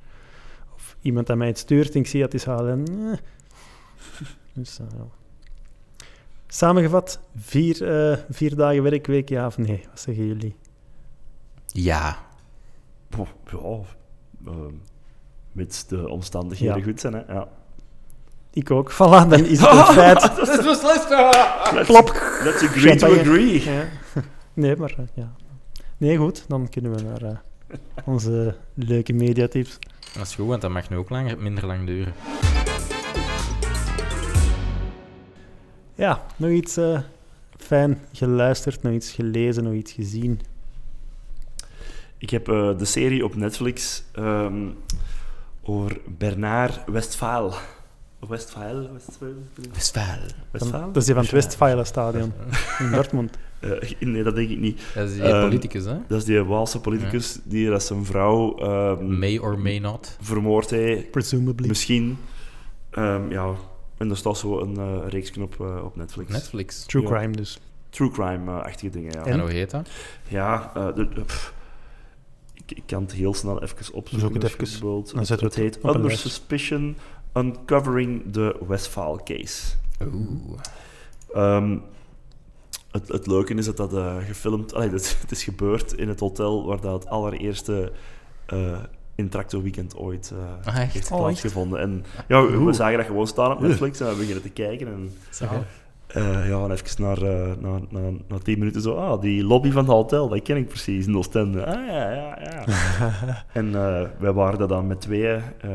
[0.76, 2.86] of iemand aan mij het stuurt en ik zie dat het is HLN.
[2.90, 3.18] eh.
[4.54, 5.06] Dus, ja.
[6.54, 9.84] Samengevat, vier, eh, vier dagen werkweek, ja of nee?
[9.90, 10.56] Wat zeggen jullie?
[11.66, 12.18] Ja.
[13.10, 13.26] Ja,
[14.46, 14.74] ehm,
[15.52, 16.84] mits de omstandigheden Ja.
[16.84, 17.34] goed zijn, hè.
[17.34, 17.48] Ja.
[18.54, 18.92] Ik ook.
[18.94, 18.98] Voilà,
[19.30, 20.22] dan is het een feit.
[20.22, 21.10] Het was slecht.
[21.74, 22.08] Let's, Klop.
[22.44, 23.64] let's agree to agree.
[23.64, 23.86] Ja.
[24.54, 25.32] Nee, maar eh, ja.
[25.98, 27.38] Nee, goed, dan kunnen we naar eh,
[28.06, 29.80] onze leuke mediatips.
[30.14, 32.14] Dat is goed, want dat mag nu ook langer, minder lang duren.
[35.96, 37.00] Ja, nog iets eh,
[37.58, 40.40] fijn geluisterd, nog iets gelezen, nog iets gezien.
[42.18, 44.68] Ik heb eh, de serie op Netflix ehm,
[45.64, 47.54] over Bernard Westphal.
[48.28, 48.90] Westphal?
[50.52, 50.86] Westphal?
[50.92, 52.34] Dat is die van het Westfalenstadion
[52.80, 53.38] in Dortmund.
[53.64, 54.82] Eh, nee, dat denk ik niet.
[54.94, 55.96] Dat is die Ehm, politicus, hè?
[56.08, 60.18] Dat is die Waalse politicus die dat zijn vrouw ehm, May or may not.
[60.22, 61.12] vermoord heeft.
[61.12, 61.68] Presumably.
[61.68, 62.18] Misschien.
[62.90, 63.54] Ehm, ja,
[64.04, 66.32] en er staat zo een eh reeks op, eh, op Netflix.
[66.32, 66.86] Netflix.
[66.86, 67.10] True Ja.
[67.10, 67.60] crime dus.
[67.90, 69.26] True crime-achtige dingen, ja.
[69.26, 69.90] En hoe heet dat?
[70.28, 71.54] Ja, eh, de- de- pff,
[72.54, 74.20] ik, ik kan het heel snel even opzoeken.
[74.20, 74.82] Zoek het als je even.
[74.88, 75.14] wilt.
[75.16, 76.12] Dan zetten het we het heet Under.
[76.18, 76.98] Suspicion
[77.34, 79.76] Uncovering the Westphal Case.
[80.14, 80.60] Oeh.
[81.34, 81.78] Ehm,
[82.92, 84.74] het, het leuke is dat dat eh, gefilmd...
[84.74, 87.92] Allee, het, het is gebeurd in het hotel waar dat het allereerste
[88.54, 88.78] uh,
[89.16, 90.34] Intracto Weekend ooit
[90.66, 90.94] eh, Ah, echt?
[90.94, 91.80] heeft Oh, plaatsgevonden.
[91.80, 94.88] En ja, we, zagen dat gewoon staan op Netflix en we beginnen te kijken.
[94.88, 95.12] En
[96.08, 99.72] eh, ja, en even naar, eh, na, na, na tien minuten zo, ah, die lobby
[99.72, 101.66] van het hotel, dat ken ik precies, in Oostende.
[101.66, 102.64] Ah, ja, ja, ja.
[103.60, 105.70] en eh, wij waren dat dan met tweeën eh,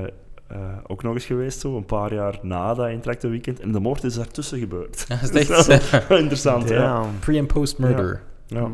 [0.46, 3.60] eh, ook nog eens geweest, zo, een paar jaar na dat Intracto Weekend.
[3.60, 5.04] En de moord is daartussen gebeurd.
[5.08, 7.04] Ja, dat is echt wel interessant, ja.
[7.20, 8.22] Pre- en post-murder.
[8.46, 8.70] Ja,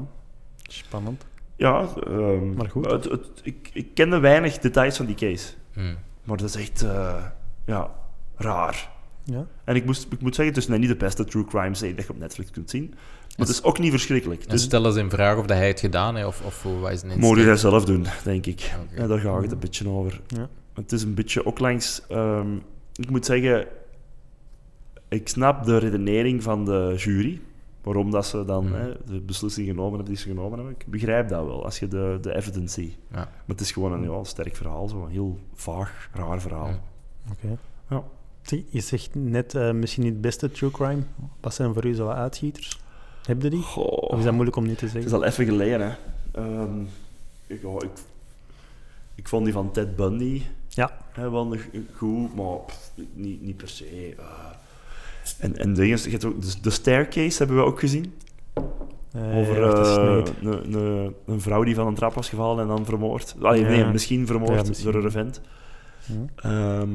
[0.62, 1.24] Spannend.
[1.56, 2.90] Ja ehm, Maar goed.
[2.90, 5.52] Het, het, ik, ik kende weinig details van die case.
[5.72, 5.94] Hm.
[6.24, 7.24] Maar dat is echt, eh,
[7.66, 7.90] ja,
[8.36, 8.92] raar.
[9.24, 9.46] Ja.
[9.64, 11.94] En ik, moest, ik moet zeggen, het is net niet de beste true crime serie
[11.94, 12.94] dat je op Netflix kunt zien.
[13.36, 14.42] Maar het is ook niet verschrikkelijk.
[14.42, 16.78] En Dus stellen ze in vraag of dat hij het gedaan heeft, of, of hoe
[16.78, 18.74] wat is het Mogen jij zelf doen, denk ik.
[18.82, 19.00] Oké.
[19.00, 20.20] Ja, daar gaat het een beetje over.
[20.26, 20.48] Ja.
[20.74, 22.02] Het is een beetje ook langs...
[22.08, 22.56] ehm,
[22.94, 23.66] ik moet zeggen,
[25.08, 27.40] ik snap de redenering van de jury.
[27.84, 28.74] Waarom dat ze dan Mhm.
[28.74, 30.74] hè, de beslissing genomen hebben die ze genomen hebben.
[30.78, 32.96] Ik begrijp dat wel, als je de, de evidence ziet.
[33.10, 33.16] Ja.
[33.16, 35.04] Maar het is gewoon een ja, sterk verhaal, zo.
[35.04, 36.66] een heel vaag, raar verhaal.
[36.68, 36.80] Ja.
[37.30, 37.56] Oké.
[37.90, 38.02] Ja.
[38.42, 41.02] Zie, Je zegt net eh, misschien niet het beste true crime.
[41.40, 42.80] Wat zijn voor u zo uitschieters?
[43.26, 43.62] Heb je die?
[43.62, 43.86] Goh.
[43.86, 45.10] Of is dat moeilijk om niet te Het zeggen?
[45.10, 45.94] is al even geleden, hè.
[46.32, 46.80] Ehm,
[47.46, 47.90] ik, ja, ik,
[49.14, 50.96] ik vond die van Ted Bundy Ja.
[51.12, 51.56] hè, wel
[51.94, 54.14] goed, maar pff, niet, niet per se.
[54.18, 54.24] eh.
[55.38, 55.74] En, en
[56.10, 58.14] hebt ook, de, de Staircase hebben we ook gezien.
[59.12, 62.84] Eh, Over eh, een, een, een vrouw die van een trap was gevallen en dan
[62.84, 63.34] vermoord.
[63.42, 63.68] Allee, Ja.
[63.68, 64.92] Nee, misschien vermoord Ja, misschien.
[64.92, 65.40] door een revent.
[66.06, 66.24] Ja.
[66.80, 66.90] Ehm,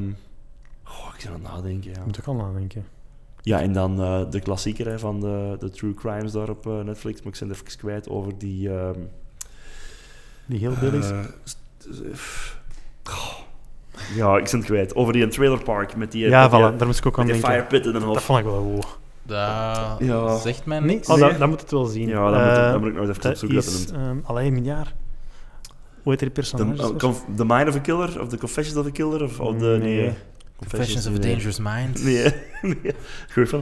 [0.84, 2.06] goh, ik zit aan het nadenken, ja.
[2.06, 2.86] Moet ik al nadenken.
[3.42, 7.22] Ja, en dan eh, de klassieker hè, van de, de True Crimes daar op Netflix,
[7.22, 8.70] maar ik ben het even kwijt over die...
[8.70, 9.00] ehm,
[10.46, 10.74] Die heel
[13.04, 13.48] goh.
[14.16, 14.96] Ja, ik ben het kwijt.
[14.96, 17.50] Over die Trailer Park met die, ja, die, voilà, daar moest ik ook aan denken.
[17.50, 18.22] fire pit in een Dat hoofd.
[18.24, 18.82] vond ik wel wow.
[19.24, 20.38] Dat Ja.
[20.38, 21.08] zegt mij Nee, niks.
[21.08, 22.08] oh, dat, dat moet het wel zien.
[22.08, 24.08] Ja, dan moet, ik- Eh, moet ik nog eens even dat opzoeken is dat noemt.
[24.10, 24.94] um, alleen een jaar.
[26.04, 26.90] Hoe heet die The, personage?
[26.92, 28.22] oh, conf- the Mind of a Killer?
[28.22, 29.24] Of The Confessions of a Killer?
[29.24, 29.78] Of, of de...
[29.82, 29.96] Nee.
[30.02, 30.14] Nee.
[30.58, 31.20] Confessions of a.
[31.20, 32.02] Dangerous Mind.
[32.04, 32.94] Nee, nee.
[33.34, 33.54] Goed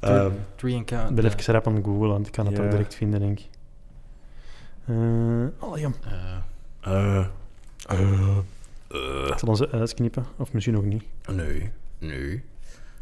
[0.00, 1.08] Ehm, three encounter.
[1.08, 3.38] ik ben even rap aan het googlen, want ik kan het ook direct vinden, denk
[3.40, 3.48] ik.
[4.86, 4.94] Eh
[5.58, 5.90] oh, ja.
[6.80, 7.24] Eh,
[8.90, 11.02] eh, Ik zal onze uitknippen, of misschien nog niet.
[11.32, 12.42] nee, nee.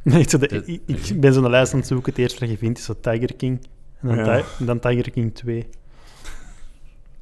[0.03, 2.13] Nee, ik, de- ik, ik ben zo'n lijst aan het zoeken.
[2.13, 3.67] Het eerste wat je vindt is zo Tiger King.
[4.01, 4.43] En dan, Ja.
[4.59, 5.69] Ti- dan Tiger King 2.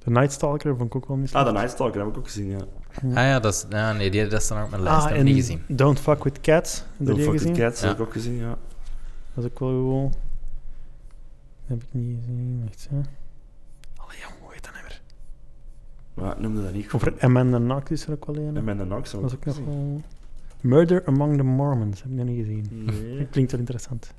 [0.05, 1.47] De Night Stalker vond ik ook wel niet ah, slecht.
[1.47, 2.59] The Night Stalker heb ik ook gezien, ja.
[3.03, 3.77] Ah ja, dat is...
[3.77, 4.99] Ah, nee, die, dat staat op mijn lijst.
[4.99, 5.63] Ah, heb en ik niet gezien.
[5.69, 6.83] Don't Fuck With Cats.
[6.97, 7.55] Die Fucking gezien?
[7.55, 7.97] Cats heb Ja.
[7.97, 8.59] ik ook gezien, ja.
[9.35, 10.15] Dat is ook wel gewoon...
[11.67, 12.61] heb ik niet gezien.
[12.65, 12.97] Wacht, hè.
[13.97, 15.01] Allee, jong, hoe heet dat nou weer?
[16.17, 16.95] Maar ik noemde dat niet goed.
[16.95, 18.55] Over Amanda Knox is er ook wel een.
[18.55, 20.03] De Knox Dat ik is ook ook nog wel...
[20.61, 22.03] Murder Among the Mormons.
[22.03, 22.67] Heb ik nog niet gezien.
[22.71, 23.19] Nee.
[23.19, 24.15] Dat klinkt wel interessant.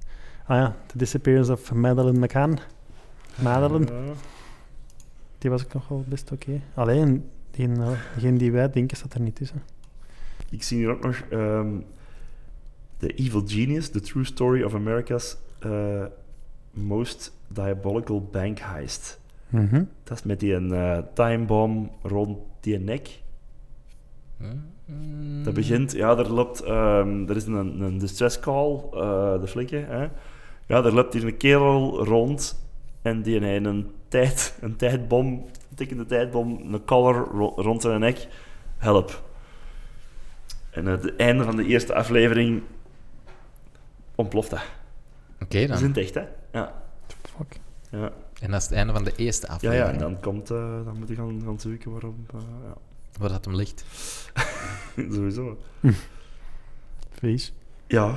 [0.45, 2.59] Ah ja, The Disappearance of Madeleine McCann.
[3.35, 3.85] Madeleine.
[3.85, 4.13] Ja.
[5.37, 6.61] Die was ook nog wel best oké.
[6.73, 9.63] Alleen, die, eh, degene die wij denken staat er niet tussen.
[10.49, 11.79] Ik zie hier ook nog ehm,
[12.97, 16.05] The Evil Genius, The True Story of America's eh,
[16.71, 19.19] Most Diabolical Bank Heist.
[19.49, 19.83] Mhm.
[20.03, 23.21] Dat is met die een eh, timebomb rond die nek.
[24.37, 25.43] Mm.
[25.43, 29.85] Dat begint, ja, er loopt, ehm, er is een, een distress call, eh, de flikken,
[29.87, 30.01] hè.
[30.65, 32.65] Ja, er loopt hier een kerel rond
[33.01, 35.27] en die heeft een tijd, een tijdbom,
[35.69, 38.27] een tikkende tijdbom, een collar ro- rond zijn nek.
[38.77, 39.23] Help.
[40.71, 42.61] En het einde van de eerste aflevering
[44.15, 44.61] ontploft dat.
[45.41, 46.03] Oké Dat is in dan.
[46.03, 46.23] het echt, hè.
[46.59, 46.73] Ja.
[47.37, 47.59] Fuck.
[47.91, 48.11] Ja,
[48.41, 49.85] En dat is het einde van de eerste ja, aflevering.
[49.87, 52.25] ja en dan, komt, eh, dan moet je gaan, gaan zoeken waarom.
[52.33, 52.73] eh, ja.
[53.19, 53.83] Waar dat hem ligt.
[55.13, 55.57] Sowieso.
[57.11, 57.53] Vies.
[57.87, 58.11] Ja.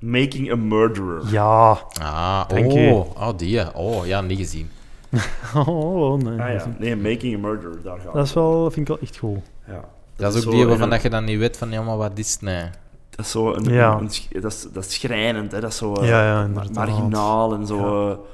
[0.00, 1.22] Making a Murderer.
[1.30, 1.78] Ja.
[2.00, 3.16] Ah, oh.
[3.28, 3.50] Oh, die.
[3.50, 3.70] ja.
[3.74, 4.70] Oh, ja, niet gezien.
[5.54, 6.40] Oh, nee.
[6.40, 9.16] Ah ja, nee, Making a Murderer, daar gaat Dat is wel, vind ik wel echt
[9.18, 9.38] goed.
[9.66, 9.84] Ja.
[10.16, 12.18] Dat, is ook die waarvan een- dat je dan niet weet van, ja, maar wat
[12.18, 12.64] is het nee.
[13.10, 13.98] Dat is zo een, Ja.
[13.98, 15.60] een dat, is, dat is schrijnend, hè.
[15.60, 18.26] Dat is zo eh, Ja, ja, marginaal en zo.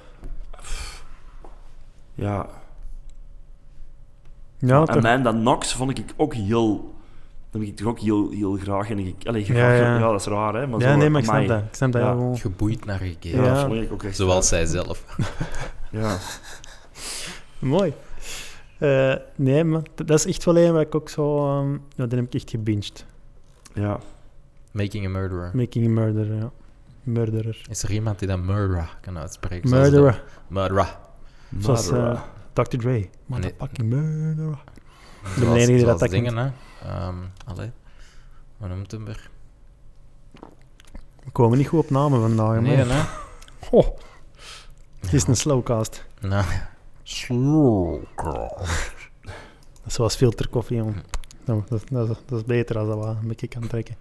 [2.18, 2.46] Ja.
[4.58, 5.02] Ja, En toch.
[5.02, 6.94] mijn dat Nox vond ik ook heel...
[7.50, 8.90] Dat heb ik toch ook heel, heel graag.
[8.90, 9.98] En ik, allee, Ja, graag ja.
[9.98, 10.66] ja, dat is raar, hè.
[10.66, 11.58] Maar Ja, zo, nee, maar ik snap dat.
[11.62, 12.36] Ik snap dat gewoon.
[12.38, 13.30] Geboeid naar gekeken.
[13.40, 13.54] Ja, Ja.
[13.54, 14.16] dat vond ik ook echt...
[14.16, 15.04] Zoals zij zelf.
[15.90, 16.16] Ja.
[17.58, 17.92] Mooi.
[18.78, 21.46] Eh, nee, maar dat is echt wel een waar ik ook zo...
[21.58, 23.04] ehm ja, die heb ik echt gebinged.
[23.74, 23.98] ja.
[24.72, 25.50] Making a Murderer.
[25.54, 26.50] Making a Murderer, ja.
[27.02, 27.60] Murderer.
[27.70, 29.70] Is er iemand die dat murderer kan uitspreken?
[29.70, 30.12] Murderer.
[30.12, 30.96] dat- Murderer.
[31.59, 32.20] Zoals eh,
[32.53, 32.76] Dr.
[32.76, 33.09] Dre.
[33.26, 34.59] Motherfucking murderer.
[35.38, 36.51] Zoals- enige die dat dat dingen, hè.
[36.82, 37.14] Ehm,
[37.46, 37.70] allee.
[38.57, 39.30] Hoe noemt hem weer?
[41.24, 43.03] We komen niet goed op namen vandaag, Nee, hè.
[43.70, 43.86] Oh,
[45.01, 46.05] het is een slowcast.
[46.20, 46.55] Nou, Dat
[49.86, 51.03] is zoals filterkoffie, jongen.
[51.44, 53.96] Nou, dat, dat, dat is beter als dat wat een beetje kan trekken.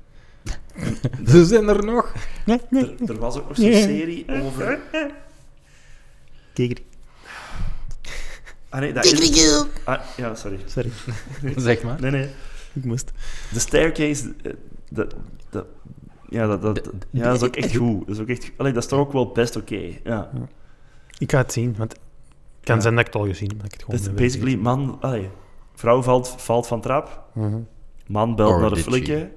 [1.27, 2.13] Ze zijn er nog.
[2.45, 2.95] Nee, nee.
[2.95, 4.79] Er, er was ook nog zo'n serie over...
[6.53, 6.81] Kijk,
[8.69, 9.65] Ah nee, dat is...
[9.83, 10.59] Ah, ja, sorry.
[10.65, 10.89] sorry.
[11.57, 12.01] Zeg maar.
[12.01, 12.29] Nee, nee.
[12.73, 13.11] Ik moest.
[13.53, 14.53] De staircase, eh,
[14.89, 15.15] dat,
[15.49, 15.65] dat,
[16.29, 18.07] ja, dat, dat, De- ja, dat is ook echt goed.
[18.07, 19.91] Dat is, ook echt, allee, dat is toch ook wel best oké.
[20.03, 20.29] Ja.
[21.17, 22.01] Ik ga het zien, want het
[22.63, 22.81] kan Ja.
[22.81, 23.61] zijn dat ik het al gezien heb.
[23.61, 24.15] Dat ik het is weet.
[24.15, 25.29] basically, man, allee,
[25.75, 27.57] vrouw valt, valt van trap, Mhm.
[28.07, 29.31] man belt Or naar de flikken.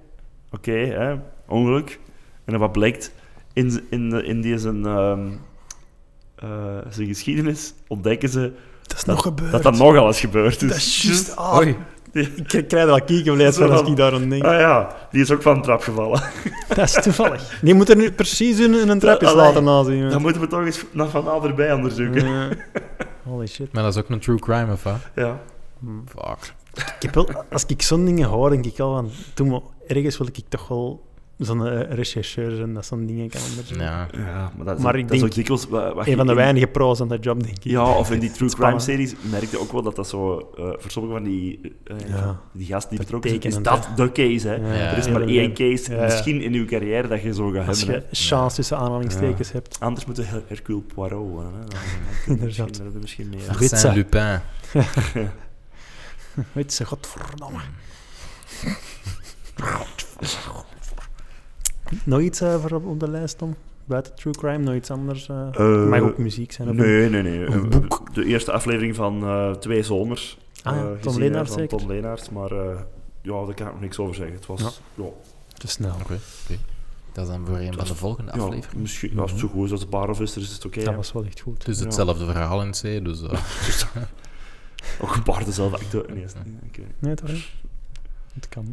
[0.51, 1.17] Oké, hè,
[1.49, 2.01] ongeluk.
[2.45, 3.13] En dan wat blijkt,
[3.53, 5.29] in, in, de- in die zijn, ehm,
[6.35, 8.53] eh, zijn geschiedenis ontdekken ze
[8.91, 9.53] Dat is nog gebeurd.
[9.53, 10.69] dat dat nogal eens gebeurd is.
[10.69, 11.37] Dat is juist.
[11.37, 11.77] Ah, Oei.
[12.13, 14.45] Ik krijg er al kiekenvlees van als ik daar aan denk.
[14.45, 16.23] Ah ja, die is ook van de trap gevallen.
[16.69, 17.59] Dat is toevallig.
[17.63, 20.09] Die moet er nu precies in een trapjes Allee, laten nazien.
[20.11, 22.59] Dan moeten we toch eens nog van naderbij onderzoeken.
[23.23, 23.73] Holy shit.
[23.73, 24.99] Maar dat is ook een true crime, of wat?
[25.15, 25.41] Ja.
[26.07, 26.55] Fuck.
[26.75, 29.11] Ik heb wel, als ik zo'n dingen hoor, denk ik al van...
[29.35, 31.03] Toen ergens wil ik toch wel
[31.47, 33.87] zo'n rechercheur en dat zo'n dingen kan onderzoeken.
[33.87, 34.09] Ja.
[34.13, 35.69] Ja, maar dat is, Maar ook, ik dat is ook dikwijls...
[35.69, 37.65] wat Een je van de in- weinige pro's aan dat job, denk ik.
[37.65, 38.83] Ja, of in die true crime Spannend.
[38.83, 40.39] series merk je ook wel dat dat zo...
[40.57, 42.41] eh, voor sommige van die, eh, Ja.
[42.53, 44.55] die gasten die Dat betrokken zijn, is dat de case, hè.
[44.55, 44.91] Ja.
[44.91, 45.13] Er is Ja.
[45.13, 47.97] maar één case, misschien in uw carrière, dat je zo gaat Als hebben.
[47.97, 48.15] je hè.
[48.29, 49.77] chance tussen aanhalingstekens hebt.
[49.81, 51.59] Anders moet je Her- Hercule Poirot worden, hè.
[51.59, 51.79] Dan,
[52.27, 52.77] je Inderdaad.
[52.77, 53.49] dan je misschien meer.
[53.49, 54.41] Arsène Lupin.
[56.53, 57.59] Weet ze, godverdomme.
[62.05, 63.55] Nog iets eh, voor op, op de lijst, Tom?
[63.85, 65.29] Buiten true crime, nog iets anders?
[65.29, 66.69] eh Eh, mag ook muziek zijn.
[66.69, 66.75] of?
[66.75, 67.47] Nee, nee, nee.
[67.47, 68.15] Een boek.
[68.15, 70.39] De eerste aflevering van eh, Twee Zomers.
[70.63, 71.79] Ah, ja, eh, Tom gezien, hè, Leenaert van zeker?
[71.79, 72.81] Tom Leenaert, maar eh,
[73.23, 74.35] ja, daar kan ik nog niks over zeggen.
[74.35, 74.61] Het was...
[74.61, 74.71] Ja.
[74.95, 75.11] Ja.
[75.53, 75.91] Te snel.
[76.03, 76.59] Oké, oké.
[77.13, 78.81] Dat is dan voor een van de volgende Ja, afleveringen.
[78.81, 80.85] misschien, als het zo goed is als de bar of is, is het oké.
[80.85, 81.59] Dat was wel echt goed.
[81.59, 81.85] Het is Ja.
[81.85, 83.23] hetzelfde verhaal in C, dus...
[83.23, 83.33] eh,
[85.03, 86.05] Ook een paar dezelfde acteur.
[86.15, 86.81] Nee, is- nee, oké.
[86.99, 87.47] Nee, toch niet?
[88.35, 88.71] Het kan.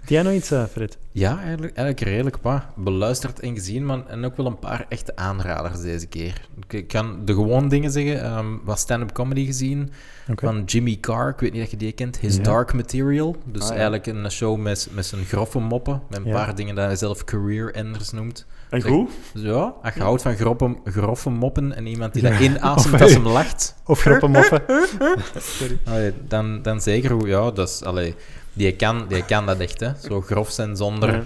[0.00, 0.98] Heb jij nog iets, eh, Fred?
[1.12, 2.62] Ja, eigenlijk, eigenlijk redelijk wat.
[2.76, 6.40] Beluisterd en gezien, maar en ook wel een paar echte aanraders deze keer.
[6.68, 8.22] Ik- kan de gewone dingen zeggen.
[8.22, 9.90] ehm wat stand-up comedy gezien
[10.36, 11.28] van Jimmy Carr.
[11.28, 12.18] Ik weet niet of je die kent.
[12.18, 12.42] His Ja.
[12.42, 13.36] Dark Material.
[13.44, 13.72] Dus Ah, ja.
[13.74, 16.02] eigenlijk een show met, met zijn grove moppen.
[16.08, 16.32] Met een Ja.
[16.44, 18.46] paar dingen dat hij zelf career enders noemt.
[18.70, 19.10] En goed?
[19.34, 22.32] Ja, als je houdt van grove, grove moppen en iemand die dat
[22.76, 24.62] Of- als hem lacht, Of grappenmoffen.
[25.86, 27.26] allee, dan, dan zeker hoe...
[27.28, 27.82] Ja, dat is...
[27.84, 28.14] Allee,
[28.52, 29.90] die, kan, die kan dat echt, hè.
[30.08, 31.22] Zo grof zijn zonder Ja.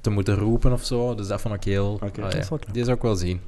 [0.00, 1.14] te moeten roepen of zo.
[1.14, 1.92] Dus dat vond ik heel...
[2.02, 2.04] Oké.
[2.04, 2.74] allee, Dat is wel knap.
[2.74, 3.40] die zou ik wel zien.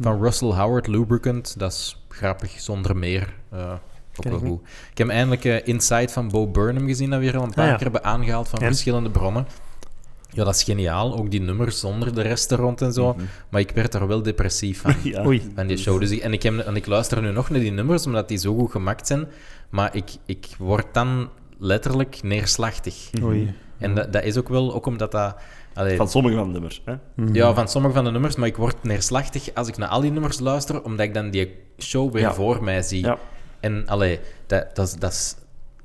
[0.00, 3.34] Van Russell Howard, Lubricant, dat is grappig, zonder meer.
[3.50, 3.72] eh,
[4.16, 4.60] ook wel goed.
[4.90, 7.64] Ik heb eindelijk eh, Inside van Bo Burnham gezien, dat we hier al een paar
[7.64, 7.74] Ah, ja.
[7.76, 8.66] keer hebben aangehaald van En?
[8.66, 9.46] verschillende bronnen.
[10.32, 11.16] Ja, dat is geniaal.
[11.18, 13.16] Ook die nummers zonder de rest er rond en zo.
[13.48, 14.94] Maar ik werd er wel depressief van.
[15.02, 15.26] Ja.
[15.26, 15.52] Oei.
[15.54, 16.00] van die show.
[16.00, 18.38] Dus ik, en, ik heb, en ik luister nu nog naar die nummers, omdat die
[18.38, 19.26] zo goed gemaakt zijn.
[19.70, 21.28] Maar ik, ik word dan
[21.60, 23.10] letterlijk neerslachtig.
[23.22, 23.54] Oei.
[23.78, 25.36] En dat, dat is ook wel, ook omdat dat...
[25.74, 26.82] allee, Van sommige van de nummers.
[26.84, 26.94] Hè?
[27.16, 27.34] Mhm.
[27.34, 30.10] ja, van sommige van de nummers, maar ik word neerslachtig als ik naar al die
[30.10, 32.34] nummers luister, omdat ik dan die show weer Ja.
[32.34, 33.04] voor mij zie.
[33.04, 33.18] Ja.
[33.60, 35.36] En allee, dat, dat, is- dat is,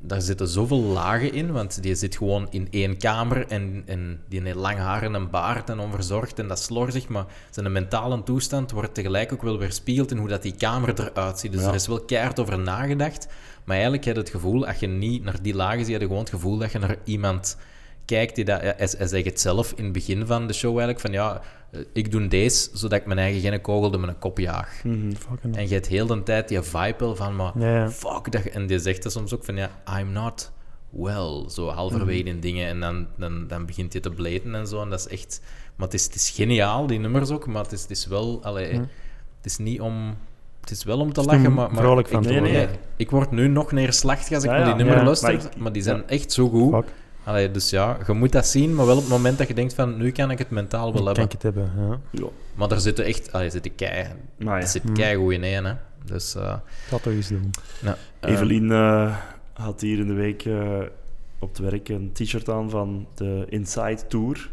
[0.07, 4.41] daar zitten zoveel lagen in, want die zit gewoon in één kamer en, en die
[4.41, 8.23] heeft lang haar en een baard en onverzorgd en dat is slordig, maar zijn mentale
[8.23, 11.51] toestand wordt tegelijk ook wel weerspiegeld in hoe dat die kamer eruit ziet.
[11.51, 11.67] Dus Ja.
[11.67, 13.27] er is wel keihard over nagedacht,
[13.63, 16.07] maar eigenlijk heb je het gevoel, als je niet naar die lagen ziet, heb je
[16.07, 17.57] gewoon het gevoel dat je naar iemand
[18.05, 18.61] kijkt die dat...
[18.61, 21.41] Ja, hij, hij zegt het zelf in het begin van de show eigenlijk, van ja,
[21.71, 24.81] eh, ik doe deze zodat ik mijn eigen geen kogel door mijn kop jaag.
[25.17, 27.89] Fucking En je hebt heel de tijd die vibe wel van, maar Ja, ja.
[27.89, 30.51] fuck, dat, en die zegt er soms ook van, ja, I'm not
[30.89, 32.27] well, zo halverwege Mhm.
[32.31, 32.67] in dingen.
[32.67, 35.41] En dan, dan, dan begint je te blaten en zo, en dat is echt...
[35.75, 38.39] Maar het is, het is geniaal, die nummers ook, maar het is, het is wel...
[38.43, 38.83] Allee, Mhm.
[39.37, 40.15] Het is niet om...
[40.61, 41.71] Het is wel om te lachen, maar...
[41.71, 44.73] maar vrolijk van ik, nee, ik word nu nog neerslachtig als ik Ja, naar die
[44.73, 44.79] ja.
[44.79, 46.03] nummer Ja, luister, maar die zijn ja.
[46.07, 46.73] echt zo goed.
[46.73, 46.85] Fuck.
[47.25, 49.73] Allee, dus ja, je moet dat zien, maar wel op het moment dat je denkt
[49.73, 51.23] van, nu kan ik het mentaal wel Kan hebben.
[51.23, 51.99] ik het hebben, ja.
[52.11, 52.25] Ja.
[52.55, 53.31] Maar er zitten echt...
[53.31, 54.05] Allee, zitten kei...
[54.37, 54.61] Maar ja.
[54.61, 54.93] Er zit Mhm.
[54.93, 55.73] keigoed in één, hè.
[56.05, 56.35] Dus...
[56.35, 57.51] eh, ga het toch eens doen.
[57.81, 59.15] ja, eh, Evelien eh,
[59.53, 60.79] had hier in de week eh,
[61.39, 64.49] op het werk een t-shirt aan van de Inside Tour.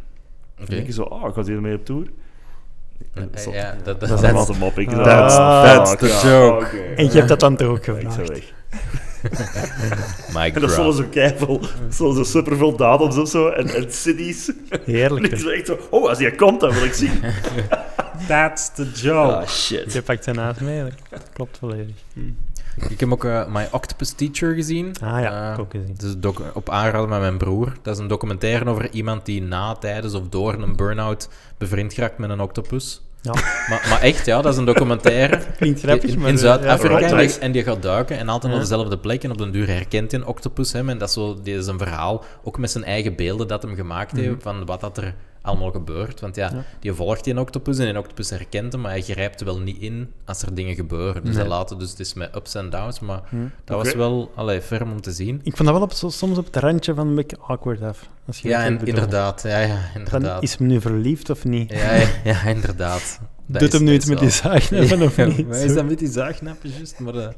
[0.60, 0.72] oké.
[0.72, 2.06] En ik zo, oh, ik was hiermee op tour.
[3.14, 4.78] Ja, dat, dat, Dat dat, is allemaal te mop.
[4.78, 6.64] Ik That's- ah, that's fuck, the ja, joke.
[6.66, 6.76] oké.
[6.76, 8.52] En je hebt dat dan toch ook gevraagd?
[10.34, 11.60] Mike En dat stonden zo keiveel,
[11.92, 14.48] zo, zo superveel datums of zo, en, en cities.
[14.68, 15.26] En Heerlijk.
[15.26, 17.20] ik echt zo, oh, als hij komt, dan wil ik zien.
[18.28, 19.32] That's the joke.
[19.36, 19.92] Ah, shit.
[19.92, 21.94] Je pakt zijn naast mee, dat klopt volledig.
[22.88, 24.94] Ik heb ook eh, My Octopus Teacher gezien.
[25.02, 25.94] Ah ja, ik ook gezien.
[25.94, 27.72] dat is een docu- op aanraden met mijn broer.
[27.82, 32.18] Dat is een documentaire over iemand die na, tijdens of door een burn-out bevriend geraakt
[32.18, 33.02] met een octopus.
[33.22, 33.32] Ja,
[33.68, 35.38] Maar, maar echt, ja, dat is een documentaire.
[35.58, 36.28] klinkt grappig, in, maar...
[36.28, 36.98] in eh, Zuid-Afrika.
[36.98, 37.06] ja.
[37.08, 38.58] en, Right, die, en die gaat duiken en altijd Ja.
[38.58, 39.24] op dezelfde plek.
[39.24, 40.88] En op den duur herkent hij een octopus hem.
[40.88, 44.12] En dat is, zo, is een verhaal, ook met zijn eigen beelden dat hem gemaakt
[44.16, 44.40] heeft, Mhm.
[44.40, 46.20] van wat dat er allemaal gebeurt.
[46.20, 46.64] Want ja, Ja.
[46.80, 49.78] die volgt die octopus en die octopus herkent hem, maar hij grijpt er wel niet
[49.78, 51.22] in als er dingen gebeuren.
[51.24, 51.40] Dus Nee.
[51.40, 53.36] hij laat het, dus het is met ups en downs, maar Hm.
[53.64, 55.40] dat was wel allee, ferm om te zien.
[55.42, 58.08] Ik vond dat wel op, soms op het randje van een beetje awkward af.
[58.26, 59.42] Als je Ja, en, inderdaad.
[59.42, 60.42] Ja, ja, Dan inderdaad.
[60.42, 61.70] is hem nu verliefd of niet?
[61.72, 63.20] Ja, ja, ja, inderdaad.
[63.46, 65.48] Dat Doet hem nu iets met die zaagneppen of niet?
[65.48, 66.98] maar is dat met die zaagnappen juist?
[66.98, 67.28] Maar eh,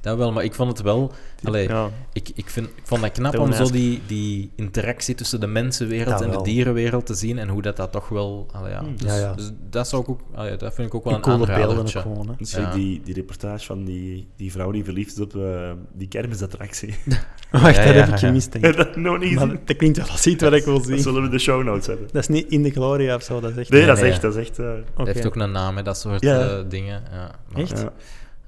[0.00, 1.12] dat wel, maar ik vond het wel...
[1.44, 1.90] Allee, Ja.
[2.12, 6.20] ik, ik, vind, ik vond dat knap om zo die, die interactie tussen de mensenwereld
[6.20, 8.46] en de dierenwereld te zien en hoe dat, dat toch wel...
[8.52, 8.78] Allee, ja.
[8.78, 8.96] Hmm.
[8.96, 9.34] Dus, Ja, ja.
[9.34, 11.62] dus dat, zou ik ook, allee, dat vind ik ook wel En een coole beelden
[11.62, 12.00] aanradertje.
[12.00, 12.28] gewoon.
[12.28, 12.34] Hè.
[12.38, 12.72] Dus Ja.
[12.72, 16.94] die, die reportage van die, die vrouw die verliefd is op eh, die kermisattractie.
[17.50, 18.76] Wacht, Ja, dat ja, heb ik gemist, denk ik.
[18.84, 19.60] dat nog niet Maar gezien?
[19.64, 20.98] dat klinkt wel als iets wat ik wil Dat zien.
[20.98, 22.08] zullen we de show notes hebben.
[22.12, 23.70] Dat is niet in de gloria of zo, dat is echt...
[23.70, 24.14] Nee, dat is echt...
[24.16, 24.20] ja.
[24.22, 26.40] Dat is echt eh, Dat heeft ook een naam, hè, dat soort Ja.
[26.48, 27.02] eh, dingen.
[27.10, 27.84] Ja, maar- Echt?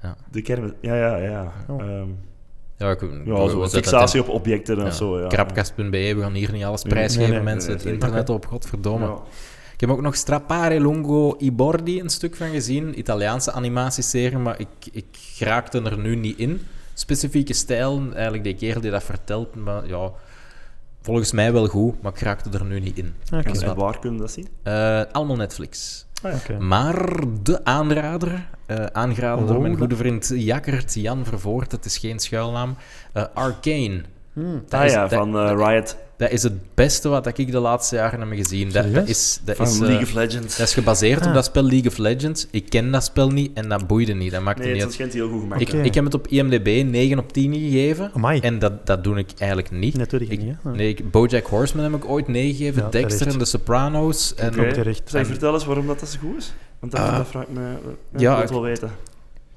[0.03, 0.09] Ja.
[0.09, 0.15] Ja.
[0.31, 0.71] De kermis...
[0.81, 1.51] Ja, ja, ja.
[1.67, 1.81] Oh.
[1.81, 2.07] Ehm,
[2.77, 5.27] Ja, ik, ja, zo fixatie op objecten in- of zo, ja.
[5.27, 7.43] Krapkast.be, we gaan hier niet alles prijsgeven, nee, nee.
[7.53, 7.69] mensen.
[7.69, 9.05] Nee, het internet op, godverdomme.
[9.05, 9.17] Ja.
[9.73, 12.99] Ik heb ook nog Strappare Lungo i Bordi een stuk van gezien.
[12.99, 16.61] Italiaanse animatieserie, maar ik, ik geraakte er nu niet in.
[16.93, 20.11] Specifieke stijl, eigenlijk de kerel die dat vertelt, maar ja,
[21.01, 23.13] volgens mij wel goed, maar ik raakte er nu niet in.
[23.31, 23.75] En wat.
[23.75, 24.47] waar kunnen we dat zien?
[24.63, 26.05] Eh, allemaal Netflix.
[26.23, 26.57] Oké.
[26.59, 32.19] Maar de aanrader, eh, aangeraden door mijn goede vriend Jakkert, Jan Vervoort, het is geen
[32.19, 32.75] schuilnaam,
[33.13, 34.01] eh, Arcane.
[34.33, 34.63] Hmm.
[34.69, 35.97] Dat ah is- ja, dat- van eh, Riot.
[36.17, 38.71] Dat is het beste wat ik de laatste jaren heb gezien.
[38.71, 40.57] Dat, is, dat Van is, League of Legends.
[40.57, 41.33] Dat is gebaseerd op Ah.
[41.33, 42.47] dat spel League of Legends.
[42.51, 44.31] Ik ken dat spel niet en dat boeide niet.
[44.31, 45.61] Dat maakte nee, niet het heel goed gemaakt.
[45.85, 48.11] Ik, heb het op IMDb 9 op 10 gegeven.
[48.13, 48.39] Amai.
[48.39, 49.97] En dat, dat doe ik eigenlijk niet.
[49.97, 52.81] Natuurlijk Ik, niet, nee, ik, Bojack Horseman heb ik ooit 9 gegeven.
[52.83, 54.35] Ja, Dexter en The Sopranos.
[54.35, 54.53] En.
[54.53, 56.53] Zeg, En- vertel eens waarom dat, dat zo goed is.
[56.83, 57.17] Want dat, Ah.
[57.17, 57.61] dat vraag ik me...
[58.11, 58.91] Ja, Ja, ik het weten.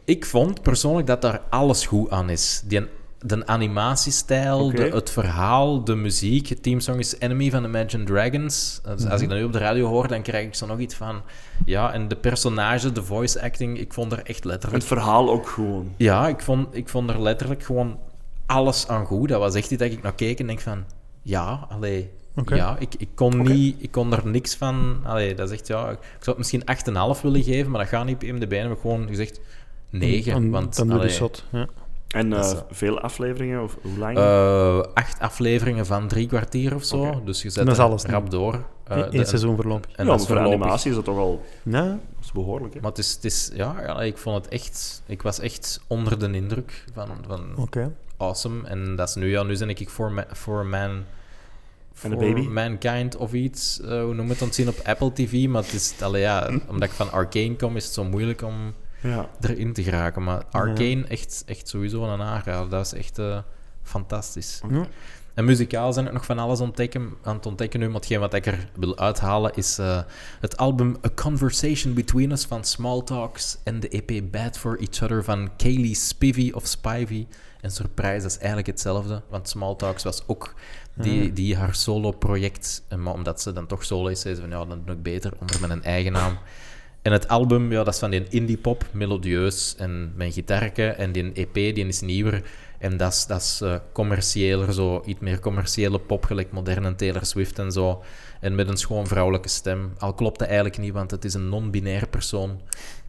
[0.04, 2.62] Ik vond persoonlijk dat daar alles goed aan is.
[2.64, 2.86] Die,
[3.18, 6.46] de animatiestijl, de, het verhaal, de muziek.
[6.48, 8.80] Het teamsong is Enemy van Imagine Dragons.
[8.84, 9.12] Dus Mhm.
[9.12, 11.22] als ik dat nu op de radio hoor, dan krijg ik zo nog iets van...
[11.64, 14.82] Ja, en de personage, de voice acting, ik vond er echt letterlijk...
[14.82, 15.92] Het verhaal ook gewoon.
[15.96, 17.98] Ja, ik vond, ik vond er letterlijk gewoon
[18.46, 19.28] alles aan goed.
[19.28, 20.84] Dat was echt iets dat ik naar keek en denk van...
[21.22, 22.10] Ja, allee...
[22.44, 24.96] Ja, ik, ik, kon niet, ik kon er niks van...
[25.04, 25.90] Allee, dat is echt, ja...
[25.90, 26.62] Ik zou het misschien
[27.16, 28.50] 8,5 willen geven, maar dat gaat niet op IMDb.
[28.50, 29.40] Dan heb ik gewoon gezegd
[29.90, 30.32] 9.
[30.32, 31.44] Dan, want, dan doe je allee, shot.
[31.52, 31.66] Ja.
[32.06, 34.16] En eh, is, veel afleveringen, of hoe lang?
[34.16, 37.22] eh, acht afleveringen van drie kwartier of zo.
[37.24, 38.30] Dus je zet dat er alles rap niet.
[38.30, 38.64] door.
[38.84, 39.84] Eh, Eén de- seizoen verloop.
[39.84, 40.60] En ja, dat maar is voor voorlopig.
[40.60, 42.74] animatie is dat toch wel Ja, dat is behoorlijk.
[42.74, 42.80] Hè?
[42.80, 45.02] Maar het is, het is ja, ja, ik vond het echt...
[45.06, 47.92] Ik was echt onder de indruk van, van oké.
[48.16, 48.66] awesome.
[48.68, 51.04] En dat is nu, ja, nu ben ik voor, voor mijn
[52.02, 52.40] En baby?
[52.40, 55.46] Mankind of iets, eh, hoe noem het, het zien op Apple TV.
[55.48, 58.74] Maar het is, allee, ja, omdat ik van Arcane kom, is het zo moeilijk om
[59.00, 59.28] Ja.
[59.40, 60.24] erin te geraken.
[60.24, 62.68] Maar Arcane, echt, echt sowieso een aanrader.
[62.70, 63.38] Dat is echt eh,
[63.82, 64.60] fantastisch.
[65.34, 67.86] En muzikaal zijn er nog van alles ontdekken, aan het ontdekken nu.
[67.86, 70.00] Maar hetgeen wat ik er wil uithalen is eh,
[70.40, 75.02] het album A Conversation Between Us van Small Talks en de EP Bad For Each
[75.02, 77.26] Other van Kaylee Spivey of Spivey.
[77.60, 80.54] En Surprise, dat is eigenlijk hetzelfde, want Small Talks was ook
[80.96, 82.82] die, die haar solo-project.
[82.88, 85.02] En Maar omdat ze dan toch solo is, zei ze van ja, dan doe ik
[85.02, 86.38] beter onder mijn eigen naam.
[87.02, 90.86] En het album, ja, dat is van die indie-pop, melodieus en mijn gitarke.
[90.88, 92.42] En die EP, die is nieuwer.
[92.78, 97.24] En dat is, dat is eh, commerciëler, zo iets meer commerciële pop, gelijk moderne Taylor
[97.26, 98.02] Swift en zo.
[98.40, 99.92] En met een schoon vrouwelijke stem.
[99.98, 102.60] Al klopt dat eigenlijk niet, want het is een non-binair persoon.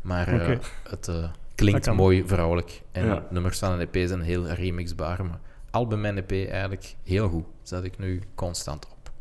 [0.02, 0.58] Maar eh,
[0.90, 2.82] het eh, klinkt mooi vrouwelijk.
[2.92, 3.26] En Ja.
[3.30, 5.26] nummers van een EP zijn heel remixbaar.
[5.26, 5.40] Maar
[5.72, 7.45] album en EP eigenlijk heel goed.
[7.61, 9.11] Zet ik nu constant op.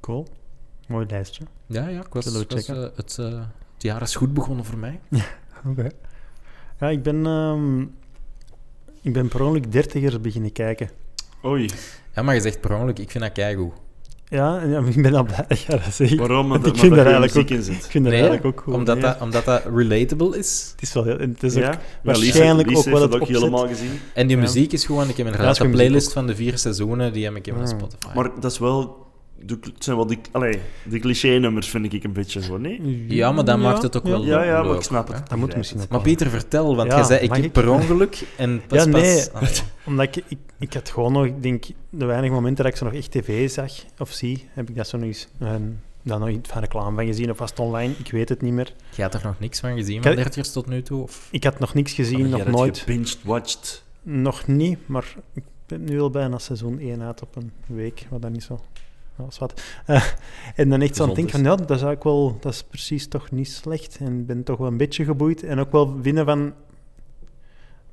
[0.00, 0.26] Cool.
[0.88, 1.44] Mooi lijstje.
[1.66, 2.90] Ja, ja, ik was, Zullen we was, checken?
[2.90, 3.26] eh, het, eh,
[3.74, 5.00] het jaar is goed begonnen voor mij.
[5.70, 5.88] Oké.
[6.80, 7.26] Ja, ik ben...
[7.26, 7.80] ehm,
[9.00, 10.90] ik ben per ongeluk dertigers beginnen kijken.
[11.44, 11.70] Oei,
[12.14, 13.72] Ja, maar je zegt per ongeluk, ik vind dat keigoed.
[14.32, 16.14] Ja, ja ik ben al blij dat jij dat zegt.
[16.16, 16.54] waarom?
[16.54, 17.48] Ik vind er dat eigenlijk ook...
[17.50, 17.86] in Ik zit.
[17.86, 18.74] vind dat Nee, eigenlijk ook goed.
[18.74, 19.04] omdat, nee.
[19.04, 20.68] dat, omdat dat relatable is.
[20.72, 21.04] Het is wel...
[21.04, 21.66] heel- Het is Ja?
[21.66, 24.00] ook Ja, waarschijnlijk ook wel het dat ook helemaal gezien.
[24.14, 24.42] En die Ja.
[24.42, 25.08] muziek is gewoon...
[25.08, 27.68] Ik heb goede playlist van de vier seizoenen, die heb ik in mijn.
[27.68, 28.06] Spotify.
[28.14, 29.10] Maar dat is wel...
[29.46, 33.04] de- Het zijn wel die, allee, die cliché-nummers, vind ik een beetje zo, nee?
[33.08, 34.10] Ja, maar dat maakt het ook ja.
[34.10, 35.14] wel Ja, ja, maar ik snap hè.
[35.14, 35.28] het.
[35.28, 36.00] Dat moet misschien ook Maar.
[36.00, 37.52] Pieter, vertel, want Ja, jij zei, ik heb ik?
[37.52, 39.30] per ongeluk en pas Ja, nee.
[39.30, 39.62] pas...
[39.86, 42.84] Omdat ik, ik, ik had gewoon nog, ik denk, de weinige momenten dat ik zo
[42.84, 45.48] nog echt tv zag of zie, heb ik dat zo nog eens, eh,
[46.02, 48.52] daar nog iets van reclame van gezien of was het online, ik weet het niet
[48.52, 48.72] meer.
[48.96, 51.02] Jij had er nog niks van gezien van dertigers tot nu toe?
[51.02, 51.28] Of?
[51.30, 52.78] Ik had nog niks gezien, nog nooit.
[52.78, 53.84] gebinged watched.
[54.02, 58.22] Nog niet, maar ik ben nu al bijna seizoen 1 uit op een week, wat
[58.22, 58.60] dan niet zo...
[59.16, 59.62] Dat was wat.
[59.86, 60.04] Eh,
[60.54, 62.36] en dan echt zo aan het denken van, ja, dat is eigenlijk wel...
[62.40, 63.96] Dat is precies toch niet slecht.
[64.00, 65.42] En ik ben toch wel een beetje geboeid.
[65.42, 66.52] En ook wel winnen van...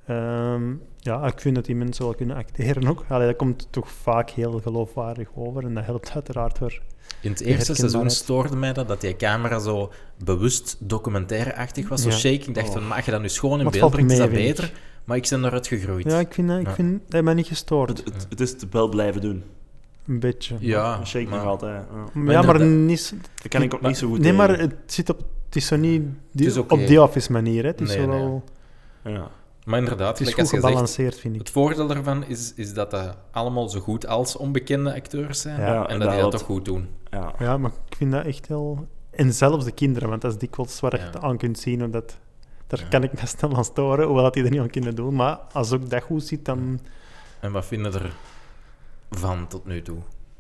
[0.06, 3.06] ehm, ja, ik vind dat die mensen wel kunnen acteren ook.
[3.08, 5.64] Allee, dat komt toch vaak heel geloofwaardig over.
[5.66, 6.82] En dat helpt uiteraard weer.
[7.22, 9.92] In het eerste seizoen stoorde mij dat, dat die camera zo
[10.24, 12.16] bewust documentaire-achtig was, zo Ja.
[12.16, 12.34] shake.
[12.48, 12.74] Ik dacht Oh.
[12.74, 14.34] van, mag je dat nu schoon in Maar beeld valt brengt, is dat ik.
[14.34, 14.72] beter.
[15.04, 16.06] Maar ik ben eruit gegroeid.
[16.06, 16.74] Ja, ik vind dat, ik Ja.
[16.74, 17.90] vind, dat mij niet gestoord.
[17.90, 19.44] Het, het, het is het wel blijven doen.
[20.10, 20.56] Een beetje.
[20.60, 21.84] Ja, Shake maar- nog altijd.
[22.14, 22.32] Ja.
[22.32, 23.16] Ja, Maar niet...
[23.42, 24.38] Dat kan ik ook Maar- niet zo goed Nee, tegen.
[24.48, 25.18] maar het zit op...
[25.46, 26.02] Het is zo niet
[26.32, 27.64] die, Het is op die office manier.
[27.64, 27.70] Hè.
[27.70, 28.20] Het is Nee, zo nee.
[28.20, 28.44] wel...
[29.04, 29.28] Ja.
[29.66, 31.40] Maar inderdaad, Het is goed als je zegt, gebalanceerd, vind ik.
[31.40, 35.60] het voordeel daarvan is, is dat dat allemaal zo goed als onbekende acteurs zijn.
[35.60, 36.88] Ja, en dat die dat toch goed doen.
[37.12, 37.34] Ja.
[37.40, 38.88] Ja, maar ik vind dat echt wel...
[39.12, 41.06] En zelfs de kinderen, want dat is dikwijls waar je Ja.
[41.06, 41.84] het aan kunt zien.
[41.84, 42.18] Omdat,
[42.68, 42.88] daar Ja.
[42.88, 45.16] kan ik me snel aan storen, hoewel dat die er niet aan kunnen doen.
[45.16, 46.80] Maar als ook dat goed zit, dan...
[47.40, 48.12] En wat vinden er
[49.10, 49.98] van tot nu toe?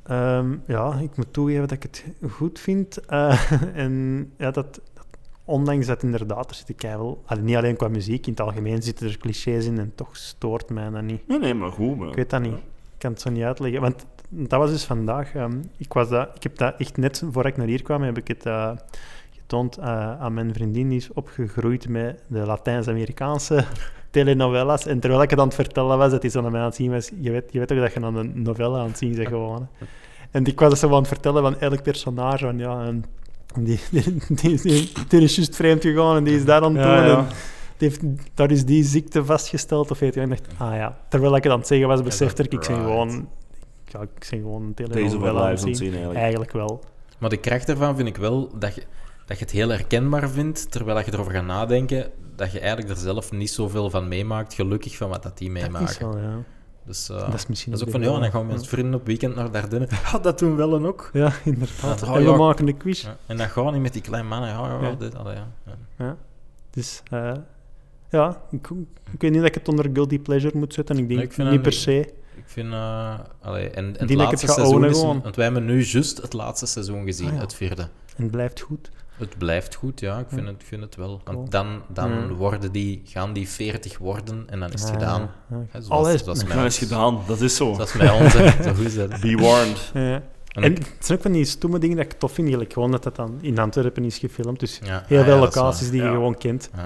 [0.09, 3.05] ehm, ja, ik moet toegeven dat ik het goed vind.
[3.05, 3.51] Eh,
[3.83, 5.05] en ja, dat, dat...
[5.43, 6.89] Ondanks dat inderdaad, er zitten
[7.25, 10.69] allee, Niet alleen qua muziek, in het algemeen zitten er clichés in en toch stoort
[10.69, 11.27] mij dat niet.
[11.27, 11.97] Nee, nee, maar goed.
[11.97, 12.07] Maar...
[12.07, 12.53] Ik weet dat niet.
[12.53, 13.81] Ik kan het zo niet uitleggen.
[13.81, 15.33] Want dat was dus vandaag.
[15.35, 18.17] ehm, ik, was dat, ik heb dat echt net voordat ik naar hier kwam, heb
[18.17, 18.71] ik het eh,
[19.31, 20.89] getoond eh, aan mijn vriendin.
[20.89, 23.65] Die is opgegroeid met de Latijns-Amerikaanse
[24.09, 24.85] telenovelas.
[24.85, 26.75] En terwijl ik het aan het vertellen was, dat hij zo naar mij aan het
[26.75, 27.09] zien was.
[27.19, 29.67] Je weet, je weet toch dat je aan een novelle aan het zien bent gewoon.
[29.77, 29.85] hè.
[30.31, 32.45] En ik was zo aan het vertellen van elk personage.
[32.45, 33.03] Van, ja, en
[33.59, 36.83] die, die, die, die, die is juist vreemd gegaan en die is daar aan het
[36.83, 36.91] doen.
[36.95, 37.17] Ja, ja.
[37.17, 37.27] en
[37.77, 38.01] die heeft,
[38.33, 39.91] daar is die ziekte vastgesteld.
[39.91, 40.97] Of weet je, en ik dacht, ah ja.
[41.09, 42.83] Terwijl ik het aan het zeggen was, besefte ik, ik ben Right.
[42.83, 43.27] gewoon...
[43.85, 46.19] Ja, ik ben gewoon een telenovela aan het zien, eigenlijk.
[46.19, 46.83] Eigenlijk wel.
[47.17, 48.83] Maar de kracht daarvan vind ik wel dat je,
[49.29, 52.97] dat je het heel herkenbaar vindt, terwijl je erover gaat nadenken, dat je eigenlijk er
[52.97, 55.99] zelf niet zoveel van meemaakt, gelukkig van wat dat die Dat is meemaken.
[56.09, 56.37] wel, ja.
[56.85, 58.99] Dus, eh, Dat is misschien dat is ook van, ja, dan gaan we met vrienden
[58.99, 59.87] op weekend naar Dardenne.
[60.11, 61.09] Ja, dat doen we wel en ook.
[61.13, 61.99] Ja, inderdaad.
[61.99, 62.35] Ja, en we ja.
[62.35, 63.01] maken een quiz.
[63.03, 64.49] Ja, en dat gaat niet met die kleine mannen.
[64.49, 64.95] Ja, ja, Ja.
[64.95, 65.47] dit, allee, ja.
[65.65, 65.75] ja.
[66.05, 66.17] Ja.
[66.69, 67.31] Dus, eh,
[68.09, 68.67] ja, ik,
[69.11, 70.97] ik weet niet dat ik het onder guilty pleasure moet zetten.
[70.97, 71.99] Ik denk Nee, ik vind niet per se.
[72.35, 72.73] Ik vind...
[72.73, 74.99] eh allee, en, en het dat ik het laatste seizoen is...
[74.99, 75.21] gewoon.
[75.21, 77.39] Want wij hebben nu juist het laatste seizoen gezien, Ah, ja.
[77.39, 77.81] het vierde.
[78.15, 78.91] En het blijft goed.
[79.19, 80.19] Het blijft goed, ja.
[80.19, 81.21] Ik vind, het, ik vind het wel.
[81.23, 81.37] Cool.
[81.37, 85.31] Want dan, dan worden die, gaan die 40 worden en dan is het Ah, gedaan.
[85.49, 85.79] ja.
[85.87, 86.23] Alles.
[86.23, 87.73] Dat is gedaan, dat is zo.
[87.73, 88.53] Zoals mij onze.
[88.63, 89.19] Zo goed is dat.
[89.19, 89.91] Be warned.
[89.93, 90.01] Ja.
[90.49, 92.39] En En ik- het zijn ook van die stomme dingen dat ik tof vind.
[92.47, 94.59] Eigenlijk gewoon dat dat dan in Antwerpen is gefilmd.
[94.59, 96.69] Dus ja, heel ah, veel ja, dat is locaties die je gewoon kent.
[96.75, 96.79] Ja.
[96.81, 96.85] Ja.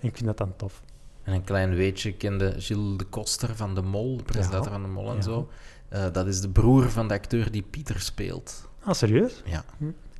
[0.00, 0.82] En ik vind dat dan tof.
[1.22, 4.72] En een klein weetje, ik kende Gilles de Koster van De Mol, de presentator Ja.
[4.72, 5.22] van De Mol en Ja.
[5.22, 5.48] zo.
[5.88, 8.68] Eh, dat is de broer van de acteur die Pieter speelt.
[8.82, 9.42] Ah, serieus?
[9.44, 9.64] Ja.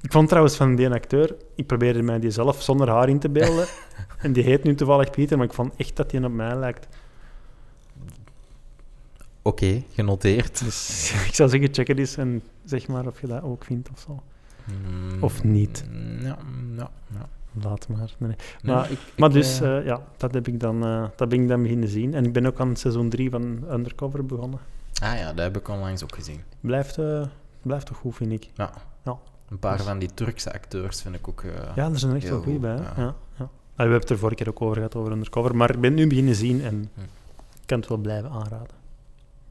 [0.05, 3.29] Ik vond trouwens van die acteur, ik probeerde mij die zelf zonder haar in te
[3.29, 3.67] beelden.
[4.19, 6.89] en die heet nu toevallig Pieter, maar ik vond echt dat hij op mij lijkt.
[9.43, 10.65] Oké, genoteerd.
[10.65, 13.91] Dus ik zou zeggen, check het eens en zeg maar of je dat ook vindt
[13.91, 14.23] of zo.
[14.65, 15.85] Mm, Of niet.
[16.21, 16.39] Ja,
[16.77, 17.29] ja, ja.
[17.63, 17.99] Laat maar.
[18.19, 18.37] Nee, nee.
[18.63, 21.29] Nee, maar ik- maar ik, dus, eh, eh, ja, dat, heb ik dan, eh, dat
[21.29, 22.15] ben ik dan beginnen zien.
[22.15, 24.59] En ik ben ook aan seizoen 3 van Undercover begonnen.
[25.03, 26.41] Ah ja, dat heb ik onlangs ook gezien.
[26.61, 27.27] Blijft, eh,
[27.63, 28.49] blijft toch goed, vind ik.
[28.55, 28.71] Ja.
[29.05, 29.19] Ja.
[29.49, 31.43] Een paar Dus- van die Turkse acteurs vind ik ook...
[31.43, 32.77] eh, Ja, er zijn echt heel wel goede goed, bij.
[33.05, 33.15] ja.
[33.39, 33.49] Ja.
[33.77, 35.57] Ja, we hebben het er vorige keer ook over gehad, over Undercover.
[35.57, 37.01] Maar ik ben nu beginnen zien en Hm.
[37.01, 38.83] ik kan het wel blijven aanraden.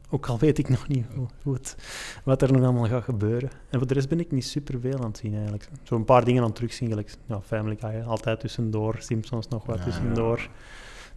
[0.10, 1.76] Ook al weet ik nog niet hoe, hoe het,
[2.24, 3.50] wat er nog allemaal gaat gebeuren.
[3.70, 5.70] En voor de rest ben ik niet super veel aan het zien eigenlijk.
[5.84, 9.78] Zo'n paar dingen aan het terugzien, gelijk ja, Family Guy, altijd tussendoor, Simpsons nog wat
[9.78, 10.50] Ja, tussendoor.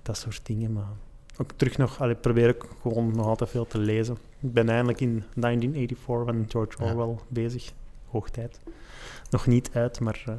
[0.02, 0.88] Dat soort dingen, maar
[1.38, 4.16] ook terug nog, allee, probeer ik gewoon nog altijd veel te lezen.
[4.40, 6.82] Ik ben eindelijk in 1984 van George.
[6.82, 7.72] Orwell bezig.
[8.16, 8.60] Hoog tijd.
[9.30, 10.34] Nog niet uit, maar eh,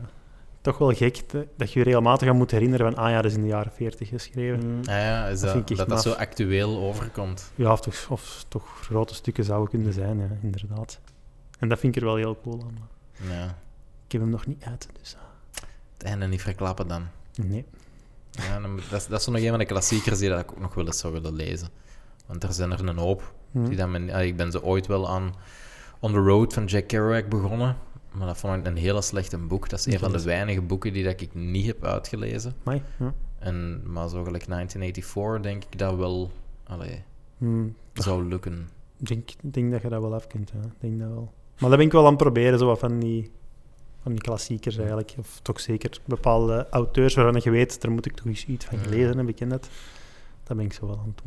[0.62, 3.32] toch wel gek te- dat je je regelmatig aan moet herinneren van ah ja, dat
[3.32, 4.66] is in de jaren 40 geschreven.
[4.68, 4.80] Mm.
[4.84, 7.52] Ja, ja, is Dat dat, vind ik echt dat, dat zo actueel overkomt.
[7.56, 11.00] Ja, of toch, of toch grote stukken zouden kunnen zijn, ja, inderdaad.
[11.60, 12.78] En dat vind ik er wel heel cool aan.
[13.28, 13.46] maar Ja.
[14.06, 15.22] Ik heb hem nog niet uit, dus ah,
[15.98, 17.08] Het einde niet verklappen dan.
[17.36, 17.66] nee.
[18.32, 20.52] Ja, dan dat, is- dat is zo nog een van de klassiekers die dat ik
[20.52, 21.68] ook nog wel eens zou willen lezen.
[22.26, 23.34] Want er zijn er een hoop.
[23.52, 25.34] Die dat men, ah, ik ben ze ooit wel aan
[26.00, 27.78] On the Road van Jack Kerouac begonnen.
[28.12, 29.70] Maar dat vond ik een hele slechte boek.
[29.70, 32.54] Dat is een van de weinige boeken die dat ik niet heb uitgelezen.
[32.66, 32.82] Ja.
[33.40, 36.32] En, maar zo gelijk 1984 denk ik dat wel
[36.64, 37.04] allee,
[37.38, 38.70] Hm, zou lukken.
[39.00, 40.70] Ik denk, dat je dat wel af kunt, ja.
[40.80, 41.32] Denk dat wel.
[41.60, 43.32] Maar dat ben ik wel aan het proberen, zo wat van die,
[44.02, 45.16] van die klassiekers eigenlijk.
[45.18, 48.78] Of toch zeker bepaalde auteurs waarvan je weet, daar moet ik toch eens iets van
[48.78, 48.84] Ja.
[48.84, 49.70] gelezen hebben, ik ken dat.
[50.48, 51.22] Dat ben ik zo wel aan het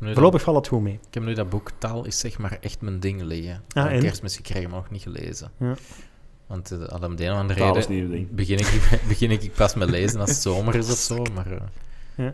[0.00, 0.12] doen.
[0.12, 0.98] Voorlopig valt het goed mee.
[1.08, 3.62] ik heb nu dat boek Taal is zeg maar echt mijn ding liggen.
[3.72, 4.00] Ah, Aan en?
[4.00, 5.50] kerstmis gekregen, maar nog niet gelezen.
[5.56, 5.74] Ja.
[6.46, 9.74] Want uh, al om de een of andere Taal reden begin ik, begin ik pas
[9.74, 11.22] met lezen als het zomer is of zo.
[11.34, 11.52] Maar
[12.16, 12.26] eh,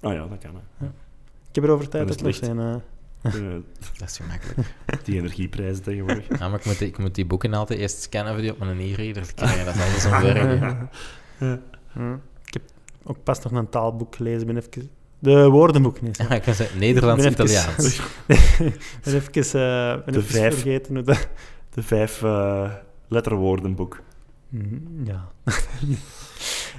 [0.00, 0.54] Oh ja, dat kan.
[0.76, 0.86] Hè.
[1.48, 2.58] Ik heb er over tijd dat het zijn.
[2.58, 2.74] eh,
[3.22, 3.32] Eh,
[3.98, 4.68] dat is gemakkelijk.
[5.04, 6.38] die energieprijzen tegenwoordig.
[6.38, 8.58] Ja, maar ik moet, die- ik moet die boeken altijd eerst scannen voor die op
[8.58, 9.64] mijn e-reader te krijgen.
[9.64, 10.76] Dat is altijd zo'n werk.
[11.92, 12.12] hm.
[12.46, 12.62] Ik heb
[13.02, 14.40] ook pas nog een taalboek gelezen.
[14.40, 14.90] Ik Ben even,
[15.24, 16.16] de woordenboek niet.
[16.16, 18.04] Ja, ik kan zeggen Nederlands, Ik ben even-
[19.04, 20.54] ben even, eh, ben De even vijf.
[20.54, 21.28] vergeten hoe dat...
[21.70, 22.70] De vijf eh,
[23.08, 24.00] letterwoordenboek.
[24.48, 25.28] Mhm, Ja.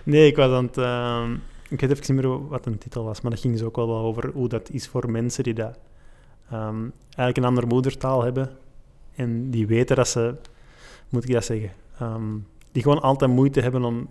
[0.03, 0.77] nee, ik was aan het...
[0.77, 1.33] ehm,
[1.69, 3.87] ik weet even niet meer wat een titel was, maar dat ging dus ook wel
[3.87, 5.77] wel over hoe dat is voor mensen die dat,
[6.51, 8.49] ehm, eigenlijk een andere moedertaal hebben
[9.15, 10.35] en die weten dat ze...
[11.09, 11.71] Moet ik dat zeggen?
[11.99, 12.23] Ehm,
[12.71, 14.07] die gewoon altijd moeite hebben om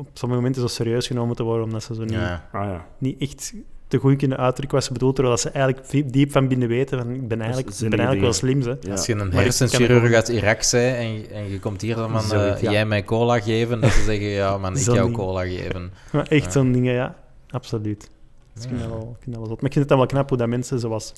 [0.00, 2.48] op sommige momenten zo serieus genomen te worden, omdat ze zo niet, Ja.
[2.52, 2.86] Ah ja.
[2.98, 3.54] niet echt
[3.88, 6.98] te goed kunnen uitdrukken wat ze bedoelt, terwijl dat ze eigenlijk diep- van binnen weten
[6.98, 8.90] van ik ben eigenlijk, ik ben eigenlijk wel slim, ja.
[8.92, 12.38] Als je een gewoon- uit Irak bent en, je- en je komt hier dan van,
[12.38, 12.70] eh, ja.
[12.70, 15.16] jij mij cola geven, dat ze zeggen, ja man, ik jou ding.
[15.16, 15.92] cola geven.
[16.12, 16.50] Maar echt Ja.
[16.50, 17.16] zo'n dingen, ja.
[17.50, 18.10] Absoluut.
[18.54, 18.86] Dus ik vind Ja.
[18.88, 19.56] dat wel, ik vind dat wel zot.
[19.60, 21.12] Maar ik vind het dan wel knap hoe dat mensen zoals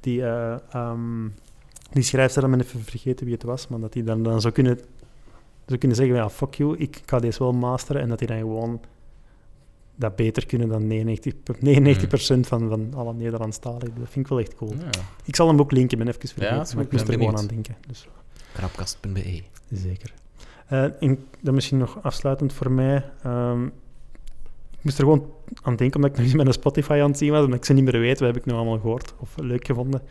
[0.00, 1.28] die, eh ehm
[1.92, 4.50] die schrijfster, ik ben even vergeten wie het was, maar dat die dan, dan zo,
[4.50, 4.78] kunnen,
[5.66, 8.38] zo kunnen zeggen, ja, fuck you, ik ga deze wel masteren, en dat die dan
[8.38, 8.80] gewoon
[9.94, 13.94] dat beter kunnen dan 99, 99% van, van alle Nederlandstaligen.
[13.98, 14.74] Dat vind ik wel echt cool.
[14.78, 14.90] Ja.
[15.24, 17.46] Ik zal hem ook linken, ben even vergeten, Ja, maar ik moest er gewoon aan
[17.46, 17.76] denken.
[17.88, 18.08] Dus,
[18.52, 19.42] Krapkast.be.
[19.70, 20.12] zeker.
[20.66, 23.04] Eh, en dan misschien nog afsluitend voor mij.
[23.22, 23.64] ehm,
[24.72, 25.30] ik moest er gewoon
[25.62, 27.64] aan denken, omdat ik nog eens met een Spotify aan het zien was, omdat ik
[27.64, 28.18] ze niet meer weet.
[28.18, 30.02] Wat heb ik nu allemaal gehoord of leuk gevonden?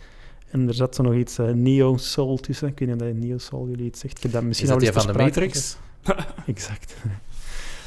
[0.52, 2.68] En er zat zo nog iets eh, Neo Soul tussen.
[2.68, 4.18] Ik weet niet of dat Neo Soul jullie iets zegt.
[4.18, 5.78] Ik heb dat Is misschien dat al die van de Matrix?
[6.46, 6.96] Exact.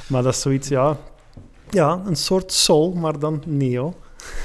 [0.06, 0.96] maar dat is zoiets, ja...
[1.70, 3.94] Ja, een soort soul, maar dan neo.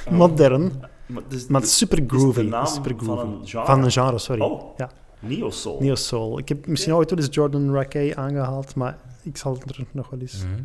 [0.09, 0.71] Modern.
[1.05, 2.41] Maar, dus, Maar het is super is de groovy.
[2.41, 3.39] naam super van groovy.
[3.41, 3.65] een genre?
[3.65, 4.41] Van een genre, sorry.
[4.41, 4.77] Oh.
[4.77, 4.89] Ja.
[5.19, 5.77] Neo Soul.
[5.81, 6.37] Neo Soul.
[6.39, 10.19] Ik heb misschien ooit wel eens Jordan Rackey aangehaald, maar ik zal er nog wel
[10.19, 10.43] eens...
[10.43, 10.61] Mhm.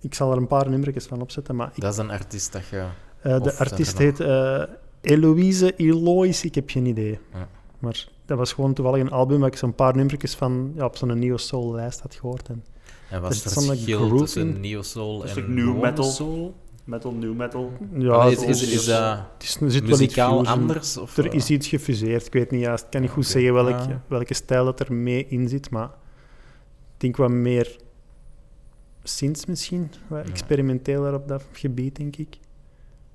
[0.00, 2.66] Ik zal er een paar nummertjes van opzetten, maar ik, Dat is een artiest dat
[2.66, 2.84] je...
[3.22, 4.62] eh, de artiest heet eh
[5.00, 7.18] Eloise Eloise, ik heb geen idee.
[7.32, 7.48] Ja.
[7.78, 10.96] Maar dat was gewoon toevallig een album waar ik zo'n paar nummertjes van ja, op
[10.96, 12.48] zo'n Neo Soul lijst had gehoord.
[12.48, 12.64] En
[13.10, 14.60] En Er het verschil groove tussen in.
[14.60, 16.04] neo soul Is en new metal?
[16.04, 16.54] soul?
[16.84, 17.72] Metal, new metal.
[17.98, 20.96] ja, Allee, is, is, is het is, er zit wel iets muzikaal anders?
[20.96, 22.26] Of, Er is iets gefuseerd.
[22.26, 23.86] Ik weet niet juist, ik kan niet goed zeggen welk, Ah.
[24.06, 25.84] welke stijl dat er mee in zit, maar
[26.94, 27.76] ik denk wat meer
[29.02, 30.30] synths misschien, wat Ja.
[30.30, 32.38] experimenteler op dat gebied, denk ik.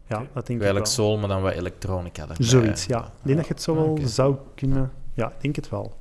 [0.08, 0.30] Ja, Oké.
[0.34, 0.86] dat denk ik Eigenlijk wel.
[1.06, 2.36] soul, maar dan wat elektronica erbij.
[2.46, 3.06] Zoiets, ja.
[3.06, 4.08] Ik denk dat je het zo Ah, wel oké.
[4.08, 4.92] zou kunnen...
[5.14, 5.98] Ja, ik denk het wel.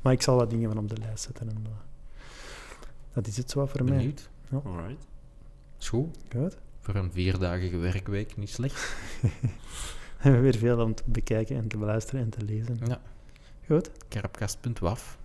[0.00, 1.48] Maar ik zal wat dingen van op de lijst zetten.
[1.48, 1.70] En, eh,
[3.12, 3.96] dat is het zo voor mij.
[3.96, 4.30] Benieuwd.
[4.64, 5.06] Alright.
[5.78, 6.16] Is goed.
[6.36, 6.56] Goed.
[6.80, 8.74] Voor een vierdagige werkweek, niet slecht.
[10.22, 12.78] We hebben weer veel om te bekijken en te beluisteren en te lezen.
[12.84, 13.00] Ja.
[13.66, 15.18] Goed, Krapkast.waf.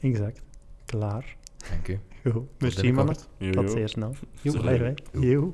[0.00, 0.40] exact.
[0.84, 1.36] Klaar.
[1.70, 2.00] Dank u.
[2.22, 2.32] Goed.
[2.32, 3.16] Tot Merci, mannen.
[3.52, 4.14] Tot zeer snel.
[5.12, 5.52] Joe.